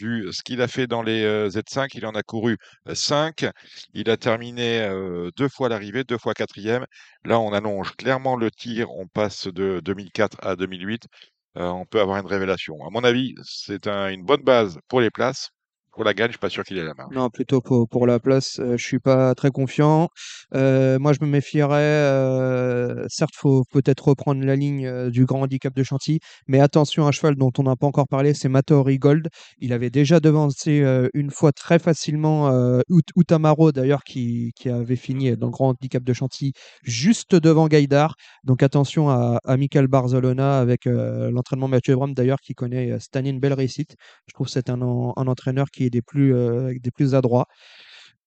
[0.00, 2.56] vu ce qu'il a fait dans les euh, Z5, il en a couru
[2.90, 3.44] 5,
[3.92, 4.88] il a terminé
[5.36, 6.86] deux fois l'arrivée, deux fois quatrième.
[7.26, 11.08] Là, on allonge clairement le tir, on passe de 2004 à 2008.
[11.56, 12.76] Euh, on peut avoir une révélation.
[12.86, 15.50] À mon avis, c'est un- une bonne base pour les places.
[15.94, 17.14] Pour la gagne, je suis pas sûr qu'il ait la marge.
[17.14, 20.08] Non, plutôt pour, pour la place, euh, je suis pas très confiant.
[20.54, 21.80] Euh, moi, je me méfierais.
[21.80, 27.04] euh, certes, faut peut-être reprendre la ligne euh, du grand handicap de Chantilly, mais attention
[27.04, 29.28] à un cheval dont on n'a pas encore parlé, c'est Matori Gold.
[29.58, 32.50] Il avait déjà devancé euh, une fois très facilement
[32.90, 37.68] Ut- Utamaro, d'ailleurs, qui, qui avait fini dans le grand handicap de Chantilly, juste devant
[37.68, 38.16] Gaïdar.
[38.44, 43.54] Donc attention à, Michael Barzolona avec l'entraînement Mathieu Bram, d'ailleurs, qui connaît cette une belle
[43.54, 43.96] réussite.
[44.26, 47.46] Je trouve que c'est un, un entraîneur qui est des plus, euh, des plus adroits.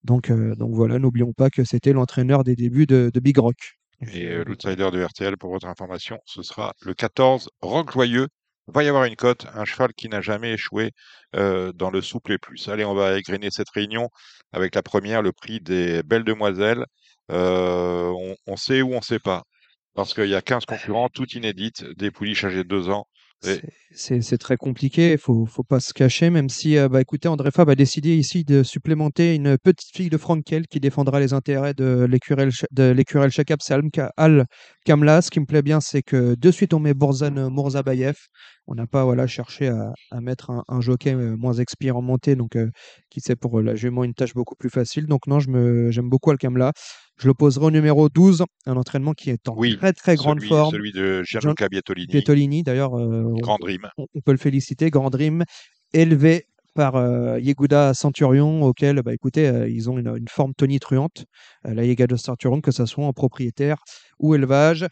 [0.03, 3.77] Donc, euh, donc voilà, n'oublions pas que c'était l'entraîneur des débuts de, Big Rock.
[4.13, 8.27] Et euh, l'outsider de RTL, pour votre information, ce sera le 14, Rock Joyeux.
[8.67, 10.91] Il va y avoir une cote, un cheval qui n'a jamais échoué
[11.33, 12.67] dans le souple et plus.
[12.67, 14.09] Allez, on va égrener cette réunion
[14.51, 16.85] avec la première, le prix des Belles Demoiselles.
[17.29, 19.43] On, sait ou on sait pas.
[19.93, 23.07] Parce qu'il y a 15 concurrents, toutes inédites, des pouliches âgées de 2 ans.
[23.41, 27.51] C'est- très compliqué, il faut, faut pas se cacher, même si, euh, bah, écoutez, André
[27.51, 31.73] Fab a décidé ici de supplémenter une petite fille de Frankel qui défendra les intérêts
[31.73, 33.83] de l'écurel Shakab, c'est Al,
[34.17, 34.45] Al
[34.85, 35.21] Kamla.
[35.21, 38.15] Ce qui me plaît bien, c'est que de suite, on met Bourzan Mourzabayev.
[38.67, 42.55] On n'a pas voilà, cherché à, à mettre un, un jockey euh, moins expérimenté, donc
[42.55, 42.69] euh,
[43.09, 45.05] qui sait pour la jument une tâche beaucoup plus facile.
[45.07, 46.73] Donc non, je me- j'aime beaucoup Al Kamla.
[47.17, 50.49] Je l'opposerai au numéro 12, un entraînement qui est en Oui, très très grande celui,
[50.49, 50.71] forme.
[50.71, 53.87] celui de Gianluca Bietolini, Pietolini, d'ailleurs, euh, Grand Dream.
[53.97, 55.43] on, on peut le féliciter, Grand Dream,
[55.93, 56.45] élevé
[56.75, 61.25] par euh, Yeguda Centurion, auquel, bah, écoutez, euh, ils ont une, une forme tonitruante,
[61.65, 63.77] euh, la Yeguda Centurion, que ce soit en propriétaire
[64.19, 64.85] ou élevage.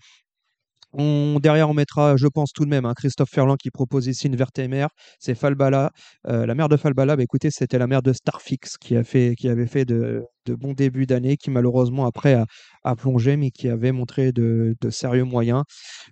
[0.97, 4.35] Derrière, on mettra, je pense tout de même, hein, Christophe Ferland qui propose ici une
[4.35, 4.89] verte mère.
[5.19, 5.91] C'est Falbala.
[6.27, 9.35] Euh, la mère de Falbala, bah, écoutez, c'était la mère de Starfix qui, a fait,
[9.35, 12.41] qui avait fait de, bons débuts d'année, qui malheureusement après
[12.83, 15.63] a, plongé, mais qui avait montré de, sérieux moyens.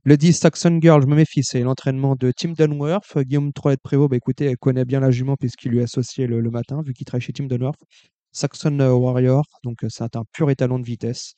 [0.03, 3.17] Le 10 Saxon Girl, je me méfie, c'est l'entraînement de Tim Dunworth.
[3.19, 6.49] Guillaume Trolet-Prévost, bah, écoutez, elle connaît bien la jument puisqu'il lui est associé le, le
[6.49, 7.79] matin, vu qu'il travaille chez Tim Dunworth.
[8.33, 11.35] Saxon euh, Warrior, donc euh, c'est un pur étalon de vitesse.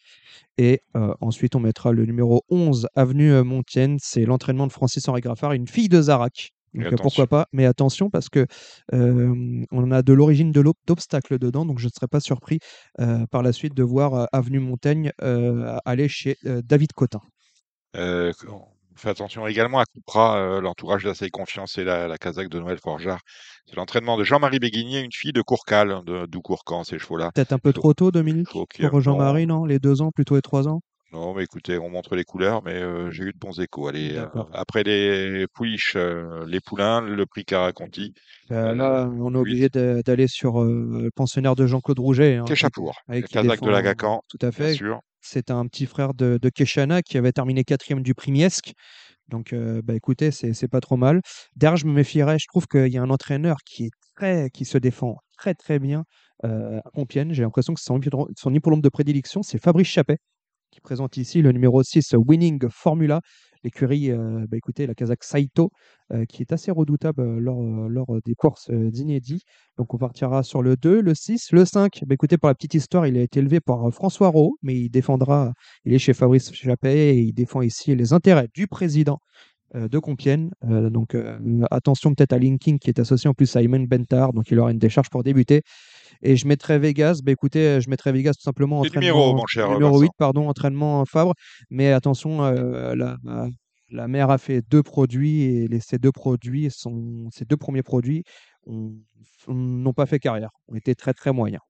[0.57, 5.51] Et euh, ensuite, on mettra le numéro 11, Avenue Montienne, c'est l'entraînement de Francis-Henri Graffard,
[5.51, 6.51] une fille de Zarac.
[6.73, 8.47] Et Donc euh, pourquoi pas, mais attention parce que
[8.93, 12.59] euh, on a de l'origine de d'obstacles dedans, donc je ne serais pas surpris
[13.31, 15.11] par la suite de voir Avenue Montaigne
[15.85, 17.21] aller chez David Cotin.
[18.97, 22.77] Fait attention également à Coupra, euh, l'entourage d'Assez Confiance et la, la casaque de Noël
[22.77, 23.19] Forgeard.
[23.65, 27.31] C'est l'entraînement de Jean-Marie Béguigné, une fille de Courcal, de Doucourcan, ces chevaux-là.
[27.33, 29.65] Peut-être un peu trop tôt, Dominique, pour Jean-Marie, non?
[29.65, 30.81] Les deux ans, plutôt les trois ans?
[31.11, 33.87] Non, mais écoutez, on montre les couleurs, mais euh, j'ai eu de bons échos.
[33.87, 38.13] Allez, euh, après les pouliches, euh, les poulains, le prix Caraconti,
[38.51, 42.35] Euh, Là, on est obligé de- d'aller sur le pensionnaire de Jean-Claude Rouget.
[42.35, 42.45] hein,
[43.07, 44.73] avec le casaque de Lagacan, Tout à bien fait.
[44.73, 45.01] sûr.
[45.27, 48.73] C'est un petit frère de, Keshana qui avait terminé quatrième du Primiesque.
[49.27, 51.21] Donc, euh, bah, écoutez, c'est pas trop mal.
[51.55, 52.37] Derrière, je me méfierais.
[52.37, 55.79] Je trouve qu'il y a un entraîneur qui est très, qui se défend très très
[55.79, 56.03] bien
[56.43, 57.33] euh, à Compiègne.
[57.33, 57.99] J'ai l'impression que son,
[58.37, 60.17] son hippodrome de prédilection, c'est Fabrice Chappet,
[60.69, 63.21] qui présente ici le numéro 6 Winning Formula,
[63.65, 65.71] l'écurie, euh, bah, écoutez, la Kazakh Saito,
[66.13, 67.39] euh, qui est assez redoutable euh,
[67.89, 69.43] lors, des courses d'inédits.
[69.77, 72.03] Donc on partira sur le 2, le 6, le 5.
[72.05, 74.89] Bah, écoutez, pour la petite histoire, il a été élevé par François Rowe, mais il
[74.89, 75.53] défendra,
[75.83, 79.19] il est chez Fabrice Chappet et il défend ici les intérêts du président
[79.73, 80.51] de Compiègne.
[80.61, 81.17] Donc
[81.69, 84.71] attention peut-être à Linking qui est associé en plus à Ayman Bentard, donc il aura
[84.71, 85.63] une décharge pour débuter.
[86.21, 89.45] Et je mettrai Vegas, bah écoutez, je mettrai Vegas tout simplement Les entraînement, numéros, mon
[89.45, 90.03] cher numéro Vincent.
[90.03, 91.33] 8, pardon, entraînement Fabre.
[91.69, 93.17] Mais attention, euh, la,
[93.89, 97.83] la- mère a fait deux produits et les, ces deux produits, sont, ces deux premiers
[97.83, 98.23] produits
[98.65, 98.93] ont-
[99.47, 101.61] ont- n'ont pas fait carrière, ont été très très moyens.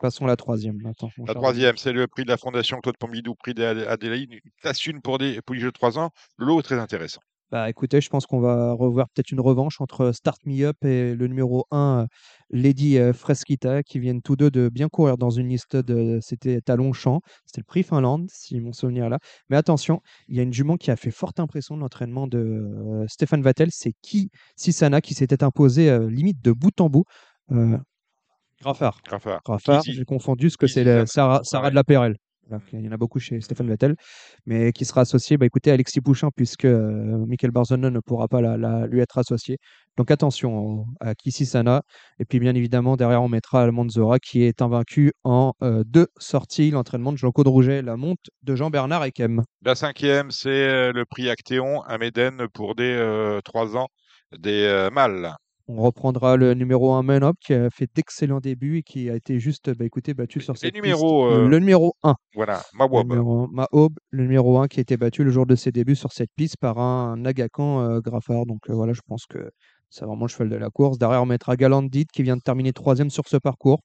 [0.00, 0.78] Passons à la troisième
[1.26, 5.00] La troisième, c'est le prix de la Fondation Claude Pompidou, prix d'Adélaïde, une classe une
[5.00, 6.10] pour des pouliches de 3 ans.
[6.38, 7.20] Lot est très intéressant.
[7.52, 11.14] Bah écoutez, je pense qu'on va revoir peut-être une revanche entre Start Me Up et
[11.14, 12.06] le numéro 1, euh,
[12.48, 16.18] Lady euh, Freskita, qui viennent tous deux de bien courir dans une liste de.
[16.22, 19.18] C'était à Longchamp, c'était le prix Finlande, si mon souvenir est là.
[19.50, 22.38] Mais attention, il y a une jument qui a fait forte impression de l'entraînement de
[22.38, 27.04] euh, Stéphane Vattel, c'est Ki Sisana qui s'était imposé euh, limite de bout en bout.
[27.50, 27.76] Euh,
[28.62, 29.02] Graffard.
[29.04, 29.42] Graffard.
[29.44, 32.16] Graffard, j'ai confondu ce que c'est Sarah, de la Perrelle.
[32.68, 33.94] Qu'il y en a beaucoup chez Stéphane Vettel,
[34.46, 38.40] mais qui sera associé, bah, écoutez, Alexis Pouchin, puisque euh, Michael Barzone ne pourra pas
[38.86, 39.58] lui être associé.
[39.96, 41.82] Donc attention au- à Kissisana.
[42.18, 46.70] Et puis bien évidemment, derrière, on mettra Almanzora, qui est invaincu en euh, deux sorties.
[46.70, 49.42] L'entraînement de Jean-Claude Rouget, la monte de Jean-Bernard Ekem.
[49.64, 53.88] La cinquième, c'est euh, le prix Actéon à Médène pour des euh, trois ans
[54.38, 55.34] des euh, mâles.
[55.68, 59.14] On reprendra le numéro 1 Man Up qui a fait d'excellents débuts et qui a
[59.16, 61.00] été juste bah, écoutez, battu sur cette piste.
[61.28, 62.16] Le- euh, Le numéro 1.
[62.34, 65.70] Voilà, Le numéro, Mahob, le numéro 1 qui a été battu le jour de ses
[65.72, 68.46] débuts sur cette piste par un Nagakan euh, Graffard.
[68.46, 69.50] Donc euh, voilà, je pense que
[69.88, 70.98] c'est vraiment le cheval de la course.
[70.98, 73.80] Derrière, on mettra Galandit qui vient de terminer troisième sur ce parcours.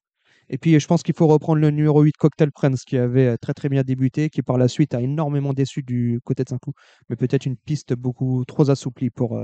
[0.50, 3.52] Et puis, je pense qu'il faut reprendre le numéro 8 Cocktail Prince qui avait très
[3.54, 6.74] très bien débuté, qui par la suite a énormément déçu du côté de Saint-Cloud,
[7.10, 9.38] mais peut-être une piste beaucoup trop assouplie pour,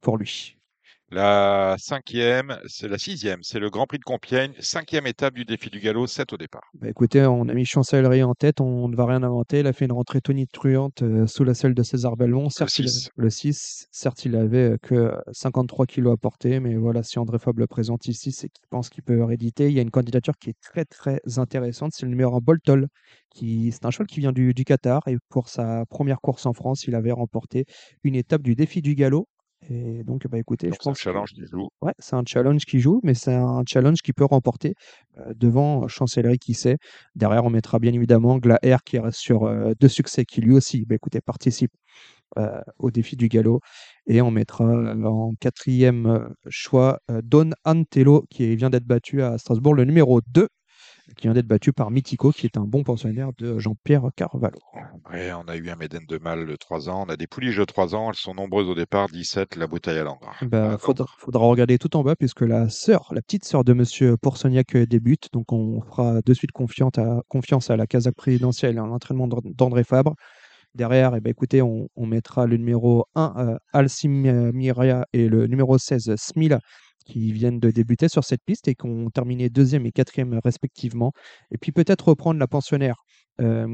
[0.00, 0.56] pour lui.
[1.12, 5.68] La cinquième, c'est la sixième, c'est le Grand Prix de Compiègne, cinquième étape du défi
[5.68, 6.62] du galop, 7 au départ.
[6.74, 9.60] Bah, écoutez, on a mis Chancellerie en tête, on ne va rien inventer.
[9.60, 12.48] Il a fait une rentrée tonitruante euh, sous la selle de César Belmont.
[12.48, 17.02] Certes, il- le 6, certes, il avait euh, que 53 kilos à porter, mais voilà,
[17.02, 19.66] si André Fabre le présente ici, c'est qu'il pense qu'il peut rééditer.
[19.68, 22.88] Il y a une candidature qui est très très intéressante, c'est le numéro 1 Boltol.
[23.34, 26.52] Qui, c'est un cheval qui vient du, du Qatar et pour sa première course en
[26.54, 27.64] France, il avait remporté
[28.02, 29.28] une étape du défi du galop.
[29.70, 31.70] Et donc, bah, écoutez, Donc je c'est un challenge du jour.
[31.82, 34.74] Ouais, c'est un challenge qui joue, mais c'est un challenge qui peut remporter
[35.18, 36.78] euh, devant Chancellerie qui sait.
[37.14, 40.84] Derrière, on mettra bien évidemment Glaer qui reste sur euh, deux succès, qui lui aussi,
[40.84, 41.72] bah, écoutez, participe
[42.38, 43.60] euh, au défi du galop.
[44.06, 49.84] Et on mettra en quatrième choix Don Antello qui vient d'être battu à Strasbourg, le
[49.84, 50.48] numéro 2,
[51.16, 54.58] qui vient d'être battu par Mitico, qui est un bon pensionnaire de Jean-Pierre Carvalho.
[54.74, 57.64] On a eu un Médène de mâle de 3 ans, on a des pouliches de
[57.64, 60.32] 3 ans, elles sont nombreuses au départ, 17, la bouteille à l'angre.
[60.42, 64.16] Bah, faudra, faudra regarder tout en bas puisque la sœur, la petite sœur de Monsieur
[64.16, 65.28] Poursognac euh, débute.
[65.32, 69.28] Donc on fera de suite confiance à, confiance à la Kazakh présidentielle et à l'entraînement
[69.28, 70.14] d'And- d'André Fabre.
[70.74, 75.76] Derrière, eh ben, écoutez, on, on mettra le numéro 1, euh, Alcimiria, et le numéro
[75.76, 76.60] 16, Smila,
[77.04, 81.12] qui viennent de débuter sur cette piste et qui ont terminé deuxième et quatrième respectivement.
[81.50, 82.96] Et puis peut-être reprendre la pensionnaire
[83.40, 83.66] euh,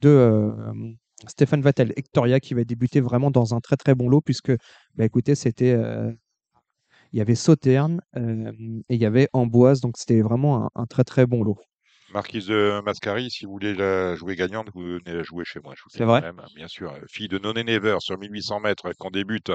[0.00, 0.52] de euh,
[1.26, 4.52] Stéphane Vattel, Hectoria, qui va débuter vraiment dans un très très bon lot puisque,
[4.94, 5.72] bah, écoutez, c'était...
[5.72, 6.12] euh,
[7.12, 11.04] il y avait Sauterne et il y avait Amboise, donc c'était vraiment un, un très
[11.04, 11.56] très bon lot.
[12.12, 15.74] Marquise de Mascari, si vous voulez la jouer gagnante, vous venez la jouer chez moi.
[15.88, 16.92] C'est vrai même, bien sûr.
[17.08, 19.50] Fille de Noné Never sur 1800 mètres, qu'on débute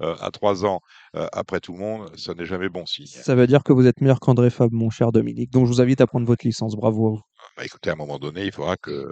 [0.00, 0.80] à 3 ans
[1.14, 3.06] euh, après tout le monde, ça n'est jamais bon signe.
[3.06, 5.50] Ça veut dire que vous êtes meilleur qu'André Fab, mon cher Dominique.
[5.50, 6.74] Donc je vous invite à prendre votre licence.
[6.76, 7.20] Bravo à vous.
[7.56, 9.08] Bah, écoutez, à un moment donné, il faudra que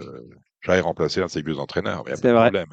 [0.61, 2.03] j'aille remplacer un de ces vieux entraîneurs.
[2.05, 2.67] Il n'y a pas de problème.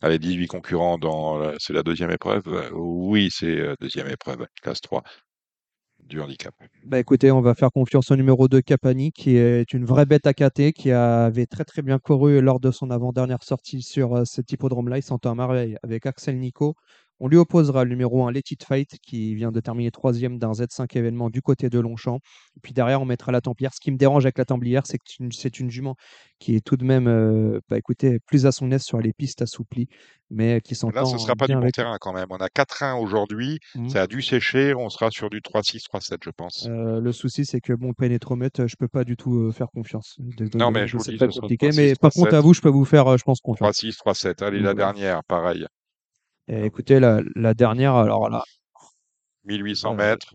[0.00, 1.38] Allez, 18 concurrents dans.
[1.38, 5.02] la- C'est la deuxième épreuve Euh, Oui, c'est euh, deuxième épreuve, classe 3
[6.04, 6.52] du handicap.
[6.84, 10.26] Bah écoutez, on va faire confiance au numéro 2 Capani, qui est une vraie bête
[10.26, 14.24] à cater, qui avait très très bien couru lors de son avant-dernière sortie sur euh,
[14.24, 14.98] cet hippodrome-là.
[14.98, 16.74] Il s'entend à merveille avec Axel Nico.
[17.24, 20.50] On lui opposera le numéro 1 Let It Fight, qui vient de terminer troisième d'un
[20.50, 22.18] Z5 événement du côté de Longchamp.
[22.56, 23.70] Et puis derrière, on mettra la Templière.
[23.72, 25.94] Ce qui me dérange avec la Templière, c'est que c'est une, jument
[26.40, 29.40] qui est tout de même, euh, bah écoutez, plus à son aise sur les pistes
[29.40, 29.86] assouplies,
[30.30, 32.26] mais qui s'entend Là, ce ne sera pas du bon avec terrain quand même.
[32.30, 33.60] On a 4-1 aujourd'hui.
[33.76, 33.88] Mhm.
[33.88, 34.74] Ça a dû sécher.
[34.74, 36.66] On sera sur du 3-6, 3-7, je pense.
[36.68, 40.16] Euh, le souci, c'est que bon, Pénétromètre, je peux pas du tout euh, faire confiance.
[40.18, 41.68] Désolé, Non, mais je vous dis, compliqué.
[41.68, 42.42] 3-6, Mais par contre, à 3-7.
[42.42, 43.78] vous, je peux vous faire, euh, je pense, confiance.
[43.78, 44.42] 3-6, 3-7.
[44.42, 45.68] Allez, la dernière, pareil.
[46.48, 48.42] Et écoutez, la, la dernière, alors là,
[49.44, 50.34] 1800 Euh, mètres.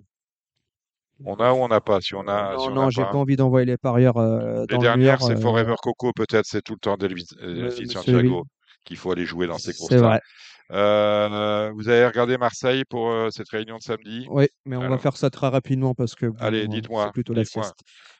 [1.25, 3.11] On a ou on n'a pas Si on a, non, si non, j'ai pas.
[3.11, 6.45] pas envie d'envoyer les parieurs euh, Les dans dernières, c'est euh, Forever Coco, peut-être.
[6.45, 8.45] C'est tout le temps d'Elvis monsieur Santiago
[8.85, 9.99] qu'il faut aller jouer dans ces C'est courses-là.
[10.01, 10.21] vrai.
[10.71, 14.27] Euh, vous avez regardé Marseille pour euh, cette réunion de samedi?
[14.29, 17.45] Oui, mais on va faire ça très rapidement parce que Allez, dites-moi, c'est plutôt la
[17.45, 17.75] sieste.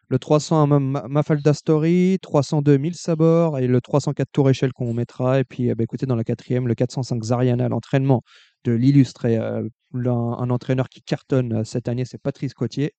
[0.10, 4.94] Le 300 Ma- Ma- Mafalda Story, 302 1000 Sabor et le 304 Tour Échelle qu'on
[4.94, 5.40] mettra.
[5.40, 8.22] Et puis, eh ben, écoutez, dans la quatrième, le 405 Zariana, l'entraînement
[8.64, 12.94] de l'illustre et euh, un entraîneur qui cartonne euh, cette année, c'est Patrice Cotier.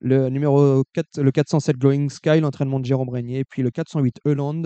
[0.00, 3.40] Le numéro 4, le 407 Glowing Sky, l'entraînement de Jérôme Régnier.
[3.40, 4.62] Et puis le 408 Euland,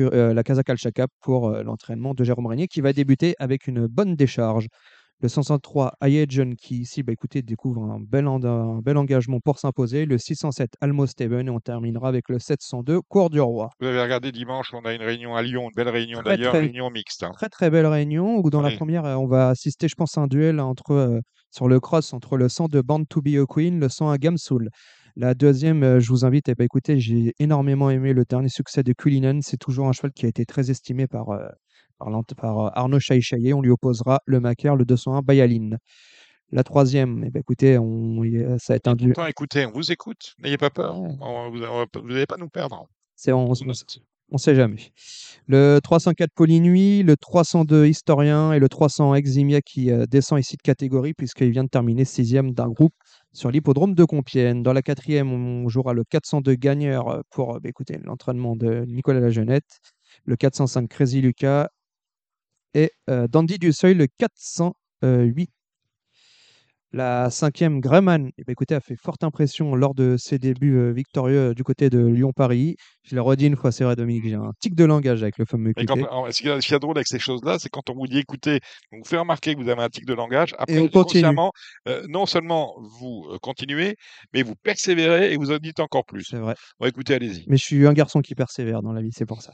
[0.00, 4.16] euh, la Kazakh Al-Shaka pour l'entraînement de Jérôme Régnier qui va débuter avec une bonne
[4.16, 4.66] décharge.
[5.22, 9.58] Le 103 Ayejon qui ici, bah, écoutez, découvre un bel, en- un bel engagement pour
[9.58, 10.06] s'imposer.
[10.06, 13.68] Le 607 Almo Steven et on terminera avec le 702 Cours du Roi.
[13.80, 16.88] Vous avez regardé dimanche, on a une réunion à Lyon, une belle réunion d'ailleurs, réunion
[16.90, 17.22] mixte.
[17.22, 17.32] hein.
[17.34, 20.22] Très très belle réunion où dans la première, euh, on va assister, je pense, à
[20.22, 21.20] un duel entre, euh,
[21.50, 24.16] sur le cross entre le 100 de Band to be a Queen, le 100 à
[24.16, 24.70] Gamsoul.
[25.16, 28.82] La deuxième, euh, je vous invite, eh ben, écoutez, j'ai énormément aimé le dernier succès
[28.82, 29.40] de Cullinan.
[29.42, 31.46] C'est toujours un cheval qui a été très estimé par, euh,
[32.00, 33.54] par, par, euh, Arnaud Chaïchaillé.
[33.54, 35.78] On lui opposera le Macaire, le 201 Bayaline.
[36.52, 38.22] La troisième, eh ben, écoutez, on,
[38.58, 39.12] ça va être un duel.
[39.12, 40.98] Pourtant, écoutez, on vous écoute, n'ayez pas peur.
[41.00, 41.10] Ouais.
[41.20, 42.88] On- vous n'allez pas nous perdre.
[43.14, 43.54] C'est on, on,
[44.32, 44.92] on sait jamais.
[45.46, 50.62] Le 304 Polynuit, le 302 Historien et le 300 Eximia qui euh, descend ici de
[50.62, 52.94] catégorie puisqu'il vient de terminer sixième d'un groupe
[53.32, 54.62] sur l'hippodrome de Compiègne.
[54.62, 58.84] Dans la quatrième, on jouera le 402 Gagneur euh, pour euh, bah, écoutez, l'entraînement de
[58.86, 59.80] Nicolas Lajeunette,
[60.24, 61.68] le 405 Crazy Lucas
[62.74, 65.50] et euh, Dandy du Seuil, le 408.
[66.92, 70.90] La cinquième, Greyman, eh ben, écoutez, a fait forte impression lors de ses débuts euh,
[70.90, 72.74] victorieux euh, du côté de Lyon-Paris.
[73.04, 75.44] Je l'ai redit une fois, c'est vrai, Dominique, j'ai un tic de langage avec le
[75.44, 77.68] fameux Et quand- en- ce qui est ce qui est drôle avec ces choses-là, c'est
[77.68, 78.58] quand on vous dit écoutez,
[78.90, 81.36] on vous fait remarquer que vous avez un tic de langage, après, on continue.
[81.86, 83.94] euh, non seulement vous continuez,
[84.34, 86.24] mais vous persévérez et vous en dites encore plus.
[86.24, 86.56] C'est vrai.
[86.80, 87.44] Bon, écoutez, allez-y.
[87.46, 89.52] Mais je suis un garçon qui persévère dans la vie, c'est pour ça.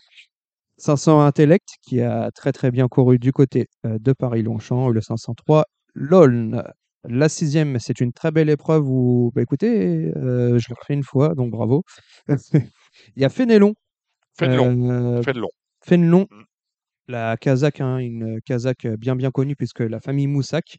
[0.79, 5.65] 500 Intellect, qui a très très bien couru du côté euh, de Paris-Longchamp, le 503
[5.95, 6.63] Loln.
[7.09, 11.05] La sixième, c'est une très belle épreuve où, bah, écoutez, euh, je l'ai refait une
[11.05, 11.83] fois, donc bravo.
[13.17, 13.75] Il y a Fénélon.
[14.39, 14.91] Fénelon.
[14.91, 15.49] euh, Fénelon.
[15.85, 16.43] Fénelon, Mm.
[17.09, 20.79] la Kazakh, hein, une Kazakh bien bien connue puisque la famille Moussak,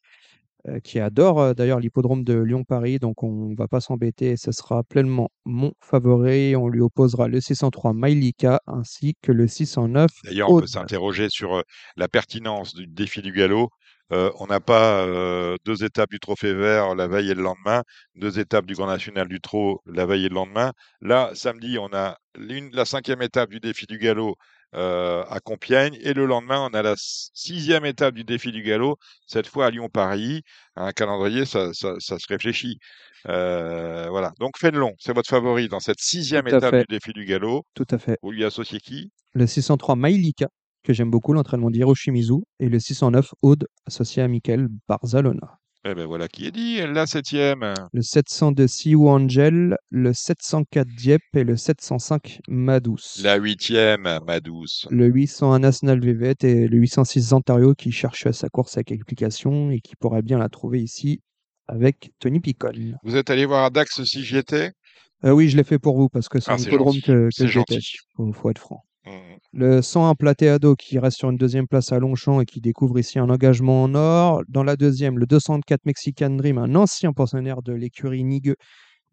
[0.83, 5.29] qui adore euh, d'ailleurs l'hippodrome de Lyon-Paris, donc on va pas s'embêter, ce sera pleinement
[5.45, 6.55] mon favori.
[6.55, 11.55] On lui opposera le 603 Mailika ainsi que le 609 D'ailleurs, on peut s'interroger sur
[11.55, 11.61] euh,
[11.95, 13.69] la pertinence du défi du galop.
[14.13, 17.83] Euh, on n'a pas euh, deux étapes du Trophée Vert la veille et le lendemain,
[18.15, 20.71] deux étapes du Grand National du Trot la veille et le lendemain.
[21.01, 24.35] Là, samedi, on a la cinquième étape du défi du galop
[24.75, 28.97] euh, à Compiègne et le lendemain, on a la sixième étape du défi du galop,
[29.25, 30.43] cette fois à Lyon-Paris.
[30.75, 32.77] Un calendrier, ça, ça, ça se réfléchit.
[33.27, 34.33] Euh, voilà.
[34.39, 36.79] Donc, Fénelon, c'est votre favori dans cette sixième étape fait.
[36.81, 37.65] du défi du galop.
[37.73, 38.17] Tout à fait.
[38.21, 39.11] Vous lui associez qui?
[39.33, 40.47] Le 603 Mailika,
[40.83, 45.59] que j'aime beaucoup, l'entraînement d'Hiroshimizu, et le 609 Aude, associé à Michael Barzalona.
[45.89, 46.81] Eh ben voilà qui est dit.
[46.81, 47.73] La septième.
[47.93, 53.21] Le 702 Siou Angel, le 704 Dieppe et le 705 Madous.
[53.23, 54.85] La huitième, ma douce.
[54.91, 59.79] le 801 National Vivette et le 806 Ontario qui cherche sa course avec explication et
[59.79, 61.21] qui pourrait bien la trouver ici
[61.69, 62.71] avec Tony Picon.
[63.03, 64.71] Vous êtes allé voir à Dax si j'y étais?
[65.23, 67.43] Euh, oui, je l'ai fait pour vous parce que c'est Ah, un hippodrome que, que
[67.45, 67.95] déteste.
[68.15, 68.83] Faut, faut être franc.
[69.07, 69.37] Mmh.
[69.53, 73.17] Le 101 Plateado qui reste sur une deuxième place à Longchamp et qui découvre ici
[73.19, 74.41] un engagement en or.
[74.49, 78.55] Dans la deuxième, le 204 Mexican Dream, un ancien pensionnaire de l'écurie Nigueux.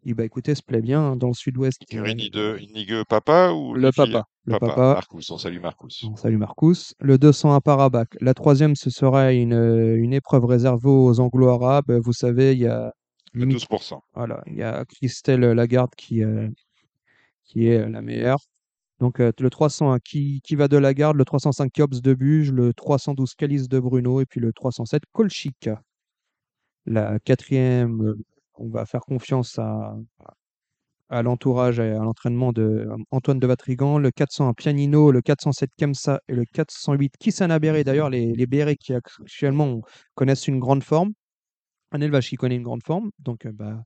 [0.07, 1.81] Il bah écoutez, se plaît bien hein, dans le sud-ouest.
[1.81, 4.25] Écurie euh, Nigueux, Nigueux papa ou le papa.
[4.45, 4.67] Le Papa.
[4.67, 4.93] papa.
[4.93, 6.05] Marcus, on salue Marcus.
[6.05, 6.93] Bon, Salut Marcus.
[6.99, 8.09] Le 201 Parabac.
[8.21, 11.91] La troisième, ce sera une, une épreuve réservée aux anglo-arabes.
[12.03, 12.93] Vous savez, il y a
[13.33, 13.99] Le limite- 12%.
[14.13, 16.47] voilà, il y a Christelle Lagarde qui, euh,
[17.45, 18.37] qui est la meilleure.
[18.99, 23.35] Donc euh, le 301 qui, va de Lagarde, le 305 Kiops de Buge, le 312
[23.35, 25.81] Calice de Bruno et puis le 307 Colchica.
[26.85, 28.17] La quatrième, euh,
[28.55, 29.95] on va faire confiance à,
[31.09, 36.21] l'entourage et à l'entraînement de euh, Antoine de Vatrigan, le 401 Pianino, le 407 Kemsa
[36.29, 37.83] et le 408 Kisana Béré.
[37.83, 39.81] D'ailleurs, les, les Bérés qui actuellement
[40.13, 41.11] connaissent une grande forme.
[41.91, 43.11] Un élevage qui connaît une grande forme.
[43.19, 43.83] Donc, bah,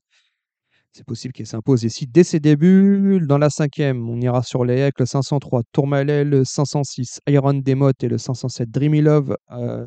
[0.92, 3.20] c'est possible qu'il s'impose ici dès ses débuts.
[3.26, 7.92] Dans la cinquième, on ira sur les haies, le 503 Tourmalet, le 506 Iron Demot
[8.02, 9.36] et le 507 Dreamy Love.
[9.52, 9.86] Euh,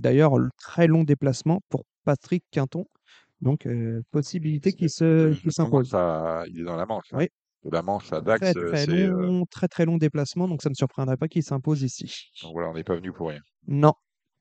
[0.00, 2.84] D'ailleurs, le très long déplacement pour Patrick Quinton.
[3.42, 5.94] Donc, euh, possibilité qu'il se, qu'il Il s'impose.
[5.94, 7.04] à- Il est dans la Manche.
[7.12, 7.18] hein.
[7.18, 7.28] Oui.
[7.64, 10.68] De la Manche à Dax, Très euh, très, euh, très très long déplacement, donc ça
[10.68, 12.30] ne me surprendrait pas qu'il s'impose ici.
[12.42, 13.40] Donc voilà, on n'est pas venu pour rien.
[13.66, 13.92] Non.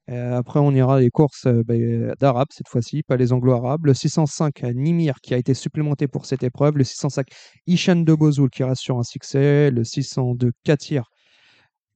[0.09, 3.85] Euh, après, on ira les courses euh, ben, d'Arabes cette fois-ci, pas les anglo-arabes.
[3.85, 6.77] Le 605 à Nimir qui a été supplémenté pour cette épreuve.
[6.77, 7.27] Le 605
[7.65, 9.71] Ishan de Bozoul qui reste sur un succès.
[9.71, 11.09] Le 602 Katir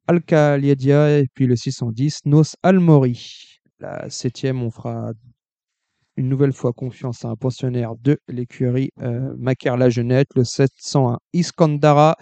[0.08, 3.60] Alka Liedia et puis le 610 Nos Almori.
[3.80, 5.12] La septième, on fera
[6.20, 11.18] une nouvelle fois confiance à un pensionnaire de l'écurie euh, Macaire la Jeunette, le 701
[11.32, 12.18] Iskandara,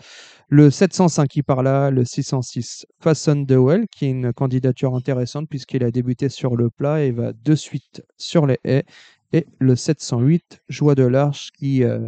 [0.50, 5.50] le 705 qui par là, le 606 Façon de Well, qui est une candidature intéressante
[5.50, 8.86] puisqu'il a débuté sur le plat et va de suite sur les haies,
[9.34, 12.08] et le 708 Joie de l'Arche qui euh,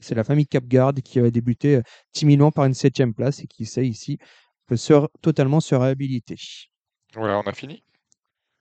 [0.00, 1.82] c'est la famille Capgarde qui a débuté euh,
[2.12, 4.18] timidement par une septième place et qui sait ici
[4.66, 4.92] peut se,
[5.22, 6.36] totalement se réhabiliter.
[7.14, 7.82] Voilà, on a fini?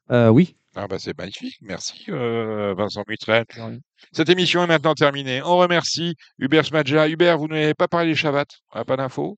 [0.10, 1.56] Euh, oui, Ah bah c'est magnifique.
[1.62, 3.44] Merci euh, Vincent Mutrel.
[4.14, 5.42] Cette émission est maintenant terminée.
[5.44, 7.10] On remercie Hubert Smadja.
[7.10, 8.48] Hubert, vous n'avez pas parlé des Shabbat.
[8.74, 9.36] On n'a pas d'infos?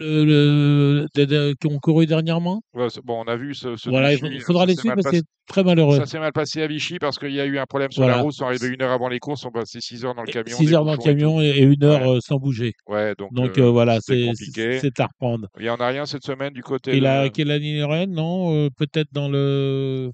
[0.00, 2.60] Le, le- de- de- qui ont couru dernièrement?
[2.72, 3.74] Ouais, Bon, on a vu ce.
[3.76, 5.96] ce Voilà, il Vichy, faut- il ça faudra les suivre parce que c'est très malheureux.
[5.96, 8.18] Ça s'est mal passé à Vichy parce qu'il y a eu un problème sur la
[8.20, 8.32] route.
[8.32, 9.44] Ils sont arrivés une heure avant les courses.
[9.44, 10.56] On passait 6 heures dans le camion.
[10.56, 12.16] 6 des heures dans le camion et, et une heure Ouais.
[12.16, 12.74] euh, sans bouger.
[12.86, 14.78] Ouais, donc, Donc euh, euh, voilà, c'est compliqué.
[14.78, 15.48] c'est à reprendre.
[15.58, 17.02] Il n'y en a rien cette semaine du côté Et de...
[17.02, 20.12] la Kélanie Lorraine, non euh, Peut-être dans le.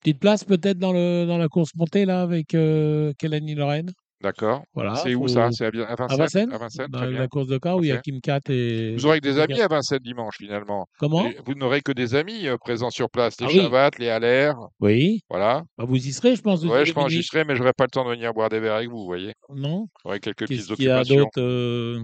[0.00, 4.64] Petite place, peut-être dans, le, dans la course montée, là, avec euh, Lorraine D'accord.
[4.74, 5.48] Voilà, c'est où ça?
[5.52, 6.52] C'est à, à Vincennes?
[6.52, 7.20] À Vincennes, dans bien.
[7.20, 7.98] la course de car où il y a.
[7.98, 8.94] Kim Kat et.
[8.96, 10.86] Vous aurez que des amis à Vincennes dimanche, finalement.
[10.98, 11.26] Comment?
[11.26, 13.40] Et Vous n'aurez que des amis euh, présents sur place.
[13.40, 13.90] Les Ah oui.
[14.00, 15.20] Les Allaire, Oui.
[15.30, 15.62] voilà.
[15.76, 16.62] Bah, vous y serez, je pense.
[16.62, 16.96] Ouais, je Dominique.
[16.96, 19.06] m'enregistrerai, mais je n'aurai pas le temps de venir boire des verres avec vous, vous
[19.06, 19.34] voyez.
[19.54, 21.16] Non J'aurai quelques Qu'est-ce petites qu'il y a occupations.
[21.22, 22.00] d'autre euh,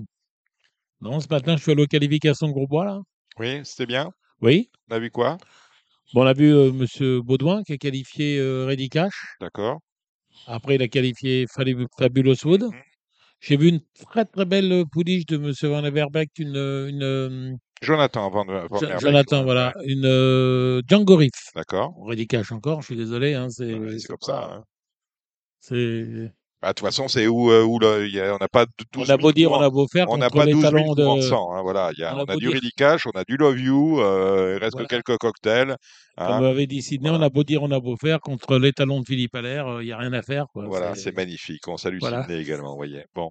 [1.01, 3.01] Non, ce matin, je suis allé aux qualifications de Grosbois, là.
[3.41, 4.11] Oui, c'était bien.
[4.41, 4.71] Oui.
[4.89, 5.37] On a vu quoi?
[6.15, 9.35] Bon, on a vu euh, Monsieur Baudouin qui a qualifié euh, Reddy Cash.
[9.41, 9.81] D'accord.
[10.47, 12.63] Après, il a qualifié Fabulous Wood.
[12.63, 12.71] Mhm.
[13.41, 17.53] J'ai vu une très très belle euh, pouliche de Monsieur Van Everbeck, une, une euh,
[17.83, 19.01] Jonathan Van, Van Jo- Merbeek.
[19.01, 21.33] Jonathan, voilà, une euh, Django Riff.
[21.57, 21.93] D'accord.
[22.07, 24.55] Reddy Cash encore, je suis désolé, hein, c'est Ouais, comme ça.
[24.55, 24.65] hein.
[25.59, 26.33] c'est-
[26.65, 28.65] Bah, De toute façon, c'est où, euh, où le- il y a- on n'a pas
[28.65, 30.45] de- On 12 a beau 000 dire, on a beau faire on n'a contre pas
[30.47, 31.27] les 12 000 talons courants de de.
[31.27, 31.53] sang.
[31.53, 31.91] hein, voilà.
[31.95, 34.55] Il y a- on on a du Ready Cash, on a du Love You, euh,
[34.57, 34.89] il reste Voilà.
[34.89, 35.77] que quelques cocktails.
[36.17, 36.27] hein.
[36.27, 37.25] Comme avait dit Sidney, Voilà.
[37.25, 39.85] on a beau dire, on a beau faire contre les talons de Philippe Allaire, il
[39.85, 40.47] n'y a rien à faire.
[40.55, 40.65] Quoi.
[40.67, 41.69] Voilà, c'est magnifique.
[41.69, 42.23] On salue Voilà.
[42.23, 43.05] Sydney également, vous voyez.
[43.15, 43.29] Bon.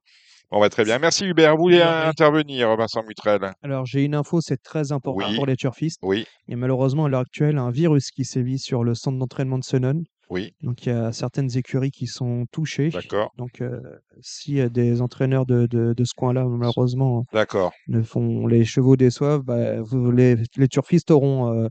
[0.52, 1.00] Bon, bah, très bien.
[1.00, 1.56] Merci Hubert.
[1.56, 2.08] Vous voulez euh, oui.
[2.10, 3.54] intervenir, Vincent Mutrel?
[3.64, 5.36] Alors, j'ai une info, c'est très important Oui.
[5.36, 5.98] pour les turfistes.
[6.04, 9.64] Oui, a malheureusement à l'heure actuelle un virus qui sévit sur le centre d'entraînement de
[9.64, 10.04] Senon.
[10.30, 12.90] Oui, Donc, il y a certaines écuries qui sont touchées.
[12.90, 13.82] d'accord, Donc, euh,
[14.22, 17.74] si euh, des entraîneurs de, de, de ce coin-là, malheureusement, d'accord.
[17.88, 21.68] ne font les chevaux déçoivent, bah, vous, les, les turfistes auront euh,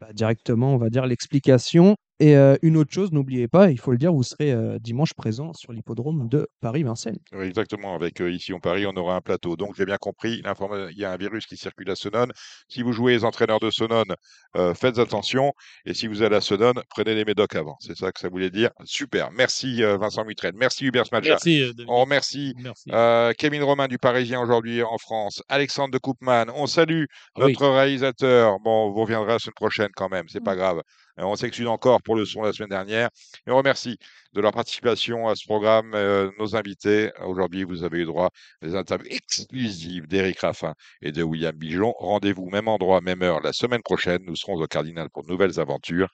[0.00, 1.96] bah, directement, on va dire, l'explication.
[2.20, 5.14] Et euh, une autre chose, n'oubliez pas, il faut le dire, vous serez euh, dimanche
[5.14, 7.18] présent sur l'hippodrome de Paris-Vincennes.
[7.32, 7.94] Oui, exactement.
[7.96, 9.56] Avec euh, ici en Paris, on aura un plateau.
[9.56, 10.40] Donc, j'ai bien compris.
[10.44, 12.30] Il y a un virus qui circule à Sonone.
[12.68, 14.14] Si vous jouez les entraîneurs de Sonone,
[14.56, 15.52] euh, faites attention.
[15.86, 17.76] Et si vous allez à Sonone, prenez les médocs avant.
[17.80, 18.70] C'est ça que ça voulait dire.
[18.84, 19.32] Super.
[19.32, 20.52] Merci euh, Vincent Mutrel.
[20.54, 21.30] Merci Hubert Smadja.
[21.32, 21.62] Merci.
[21.62, 21.72] euh.
[21.88, 22.90] On remercie Merci.
[22.92, 26.46] euh, Kevin Romain du Parisien aujourd'hui en France, Alexandre de Koopman.
[26.54, 27.52] On salue oui.
[27.52, 28.60] notre réalisateur.
[28.60, 30.80] Bon, vous reviendrez la semaine prochaine quand même, c'est pas grave.
[31.18, 33.10] Euh, on s'excuse encore pour le son la semaine dernière.
[33.46, 33.98] Et on remercie
[34.32, 37.10] de leur participation à ce programme euh, nos invités.
[37.24, 38.30] Aujourd'hui, vous avez eu droit
[38.62, 41.94] à des interviews exclusives d'Éric Raffin et de William Bijon.
[41.98, 44.22] Rendez-vous même endroit, même heure la semaine prochaine.
[44.26, 46.08] Nous serons au Cardinal pour de nouvelles aventures.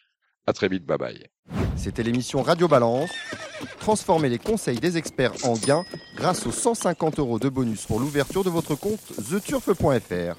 [0.47, 1.27] À très vite, bye bye.
[1.77, 3.11] C'était l'émission Radio Balance.
[3.79, 5.85] Transformez les conseils des experts en gains
[6.17, 10.37] grâce aux 150 euros de bonus pour l'ouverture de votre compte theturf.fr.